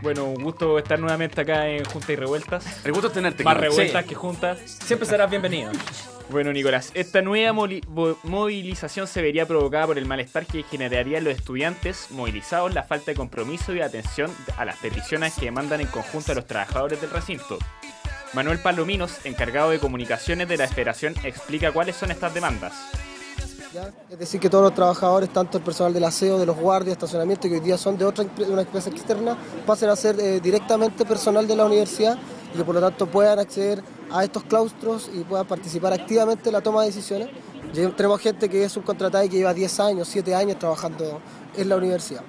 Bueno, 0.05 0.24
un 0.26 0.42
gusto 0.44 0.78
estar 0.78 0.98
nuevamente 0.98 1.40
acá 1.40 1.66
en 1.66 1.82
Junta 1.84 2.12
y 2.12 2.16
Revueltas. 2.16 2.84
El 2.84 2.92
gusto 2.92 3.07
es 3.09 3.14
tenerte. 3.14 3.42
Más 3.42 3.57
revueltas 3.57 4.02
Sí. 4.02 4.09
que 4.11 4.14
juntas. 4.14 4.59
Siempre 4.84 5.09
serás 5.09 5.30
bienvenido. 5.30 5.72
Bueno, 6.28 6.52
Nicolás, 6.52 6.90
esta 6.92 7.22
nueva 7.22 7.52
moli- 7.55 7.82
vo- 7.86 8.18
movilización 8.22 9.07
se 9.07 9.22
vería 9.22 9.46
provocada 9.46 9.86
por 9.86 9.96
el 9.98 10.05
malestar 10.05 10.44
que 10.44 10.62
generarían 10.62 11.24
los 11.24 11.34
estudiantes 11.34 12.09
movilizados, 12.11 12.74
la 12.74 12.82
falta 12.82 13.12
de 13.12 13.14
compromiso 13.16 13.74
y 13.74 13.80
atención 13.80 14.30
a 14.59 14.66
las 14.66 14.76
peticiones 14.76 15.34
que 15.38 15.46
demandan 15.46 15.80
en 15.80 15.86
conjunto 15.86 16.32
a 16.32 16.34
los 16.34 16.46
trabajadores 16.46 17.00
del 17.00 17.09
recinto. 17.11 17.59
Manuel 18.34 18.59
Palominos, 18.59 19.24
encargado 19.24 19.70
de 19.70 19.78
comunicaciones 19.78 20.48
de 20.48 20.59
la 20.59 20.68
Federación, 20.68 21.14
explica 21.24 21.72
cuáles 21.72 21.96
son 21.96 22.11
estas 22.11 22.34
demandas. 22.34 22.74
¿Ya? 23.75 23.93
Es 24.09 24.18
decir, 24.18 24.41
que 24.41 24.49
todos 24.49 24.62
los 24.62 24.75
trabajadores, 24.75 25.31
tanto 25.31 25.59
el 25.59 25.64
personal 25.64 25.93
del 25.93 26.05
aseo, 26.05 26.39
de 26.39 26.47
los 26.47 26.57
guardias, 26.57 26.93
estacionamiento, 26.93 27.49
que 27.49 27.55
hoy 27.55 27.61
día 27.61 27.77
son 27.77 27.99
de 27.99 28.05
otra 28.05 28.25
una 28.49 28.62
empresa 28.62 28.89
externa, 28.89 29.37
pasen 29.66 29.91
a 29.91 29.97
ser 29.97 30.18
eh, 30.20 30.41
directamente 30.41 31.05
personal 31.05 31.47
de 31.47 31.57
la 31.57 31.66
universidad 31.66 32.16
y 32.55 32.59
que 32.59 32.64
por 32.64 32.75
lo 32.75 32.81
tanto 32.81 33.07
puedan 33.07 33.39
acceder 33.39 33.83
a 34.12 34.22
estos 34.22 34.45
claustros 34.45 35.11
y 35.12 35.25
puedan 35.25 35.47
participar 35.47 35.93
activamente 35.93 36.49
en 36.49 36.53
la 36.53 36.61
toma 36.61 36.83
de 36.83 36.87
decisiones. 36.87 37.29
Tenemos 37.97 38.20
gente 38.20 38.49
que 38.49 38.64
es 38.64 38.72
subcontratada 38.72 39.25
y 39.25 39.29
que 39.29 39.39
lleva 39.39 39.53
10 39.53 39.81
años, 39.81 40.09
7 40.09 40.35
años 40.35 40.59
trabajando 40.59 41.20
en 41.57 41.68
la 41.68 41.77
universidad. 41.77 42.22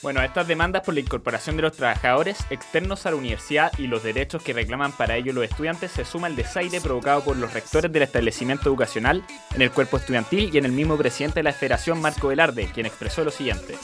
Bueno, 0.00 0.22
estas 0.22 0.46
demandas 0.46 0.82
por 0.84 0.94
la 0.94 1.00
incorporación 1.00 1.56
de 1.56 1.62
los 1.62 1.72
trabajadores 1.72 2.38
externos 2.50 3.04
a 3.04 3.10
la 3.10 3.16
universidad 3.16 3.72
y 3.78 3.88
los 3.88 4.04
derechos 4.04 4.40
que 4.42 4.52
reclaman 4.52 4.92
para 4.92 5.16
ello 5.16 5.32
los 5.32 5.42
estudiantes 5.44 5.90
se 5.90 6.04
suma 6.04 6.28
el 6.28 6.36
desaire 6.36 6.80
provocado 6.80 7.24
por 7.24 7.36
los 7.36 7.52
rectores 7.52 7.90
del 7.92 8.02
establecimiento 8.02 8.68
educacional, 8.68 9.24
en 9.54 9.62
el 9.62 9.72
cuerpo 9.72 9.96
estudiantil 9.96 10.50
y 10.54 10.58
en 10.58 10.66
el 10.66 10.72
mismo 10.72 10.96
presidente 10.96 11.40
de 11.40 11.42
la 11.42 11.52
Federación, 11.52 12.00
Marco 12.00 12.28
Velarde, 12.28 12.70
quien 12.72 12.86
expresó 12.86 13.24
lo 13.24 13.32
siguiente. 13.32 13.76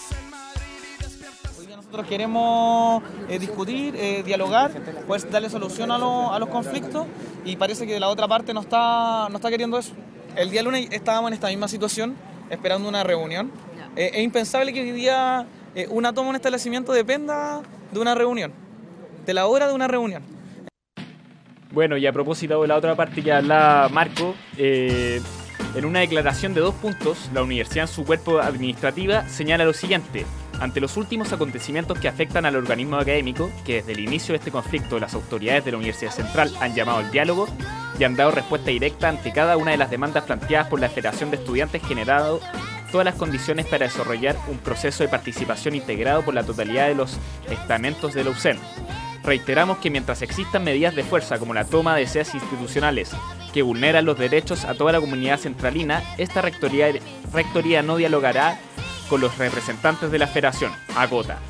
Nosotros 1.69 2.07
queremos 2.07 3.03
eh, 3.29 3.39
discutir, 3.41 3.95
eh, 3.97 4.23
dialogar, 4.25 4.71
poder 5.09 5.31
darle 5.31 5.51
solución 5.51 5.91
a, 5.91 5.99
lo- 5.99 6.33
a 6.33 6.39
los 6.39 6.49
conflictos 6.49 7.07
y 7.45 7.57
parece 7.57 7.87
que 7.89 7.99
la 7.99 8.09
otra 8.09 8.29
parte 8.29 8.55
no 8.55 8.61
está, 8.61 9.29
no 9.31 9.37
está 9.37 9.51
queriendo 9.51 9.79
eso. 9.79 9.93
El 10.37 10.51
día 10.51 10.63
lunes 10.63 10.89
estábamos 10.93 11.29
en 11.29 11.35
esta 11.35 11.49
misma 11.49 11.67
situación, 11.67 12.15
esperando 12.51 12.89
una 12.89 13.03
reunión. 13.03 13.51
Eh, 13.97 14.11
es 14.15 14.23
impensable 14.23 14.73
que 14.73 14.81
hoy 14.81 14.91
día 14.93 15.47
eh, 15.75 15.87
una 15.91 16.13
toma 16.13 16.31
un 16.31 16.37
establecimiento 16.37 16.93
dependa 16.93 17.63
de 17.91 17.99
una 18.01 18.15
reunión, 18.15 18.53
de 19.27 19.35
la 19.35 19.47
hora 19.47 19.67
de 19.69 19.75
una 19.75 19.89
reunión. 19.89 20.23
Bueno, 21.73 21.97
y 21.97 22.07
a 22.07 22.13
propósito 22.13 22.63
de 22.63 22.69
la 22.69 22.77
otra 22.77 22.95
parte 22.95 23.23
que 23.23 23.33
habla 23.33 23.89
Marco, 23.91 24.37
eh, 24.57 25.21
en 25.75 25.85
una 25.85 26.01
declaración 26.01 26.55
de 26.55 26.61
dos 26.61 26.75
puntos, 26.77 27.29
la 27.35 27.43
universidad 27.43 27.89
en 27.89 27.93
su 27.93 28.05
cuerpo 28.05 28.39
administrativa 28.39 29.29
señala 29.29 29.65
lo 29.65 29.73
siguiente. 29.73 30.25
Ante 30.61 30.81
los 30.81 30.97
últimos 30.97 31.33
acontecimientos 31.33 31.99
que 31.99 32.07
afectan 32.07 32.47
al 32.47 32.55
organismo 32.55 32.97
académico, 32.97 33.51
que 33.65 33.77
desde 33.77 33.93
el 33.93 33.99
inicio 33.99 34.35
de 34.35 34.39
este 34.39 34.53
conflicto 34.53 35.01
las 35.01 35.15
autoridades 35.15 35.65
de 35.65 35.73
la 35.73 35.79
Universidad 35.79 36.13
Central 36.13 36.53
han 36.61 36.77
llamado 36.77 36.99
al 36.99 37.11
diálogo 37.11 37.49
y 37.99 38.05
han 38.05 38.15
dado 38.15 38.31
respuesta 38.31 38.71
directa 38.71 39.09
ante 39.09 39.33
cada 39.33 39.57
una 39.57 39.73
de 39.73 39.77
las 39.77 39.91
demandas 39.91 40.23
planteadas 40.25 40.69
por 40.69 40.79
la 40.79 40.89
Federación 40.89 41.33
de 41.33 41.39
Estudiantes 41.39 41.83
generado 41.83 42.41
todas 42.95 43.07
las 43.07 43.17
condiciones 43.17 43.67
para 43.67 43.87
desarrollar 43.87 44.37
un 44.47 44.59
proceso 44.59 45.03
de 45.03 45.09
participación 45.09 45.75
integrado 45.75 46.25
por 46.25 46.33
la 46.33 46.45
totalidad 46.45 46.87
de 46.87 46.95
los 46.95 47.19
estamentos 47.51 48.15
de 48.15 48.23
la 48.23 48.31
UCEN. 48.31 48.57
Reiteramos 49.25 49.79
que 49.79 49.91
mientras 49.91 50.23
existan 50.23 50.63
medidas 50.63 50.95
de 50.95 51.03
fuerza 51.03 51.41
como 51.41 51.55
la 51.55 51.65
toma 51.65 51.97
de 51.97 52.07
sedes 52.07 52.35
institucionales 52.35 53.11
que 53.53 53.63
vulneran 53.63 54.05
los 54.05 54.17
derechos 54.17 54.65
a 54.65 54.75
toda 54.75 54.93
la 54.93 55.01
comunidad 55.01 55.41
centralina, 55.41 56.05
esta 56.19 56.41
rectoría, 56.41 56.87
rectoría 57.33 57.83
no 57.83 57.97
dialogará 57.97 58.61
con 59.09 59.21
los 59.21 59.39
representantes 59.39 60.13
de 60.13 60.21
la 60.21 60.29
federación, 60.29 60.71
agota. 60.97 61.41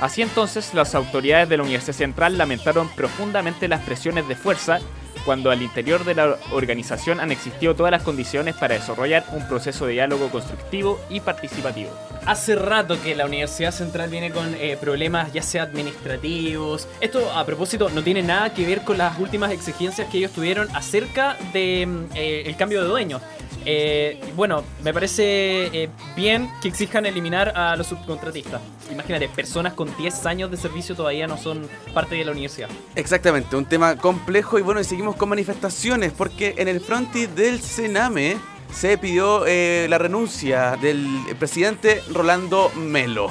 Así 0.00 0.22
entonces, 0.22 0.72
las 0.72 0.94
autoridades 0.94 1.48
de 1.48 1.56
la 1.56 1.64
Universidad 1.64 1.96
Central 1.96 2.38
lamentaron 2.38 2.88
profundamente 2.90 3.66
las 3.66 3.82
presiones 3.82 4.28
de 4.28 4.36
fuerza 4.36 4.78
cuando 5.26 5.50
al 5.50 5.60
interior 5.60 6.04
de 6.04 6.14
la 6.14 6.38
organización 6.52 7.20
han 7.20 7.32
existido 7.32 7.74
todas 7.74 7.90
las 7.90 8.02
condiciones 8.02 8.54
para 8.54 8.76
desarrollar 8.76 9.24
un 9.32 9.46
proceso 9.48 9.86
de 9.86 9.94
diálogo 9.94 10.30
constructivo 10.30 11.00
y 11.10 11.20
participativo. 11.20 11.90
Hace 12.24 12.54
rato 12.54 12.96
que 13.02 13.14
la 13.14 13.26
Universidad 13.26 13.72
Central 13.72 14.08
viene 14.08 14.30
con 14.30 14.54
eh, 14.54 14.78
problemas 14.80 15.32
ya 15.32 15.42
sea 15.42 15.64
administrativos. 15.64 16.88
Esto 17.00 17.30
a 17.32 17.44
propósito 17.44 17.90
no 17.90 18.02
tiene 18.02 18.22
nada 18.22 18.54
que 18.54 18.64
ver 18.64 18.82
con 18.82 18.96
las 18.98 19.18
últimas 19.18 19.50
exigencias 19.50 20.08
que 20.08 20.18
ellos 20.18 20.30
tuvieron 20.30 20.68
acerca 20.74 21.36
del 21.52 22.56
cambio 22.56 22.82
de 22.82 22.88
dueños. 22.88 23.20
Eh, 23.68 24.20
bueno, 24.36 24.62
me 24.84 24.94
parece 24.94 25.66
eh, 25.66 25.88
bien 26.14 26.48
que 26.62 26.68
exijan 26.68 27.04
eliminar 27.04 27.52
a 27.56 27.74
los 27.74 27.88
subcontratistas. 27.88 28.60
Imagínate, 28.92 29.28
personas 29.28 29.74
con 29.74 29.94
10 29.96 30.24
años 30.26 30.52
de 30.52 30.56
servicio 30.56 30.94
todavía 30.94 31.26
no 31.26 31.36
son 31.36 31.68
parte 31.92 32.14
de 32.14 32.24
la 32.24 32.30
universidad. 32.30 32.68
Exactamente, 32.94 33.56
un 33.56 33.64
tema 33.64 33.96
complejo 33.96 34.60
y 34.60 34.62
bueno, 34.62 34.80
y 34.80 34.84
seguimos 34.84 35.15
con 35.16 35.28
manifestaciones 35.28 36.12
porque 36.12 36.54
en 36.58 36.68
el 36.68 36.80
frontis 36.80 37.34
del 37.34 37.60
Sename 37.60 38.36
se 38.72 38.98
pidió 38.98 39.44
eh, 39.46 39.86
la 39.88 39.98
renuncia 39.98 40.76
del 40.80 41.06
presidente 41.38 42.02
Rolando 42.12 42.70
Melo. 42.76 43.30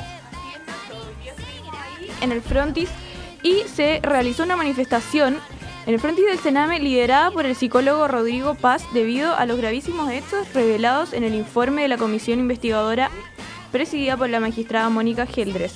en 2.22 2.32
el 2.32 2.42
frontis 2.42 2.90
y 3.44 3.64
se 3.74 4.00
realizó 4.02 4.44
una 4.44 4.56
manifestación 4.56 5.38
en 5.86 5.94
el 5.94 6.00
frontis 6.00 6.26
del 6.26 6.40
Sename 6.40 6.80
liderada 6.80 7.30
por 7.30 7.46
el 7.46 7.56
psicólogo 7.56 8.08
Rodrigo 8.08 8.56
Paz 8.56 8.84
debido 8.94 9.36
a 9.36 9.46
los 9.46 9.58
gravísimos 9.58 10.12
hechos 10.12 10.52
revelados 10.54 11.14
en 11.14 11.24
el 11.24 11.36
informe 11.36 11.84
de 11.84 11.88
la 11.90 11.98
comisión 11.98 12.40
investigadora 12.40 13.12
presidida 13.72 14.18
por 14.18 14.30
la 14.30 14.40
magistrada 14.40 14.90
Mónica 14.90 15.26
Geldres. 15.28 15.74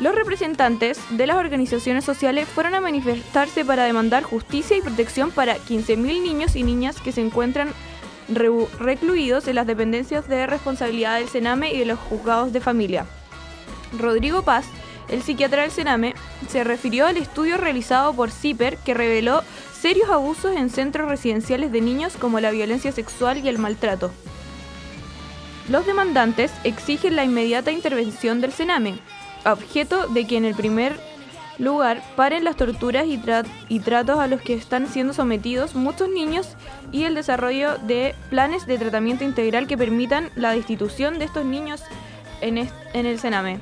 Los 0.00 0.14
representantes 0.14 0.98
de 1.10 1.26
las 1.26 1.36
organizaciones 1.36 2.06
sociales 2.06 2.48
fueron 2.48 2.74
a 2.74 2.80
manifestarse 2.80 3.66
para 3.66 3.84
demandar 3.84 4.22
justicia 4.22 4.74
y 4.74 4.80
protección 4.80 5.30
para 5.30 5.58
15.000 5.58 6.22
niños 6.22 6.56
y 6.56 6.62
niñas 6.62 6.98
que 7.02 7.12
se 7.12 7.20
encuentran 7.20 7.68
recluidos 8.28 9.46
en 9.46 9.56
las 9.56 9.66
dependencias 9.66 10.26
de 10.26 10.46
responsabilidad 10.46 11.18
del 11.18 11.28
Sename 11.28 11.74
y 11.74 11.78
de 11.80 11.84
los 11.84 11.98
juzgados 11.98 12.50
de 12.54 12.62
familia. 12.62 13.04
Rodrigo 13.98 14.40
Paz, 14.40 14.64
el 15.10 15.22
psiquiatra 15.22 15.62
del 15.62 15.70
Sename, 15.70 16.14
se 16.48 16.64
refirió 16.64 17.06
al 17.06 17.18
estudio 17.18 17.58
realizado 17.58 18.14
por 18.14 18.30
CIPER 18.30 18.78
que 18.78 18.94
reveló 18.94 19.42
serios 19.78 20.08
abusos 20.08 20.56
en 20.56 20.70
centros 20.70 21.10
residenciales 21.10 21.72
de 21.72 21.82
niños 21.82 22.14
como 22.18 22.40
la 22.40 22.52
violencia 22.52 22.90
sexual 22.90 23.44
y 23.44 23.48
el 23.50 23.58
maltrato. 23.58 24.10
Los 25.68 25.84
demandantes 25.84 26.52
exigen 26.64 27.16
la 27.16 27.24
inmediata 27.24 27.70
intervención 27.70 28.40
del 28.40 28.52
Sename, 28.52 28.98
objeto 29.44 30.08
de 30.08 30.26
que 30.26 30.36
en 30.36 30.44
el 30.44 30.54
primer 30.54 30.98
lugar 31.58 32.02
paren 32.16 32.44
las 32.44 32.56
torturas 32.56 33.06
y, 33.06 33.18
tra- 33.18 33.46
y 33.68 33.80
tratos 33.80 34.18
a 34.18 34.26
los 34.26 34.40
que 34.40 34.54
están 34.54 34.86
siendo 34.88 35.12
sometidos 35.12 35.74
muchos 35.74 36.08
niños 36.08 36.56
y 36.90 37.04
el 37.04 37.14
desarrollo 37.14 37.76
de 37.78 38.14
planes 38.30 38.66
de 38.66 38.78
tratamiento 38.78 39.24
integral 39.24 39.66
que 39.66 39.76
permitan 39.76 40.30
la 40.36 40.52
destitución 40.52 41.18
de 41.18 41.26
estos 41.26 41.44
niños 41.44 41.82
en, 42.40 42.56
en 42.56 43.06
el 43.06 43.18
Sename. 43.18 43.60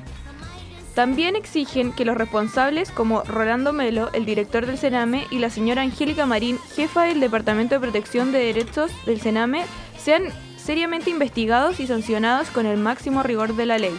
También 0.95 1.35
exigen 1.35 1.93
que 1.93 2.03
los 2.05 2.17
responsables, 2.17 2.91
como 2.91 3.23
Rolando 3.23 3.73
Melo, 3.73 4.09
el 4.13 4.25
director 4.25 4.65
del 4.65 4.77
Sename, 4.77 5.27
y 5.29 5.39
la 5.39 5.49
señora 5.49 5.81
Angélica 5.81 6.25
Marín, 6.25 6.57
jefa 6.75 7.03
del 7.03 7.19
Departamento 7.19 7.75
de 7.75 7.81
Protección 7.81 8.31
de 8.31 8.39
Derechos 8.39 8.91
del 9.05 9.21
Sename, 9.21 9.63
sean 9.97 10.23
seriamente 10.57 11.09
investigados 11.09 11.79
y 11.79 11.87
sancionados 11.87 12.49
con 12.49 12.65
el 12.65 12.77
máximo 12.77 13.23
rigor 13.23 13.55
de 13.55 13.65
la 13.65 13.77
ley. 13.77 13.97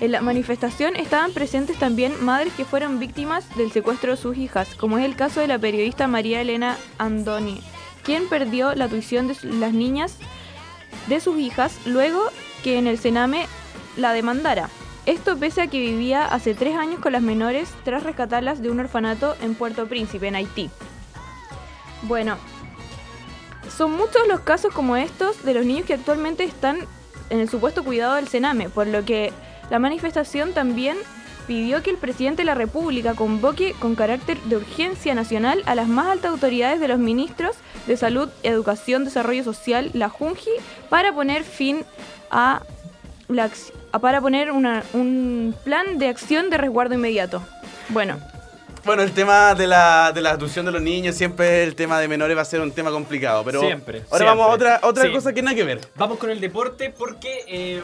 En 0.00 0.12
la 0.12 0.20
manifestación 0.20 0.94
estaban 0.94 1.32
presentes 1.32 1.76
también 1.76 2.24
madres 2.24 2.52
que 2.52 2.64
fueron 2.64 3.00
víctimas 3.00 3.44
del 3.56 3.72
secuestro 3.72 4.12
de 4.12 4.16
sus 4.16 4.36
hijas, 4.36 4.74
como 4.76 4.96
es 4.98 5.04
el 5.04 5.16
caso 5.16 5.40
de 5.40 5.48
la 5.48 5.58
periodista 5.58 6.06
María 6.06 6.40
Elena 6.40 6.76
Andoni, 6.98 7.60
quien 8.04 8.28
perdió 8.28 8.74
la 8.76 8.88
tuición 8.88 9.26
de 9.26 9.36
las 9.58 9.72
niñas 9.72 10.16
de 11.08 11.18
sus 11.18 11.38
hijas 11.38 11.76
luego 11.84 12.22
que 12.62 12.78
en 12.78 12.86
el 12.86 12.98
Sename 12.98 13.46
la 13.96 14.12
demandara. 14.12 14.68
Esto 15.04 15.36
pese 15.36 15.62
a 15.62 15.66
que 15.66 15.80
vivía 15.80 16.24
hace 16.26 16.54
tres 16.54 16.76
años 16.76 17.00
con 17.00 17.12
las 17.12 17.22
menores 17.22 17.68
tras 17.82 18.04
rescatarlas 18.04 18.62
de 18.62 18.70
un 18.70 18.78
orfanato 18.78 19.36
en 19.42 19.56
Puerto 19.56 19.88
Príncipe, 19.88 20.28
en 20.28 20.36
Haití. 20.36 20.70
Bueno, 22.02 22.36
son 23.76 23.92
muchos 23.92 24.28
los 24.28 24.40
casos 24.40 24.72
como 24.72 24.96
estos 24.96 25.42
de 25.44 25.54
los 25.54 25.66
niños 25.66 25.86
que 25.86 25.94
actualmente 25.94 26.44
están 26.44 26.78
en 27.30 27.40
el 27.40 27.48
supuesto 27.48 27.82
cuidado 27.82 28.14
del 28.14 28.28
Sename, 28.28 28.68
por 28.68 28.86
lo 28.86 29.04
que 29.04 29.32
la 29.70 29.78
manifestación 29.78 30.52
también 30.52 30.96
pidió 31.46 31.82
que 31.82 31.90
el 31.90 31.96
presidente 31.96 32.42
de 32.42 32.46
la 32.46 32.54
República 32.54 33.14
convoque 33.14 33.74
con 33.78 33.94
carácter 33.94 34.38
de 34.42 34.56
urgencia 34.56 35.14
nacional 35.14 35.62
a 35.66 35.74
las 35.74 35.88
más 35.88 36.08
altas 36.08 36.30
autoridades 36.30 36.78
de 36.78 36.88
los 36.88 36.98
ministros 36.98 37.56
de 37.86 37.96
Salud, 37.96 38.28
Educación, 38.42 39.04
Desarrollo 39.04 39.44
Social, 39.44 39.90
la 39.94 40.10
JUNJI, 40.10 40.50
para 40.90 41.12
poner 41.14 41.44
fin 41.44 41.84
a 42.30 42.62
la 43.28 43.50
para 44.00 44.20
poner 44.20 44.50
una- 44.52 44.82
un 44.92 45.54
plan 45.64 45.98
de 45.98 46.08
acción 46.08 46.50
de 46.50 46.58
resguardo 46.58 46.94
inmediato. 46.94 47.42
Bueno, 47.90 48.18
Bueno, 48.84 49.02
el 49.02 49.12
tema 49.12 49.54
de 49.54 49.66
la, 49.66 50.12
de 50.14 50.22
la 50.22 50.30
adopción 50.30 50.64
de 50.64 50.72
los 50.72 50.80
niños, 50.80 51.14
siempre 51.14 51.62
el 51.62 51.74
tema 51.74 51.98
de 52.00 52.08
menores 52.08 52.34
va 52.36 52.40
a 52.40 52.44
ser 52.46 52.60
un 52.62 52.72
tema 52.72 52.90
complicado, 52.90 53.44
pero 53.44 53.60
Siempre, 53.60 53.98
ahora 54.10 54.24
siempre. 54.24 54.26
vamos 54.28 54.46
a 54.46 54.48
otra, 54.50 54.80
otra 54.82 55.04
Sí. 55.04 55.12
cosa 55.12 55.32
que 55.34 55.42
nada 55.42 55.54
que 55.54 55.64
ver. 55.64 55.80
Vamos 55.96 56.16
con 56.18 56.30
el 56.30 56.40
deporte 56.40 56.88
porque 56.96 57.44
eh, 57.48 57.82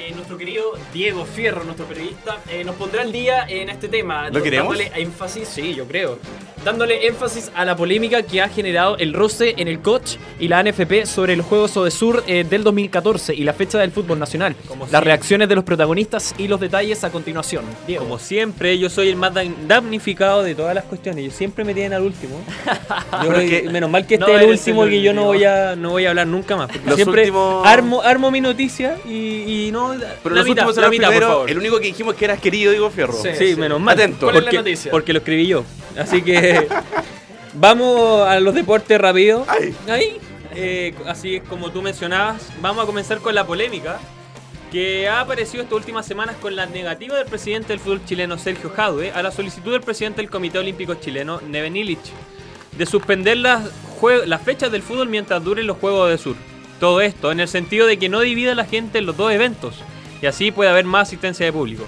eh, 0.00 0.12
nuestro 0.14 0.38
querido 0.38 0.72
Diego 0.94 1.26
Fierro, 1.26 1.62
nuestro 1.64 1.84
periodista, 1.86 2.40
eh, 2.48 2.64
nos 2.64 2.76
pondrá 2.76 3.02
al 3.02 3.12
día 3.12 3.44
en 3.46 3.68
este 3.68 3.88
tema. 3.88 4.30
¿Lo 4.30 4.42
queremos? 4.42 4.78
Dándole 4.78 5.00
énfasis, 5.00 5.46
sí, 5.46 5.74
yo 5.74 5.86
creo. 5.86 6.18
Dándole 6.64 7.06
énfasis 7.06 7.50
a 7.54 7.64
la 7.64 7.74
polémica 7.74 8.22
que 8.22 8.42
ha 8.42 8.48
generado 8.48 8.98
el 8.98 9.14
roce 9.14 9.54
en 9.56 9.66
el 9.66 9.80
coach 9.80 10.16
y 10.38 10.46
la 10.48 10.62
NFP 10.62 11.06
sobre 11.06 11.32
el 11.32 11.40
juego 11.40 11.68
Sodesur 11.68 12.22
eh, 12.26 12.44
del 12.48 12.64
2014 12.64 13.34
y 13.34 13.44
la 13.44 13.54
fecha 13.54 13.78
del 13.78 13.90
fútbol 13.92 14.18
nacional. 14.18 14.54
Las 14.68 14.76
siempre. 14.76 15.00
reacciones 15.00 15.48
de 15.48 15.54
los 15.54 15.64
protagonistas 15.64 16.34
y 16.36 16.48
los 16.48 16.60
detalles 16.60 17.02
a 17.02 17.10
continuación. 17.10 17.64
Diego. 17.86 18.04
Como 18.04 18.18
siempre, 18.18 18.78
yo 18.78 18.90
soy 18.90 19.08
el 19.08 19.16
más 19.16 19.32
dan- 19.32 19.54
damnificado 19.66 20.42
de 20.42 20.54
todas 20.54 20.74
las 20.74 20.84
cuestiones. 20.84 21.24
Yo 21.24 21.30
siempre 21.30 21.64
me 21.64 21.72
tienen 21.72 21.94
al 21.94 22.02
último. 22.02 22.38
Yo 23.24 23.32
que- 23.32 23.62
menos 23.72 23.88
mal 23.88 24.06
que 24.06 24.18
no 24.18 24.26
este 24.26 24.36
es 24.36 24.42
el 24.44 24.50
último 24.50 24.84
el 24.84 24.90
que 24.90 25.02
yo 25.02 25.12
no 25.14 25.24
voy 25.24 25.44
a 25.44 25.76
no 25.76 25.90
voy 25.90 26.04
a 26.06 26.10
hablar 26.10 26.26
nunca 26.26 26.56
más. 26.56 26.66
Porque 26.68 26.86
Los 26.86 26.96
siempre 26.96 27.22
últimos- 27.22 27.66
armo, 27.66 28.02
armo 28.02 28.30
mi 28.30 28.40
noticia 28.42 28.96
y, 29.08 29.68
y 29.68 29.70
no. 29.72 29.94
Pero 30.22 30.34
la 30.34 30.40
los 30.42 30.48
mitad, 30.48 30.66
últimos 30.68 30.76
la 30.76 30.90
mitad, 30.90 31.04
por 31.06 31.12
primero, 31.14 31.28
favor. 31.28 31.50
el 31.50 31.58
único 31.58 31.78
que 31.80 31.86
dijimos 31.86 32.14
que 32.16 32.24
eras 32.26 32.38
querido, 32.38 32.70
Diego 32.70 32.90
Fierro. 32.90 33.14
Sí, 33.14 33.56
menos 33.56 33.80
mal. 33.80 33.94
Atento. 33.94 34.30
Porque, 34.30 34.76
porque 34.90 35.12
lo 35.14 35.18
escribí 35.20 35.46
yo. 35.46 35.64
Así 35.98 36.22
que 36.22 36.49
vamos 37.54 38.28
a 38.28 38.40
los 38.40 38.54
deportes 38.54 39.00
rápido. 39.00 39.46
Ahí. 39.88 40.18
Eh, 40.54 40.94
así 41.06 41.40
como 41.40 41.70
tú 41.70 41.80
mencionabas, 41.82 42.50
vamos 42.60 42.82
a 42.82 42.86
comenzar 42.86 43.18
con 43.18 43.34
la 43.34 43.46
polémica 43.46 44.00
que 44.72 45.08
ha 45.08 45.20
aparecido 45.20 45.62
estas 45.62 45.76
últimas 45.76 46.06
semanas 46.06 46.36
con 46.40 46.54
la 46.54 46.66
negativa 46.66 47.16
del 47.16 47.26
presidente 47.26 47.68
del 47.68 47.80
fútbol 47.80 48.04
chileno 48.04 48.38
Sergio 48.38 48.70
Jadue 48.70 49.12
a 49.12 49.22
la 49.22 49.30
solicitud 49.32 49.72
del 49.72 49.80
presidente 49.80 50.20
del 50.20 50.30
Comité 50.30 50.58
Olímpico 50.58 50.94
Chileno 50.94 51.40
Neven 51.40 51.76
Illich 51.76 52.12
de 52.76 52.86
suspender 52.86 53.36
las 53.36 54.42
fechas 54.42 54.72
del 54.72 54.82
fútbol 54.82 55.08
mientras 55.08 55.42
duren 55.42 55.66
los 55.66 55.76
Juegos 55.76 56.08
de 56.08 56.18
Sur. 56.18 56.36
Todo 56.78 57.00
esto 57.00 57.30
en 57.30 57.40
el 57.40 57.48
sentido 57.48 57.86
de 57.86 57.98
que 57.98 58.08
no 58.08 58.20
divida 58.20 58.52
a 58.52 58.54
la 58.54 58.64
gente 58.64 58.98
en 58.98 59.06
los 59.06 59.16
dos 59.16 59.32
eventos 59.32 59.74
y 60.22 60.26
así 60.26 60.50
puede 60.50 60.70
haber 60.70 60.84
más 60.84 61.08
asistencia 61.08 61.44
de 61.44 61.52
público. 61.52 61.84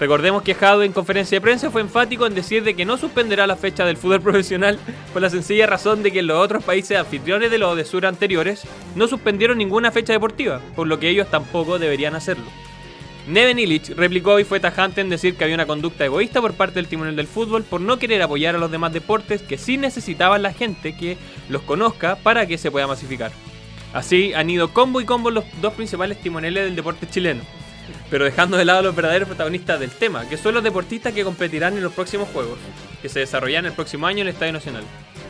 Recordemos 0.00 0.42
que 0.42 0.54
Jadwe 0.54 0.84
en 0.84 0.92
conferencia 0.92 1.36
de 1.36 1.40
prensa 1.40 1.70
fue 1.70 1.80
enfático 1.80 2.24
en 2.24 2.34
decir 2.34 2.62
de 2.62 2.74
que 2.74 2.84
no 2.84 2.96
suspenderá 2.96 3.46
la 3.48 3.56
fecha 3.56 3.84
del 3.84 3.96
fútbol 3.96 4.20
profesional 4.22 4.78
por 5.12 5.22
la 5.22 5.30
sencilla 5.30 5.66
razón 5.66 6.02
de 6.02 6.12
que 6.12 6.22
los 6.22 6.38
otros 6.38 6.62
países 6.62 6.96
anfitriones 6.96 7.50
de 7.50 7.58
los 7.58 7.76
de 7.76 8.06
anteriores 8.06 8.62
no 8.94 9.08
suspendieron 9.08 9.58
ninguna 9.58 9.90
fecha 9.90 10.12
deportiva, 10.12 10.60
por 10.76 10.86
lo 10.86 11.00
que 11.00 11.08
ellos 11.08 11.28
tampoco 11.30 11.78
deberían 11.78 12.14
hacerlo. 12.14 12.44
Neven 13.26 13.58
Illich 13.58 13.90
replicó 13.90 14.38
y 14.38 14.44
fue 14.44 14.58
tajante 14.58 15.02
en 15.02 15.10
decir 15.10 15.36
que 15.36 15.44
había 15.44 15.56
una 15.56 15.66
conducta 15.66 16.04
egoísta 16.04 16.40
por 16.40 16.54
parte 16.54 16.76
del 16.76 16.88
timonel 16.88 17.14
del 17.14 17.26
fútbol 17.26 17.62
por 17.62 17.80
no 17.80 17.98
querer 17.98 18.22
apoyar 18.22 18.54
a 18.54 18.58
los 18.58 18.70
demás 18.70 18.92
deportes 18.92 19.42
que 19.42 19.58
sí 19.58 19.76
necesitaban 19.76 20.42
la 20.42 20.54
gente 20.54 20.96
que 20.96 21.18
los 21.50 21.60
conozca 21.62 22.16
para 22.16 22.46
que 22.46 22.56
se 22.56 22.70
pueda 22.70 22.86
masificar. 22.86 23.32
Así 23.92 24.32
han 24.32 24.48
ido 24.48 24.72
combo 24.72 25.00
y 25.00 25.04
combo 25.04 25.30
los 25.30 25.44
dos 25.60 25.74
principales 25.74 26.20
timoneles 26.22 26.64
del 26.64 26.76
deporte 26.76 27.06
chileno, 27.06 27.42
pero 28.10 28.24
dejando 28.24 28.56
de 28.56 28.64
lado 28.64 28.80
a 28.80 28.82
los 28.82 28.96
verdaderos 28.96 29.28
protagonistas 29.28 29.80
del 29.80 29.90
tema, 29.90 30.28
que 30.28 30.36
son 30.36 30.54
los 30.54 30.62
deportistas 30.62 31.12
que 31.12 31.24
competirán 31.24 31.76
en 31.76 31.82
los 31.82 31.92
próximos 31.92 32.28
Juegos, 32.28 32.58
que 33.02 33.08
se 33.08 33.20
desarrollarán 33.20 33.66
el 33.66 33.72
próximo 33.72 34.06
año 34.06 34.22
en 34.22 34.28
el 34.28 34.34
Estadio 34.34 34.52
Nacional. 34.52 34.84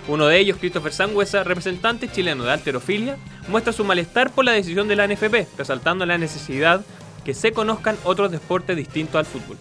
Uno 0.09 0.27
de 0.27 0.39
ellos, 0.39 0.57
Christopher 0.59 0.93
Sangüesa, 0.93 1.45
representante 1.45 2.09
chileno 2.09 2.45
de 2.45 2.53
alterofilia, 2.53 3.19
muestra 3.49 3.73
su 3.73 3.85
malestar 3.85 4.31
por 4.31 4.45
la 4.45 4.53
decisión 4.53 4.89
de 4.89 4.97
la 4.97 5.07
NFP, 5.07 5.59
resaltando 5.59 6.07
la 6.07 6.17
necesidad 6.17 6.83
que 7.25 7.35
se 7.35 7.53
conozcan 7.53 7.99
otros 8.05 8.31
deportes 8.31 8.75
distintos 8.75 9.17
al 9.17 9.27
fútbol. 9.27 9.59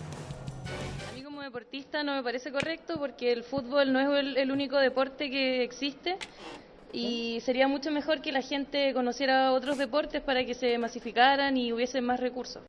A 1.12 1.16
mí 1.16 1.22
como 1.22 1.41
deportista 1.41 2.02
no 2.04 2.16
me 2.16 2.24
parece 2.24 2.52
correcto 2.52 2.95
porque 2.98 3.34
el 3.34 3.43
fútbol 3.43 3.91
no 3.91 4.00
es 4.00 4.08
el, 4.20 4.38
el 4.38 4.52
único 4.52 4.78
deporte 4.78 5.30
que 5.30 5.64
existe 5.64 6.18
y 6.93 7.39
sería 7.41 7.68
mucho 7.68 7.91
mejor 7.91 8.22
que 8.22 8.32
la 8.32 8.41
gente 8.41 8.93
conociera 8.93 9.52
otros 9.52 9.78
deportes 9.78 10.22
para 10.22 10.45
que 10.45 10.54
se 10.54 10.78
masificaran 10.78 11.58
y 11.58 11.74
hubiesen 11.74 12.06
más 12.06 12.20
recursos. 12.20 12.64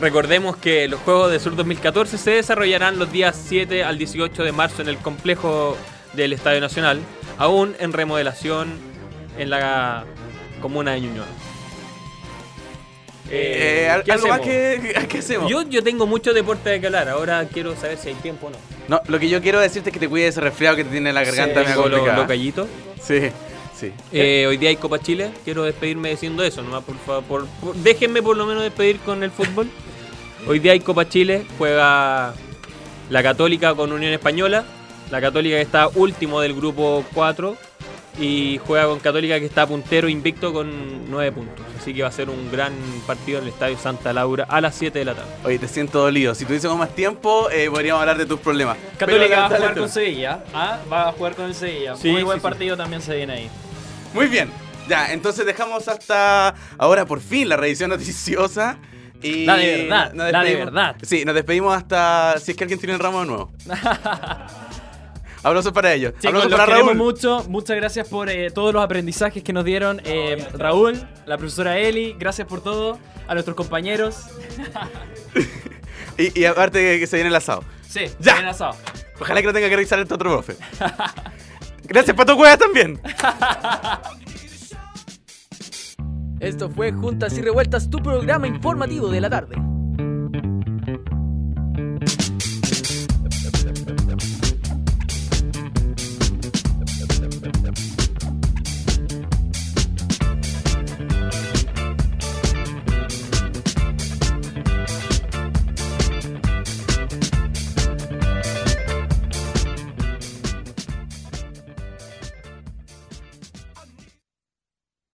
Recordemos 0.00 0.56
que 0.58 0.88
los 0.88 1.00
Juegos 1.00 1.30
de 1.30 1.40
Sur 1.40 1.56
2014 1.56 2.18
se 2.18 2.30
desarrollarán 2.32 2.98
los 2.98 3.10
días 3.10 3.40
7 3.48 3.82
al 3.82 3.96
18 3.96 4.44
de 4.44 4.52
marzo 4.52 4.82
en 4.82 4.88
el 4.88 4.98
complejo 4.98 5.76
del 6.12 6.32
Estadio 6.34 6.60
Nacional, 6.60 7.00
aún 7.38 7.74
en 7.78 7.92
remodelación 7.92 8.68
en 9.38 9.48
la 9.50 10.04
comuna 10.60 10.92
de 10.92 11.00
Ñuñoa. 11.00 11.24
Eh, 13.30 13.88
¿al- 13.90 14.04
¿qué 14.04 14.12
algo 14.12 14.28
más 14.28 14.40
hacemos? 14.40 14.54
que- 14.54 15.06
qué 15.08 15.18
hacemos? 15.18 15.50
Yo, 15.50 15.62
yo 15.62 15.82
tengo 15.82 16.06
mucho 16.06 16.32
deporte 16.34 16.70
de 16.70 16.80
que 16.80 16.86
hablar, 16.86 17.08
ahora 17.08 17.44
quiero 17.52 17.74
saber 17.74 17.96
si 17.98 18.08
hay 18.10 18.14
tiempo 18.16 18.48
o 18.48 18.50
no. 18.50 18.56
No, 18.88 19.00
lo 19.08 19.18
que 19.18 19.28
yo 19.28 19.40
quiero 19.42 19.58
decirte 19.60 19.90
es 19.90 19.94
que 19.94 19.98
te 20.00 20.08
cuides 20.08 20.26
de 20.26 20.28
ese 20.30 20.40
resfriado 20.42 20.76
que 20.76 20.84
te 20.84 20.90
tiene 20.90 21.08
en 21.08 21.14
la 21.14 21.24
garganta. 21.24 21.60
Sí, 21.62 21.66
tengo 21.68 21.88
lo- 21.88 22.06
los 22.14 22.28
gallitos. 22.28 22.68
Sí, 23.02 23.30
sí. 23.76 23.92
Eh, 24.12 24.46
hoy 24.48 24.56
día 24.56 24.70
hay 24.70 24.76
Copa 24.76 24.98
Chile, 24.98 25.30
quiero 25.44 25.62
despedirme 25.64 26.10
diciendo 26.10 26.42
eso, 26.42 26.62
nomás 26.62 26.82
por 26.84 26.96
favor, 26.98 27.46
por- 27.60 27.74
déjenme 27.76 28.22
por 28.22 28.36
lo 28.36 28.46
menos 28.46 28.62
despedir 28.62 28.98
con 29.00 29.22
el 29.22 29.30
fútbol. 29.30 29.68
Hoy 30.46 30.58
día 30.60 30.72
hay 30.72 30.80
Copa 30.80 31.08
Chile, 31.08 31.44
juega 31.58 32.34
la 33.10 33.22
Católica 33.22 33.74
con 33.74 33.92
Unión 33.92 34.12
Española, 34.12 34.64
la 35.10 35.20
Católica 35.20 35.56
que 35.56 35.62
está 35.62 35.88
último 35.88 36.40
del 36.40 36.54
grupo 36.54 37.04
4 37.14 37.56
y 38.18 38.58
juega 38.66 38.86
con 38.86 38.98
Católica 38.98 39.38
que 39.38 39.44
está 39.46 39.66
puntero 39.66 40.08
invicto 40.08 40.52
con 40.52 41.10
9 41.10 41.32
puntos. 41.32 41.66
Así 41.78 41.92
que 41.92 42.02
va 42.02 42.08
a 42.08 42.12
ser 42.12 42.30
un 42.30 42.50
gran 42.50 42.72
partido 43.06 43.38
en 43.38 43.44
el 43.44 43.50
Estadio 43.50 43.76
Santa 43.78 44.12
Laura 44.12 44.44
a 44.48 44.60
las 44.60 44.74
7 44.74 44.98
de 44.98 45.04
la 45.04 45.14
tarde. 45.14 45.30
Oye, 45.44 45.58
te 45.58 45.68
siento 45.68 46.00
dolido. 46.00 46.34
Si 46.34 46.44
tuviésemos 46.44 46.76
más 46.78 46.94
tiempo, 46.94 47.48
eh, 47.50 47.68
podríamos 47.70 48.00
hablar 48.00 48.16
de 48.18 48.26
tus 48.26 48.40
problemas. 48.40 48.76
Católica 48.98 49.36
va 49.40 49.46
a 49.46 49.48
jugar 49.56 49.74
con. 49.78 49.88
Sevilla. 49.88 50.44
Ah, 50.54 50.78
va 50.90 51.08
a 51.08 51.12
jugar 51.12 51.34
con 51.36 51.44
el 51.44 51.54
Sevilla. 51.54 51.94
Sí, 51.96 52.10
Muy 52.10 52.22
buen 52.22 52.38
sí. 52.38 52.42
partido 52.42 52.76
también 52.76 53.02
se 53.02 53.14
viene 53.16 53.32
ahí. 53.34 53.50
Muy 54.16 54.26
bien. 54.26 54.50
Ya, 54.88 55.12
entonces 55.12 55.44
dejamos 55.46 55.86
hasta 55.88 56.54
ahora 56.78 57.04
por 57.06 57.20
fin 57.20 57.48
la 57.48 57.56
revisión 57.56 57.90
noticiosa. 57.90 58.78
Y 59.22 59.44
La 59.44 59.56
de 59.56 59.82
verdad, 59.84 60.12
la 60.14 60.42
de 60.42 60.54
verdad. 60.56 60.96
Sí, 61.02 61.24
nos 61.24 61.34
despedimos 61.34 61.76
hasta 61.76 62.34
si 62.38 62.50
es 62.52 62.56
que 62.56 62.64
alguien 62.64 62.78
tiene 62.80 62.94
el 62.94 63.00
ramo 63.00 63.20
de 63.20 63.26
nuevo. 63.26 63.52
Aplausos 65.42 65.72
para 65.72 65.92
ellos. 65.92 66.12
Chicos, 66.18 66.28
Aplausos 66.44 66.52
para 66.58 66.66
Raúl. 66.78 66.96
mucho. 66.96 67.44
Muchas 67.48 67.76
gracias 67.76 68.08
por 68.08 68.28
eh, 68.28 68.50
todos 68.50 68.72
los 68.74 68.82
aprendizajes 68.82 69.42
que 69.44 69.52
nos 69.52 69.64
dieron 69.64 70.00
eh, 70.04 70.44
Raúl, 70.54 71.00
la 71.24 71.38
profesora 71.38 71.78
Eli. 71.78 72.16
Gracias 72.18 72.48
por 72.48 72.62
todo. 72.62 72.98
A 73.28 73.34
nuestros 73.34 73.56
compañeros. 73.56 74.16
Y, 76.18 76.40
y 76.40 76.44
aparte 76.46 76.78
que, 76.80 77.00
que 77.00 77.06
se 77.06 77.16
viene 77.16 77.28
el 77.28 77.34
asado. 77.36 77.62
Sí, 77.86 78.06
Ya. 78.20 78.36
bien 78.36 78.46
asado. 78.46 78.74
Ojalá 79.20 79.42
que 79.42 79.48
no 79.48 79.52
tenga 79.52 79.68
que 79.68 79.76
revisar 79.76 79.98
este 79.98 80.14
otro 80.14 80.30
profe. 80.30 80.56
Gracias, 81.88 82.16
Pato 82.16 82.36
Cuevas 82.36 82.58
también. 82.58 83.00
Esto 86.40 86.68
fue 86.68 86.92
Juntas 86.92 87.36
y 87.38 87.42
Revueltas, 87.42 87.88
tu 87.88 87.98
programa 87.98 88.46
informativo 88.46 89.08
de 89.08 89.20
la 89.20 89.30
tarde. 89.30 89.56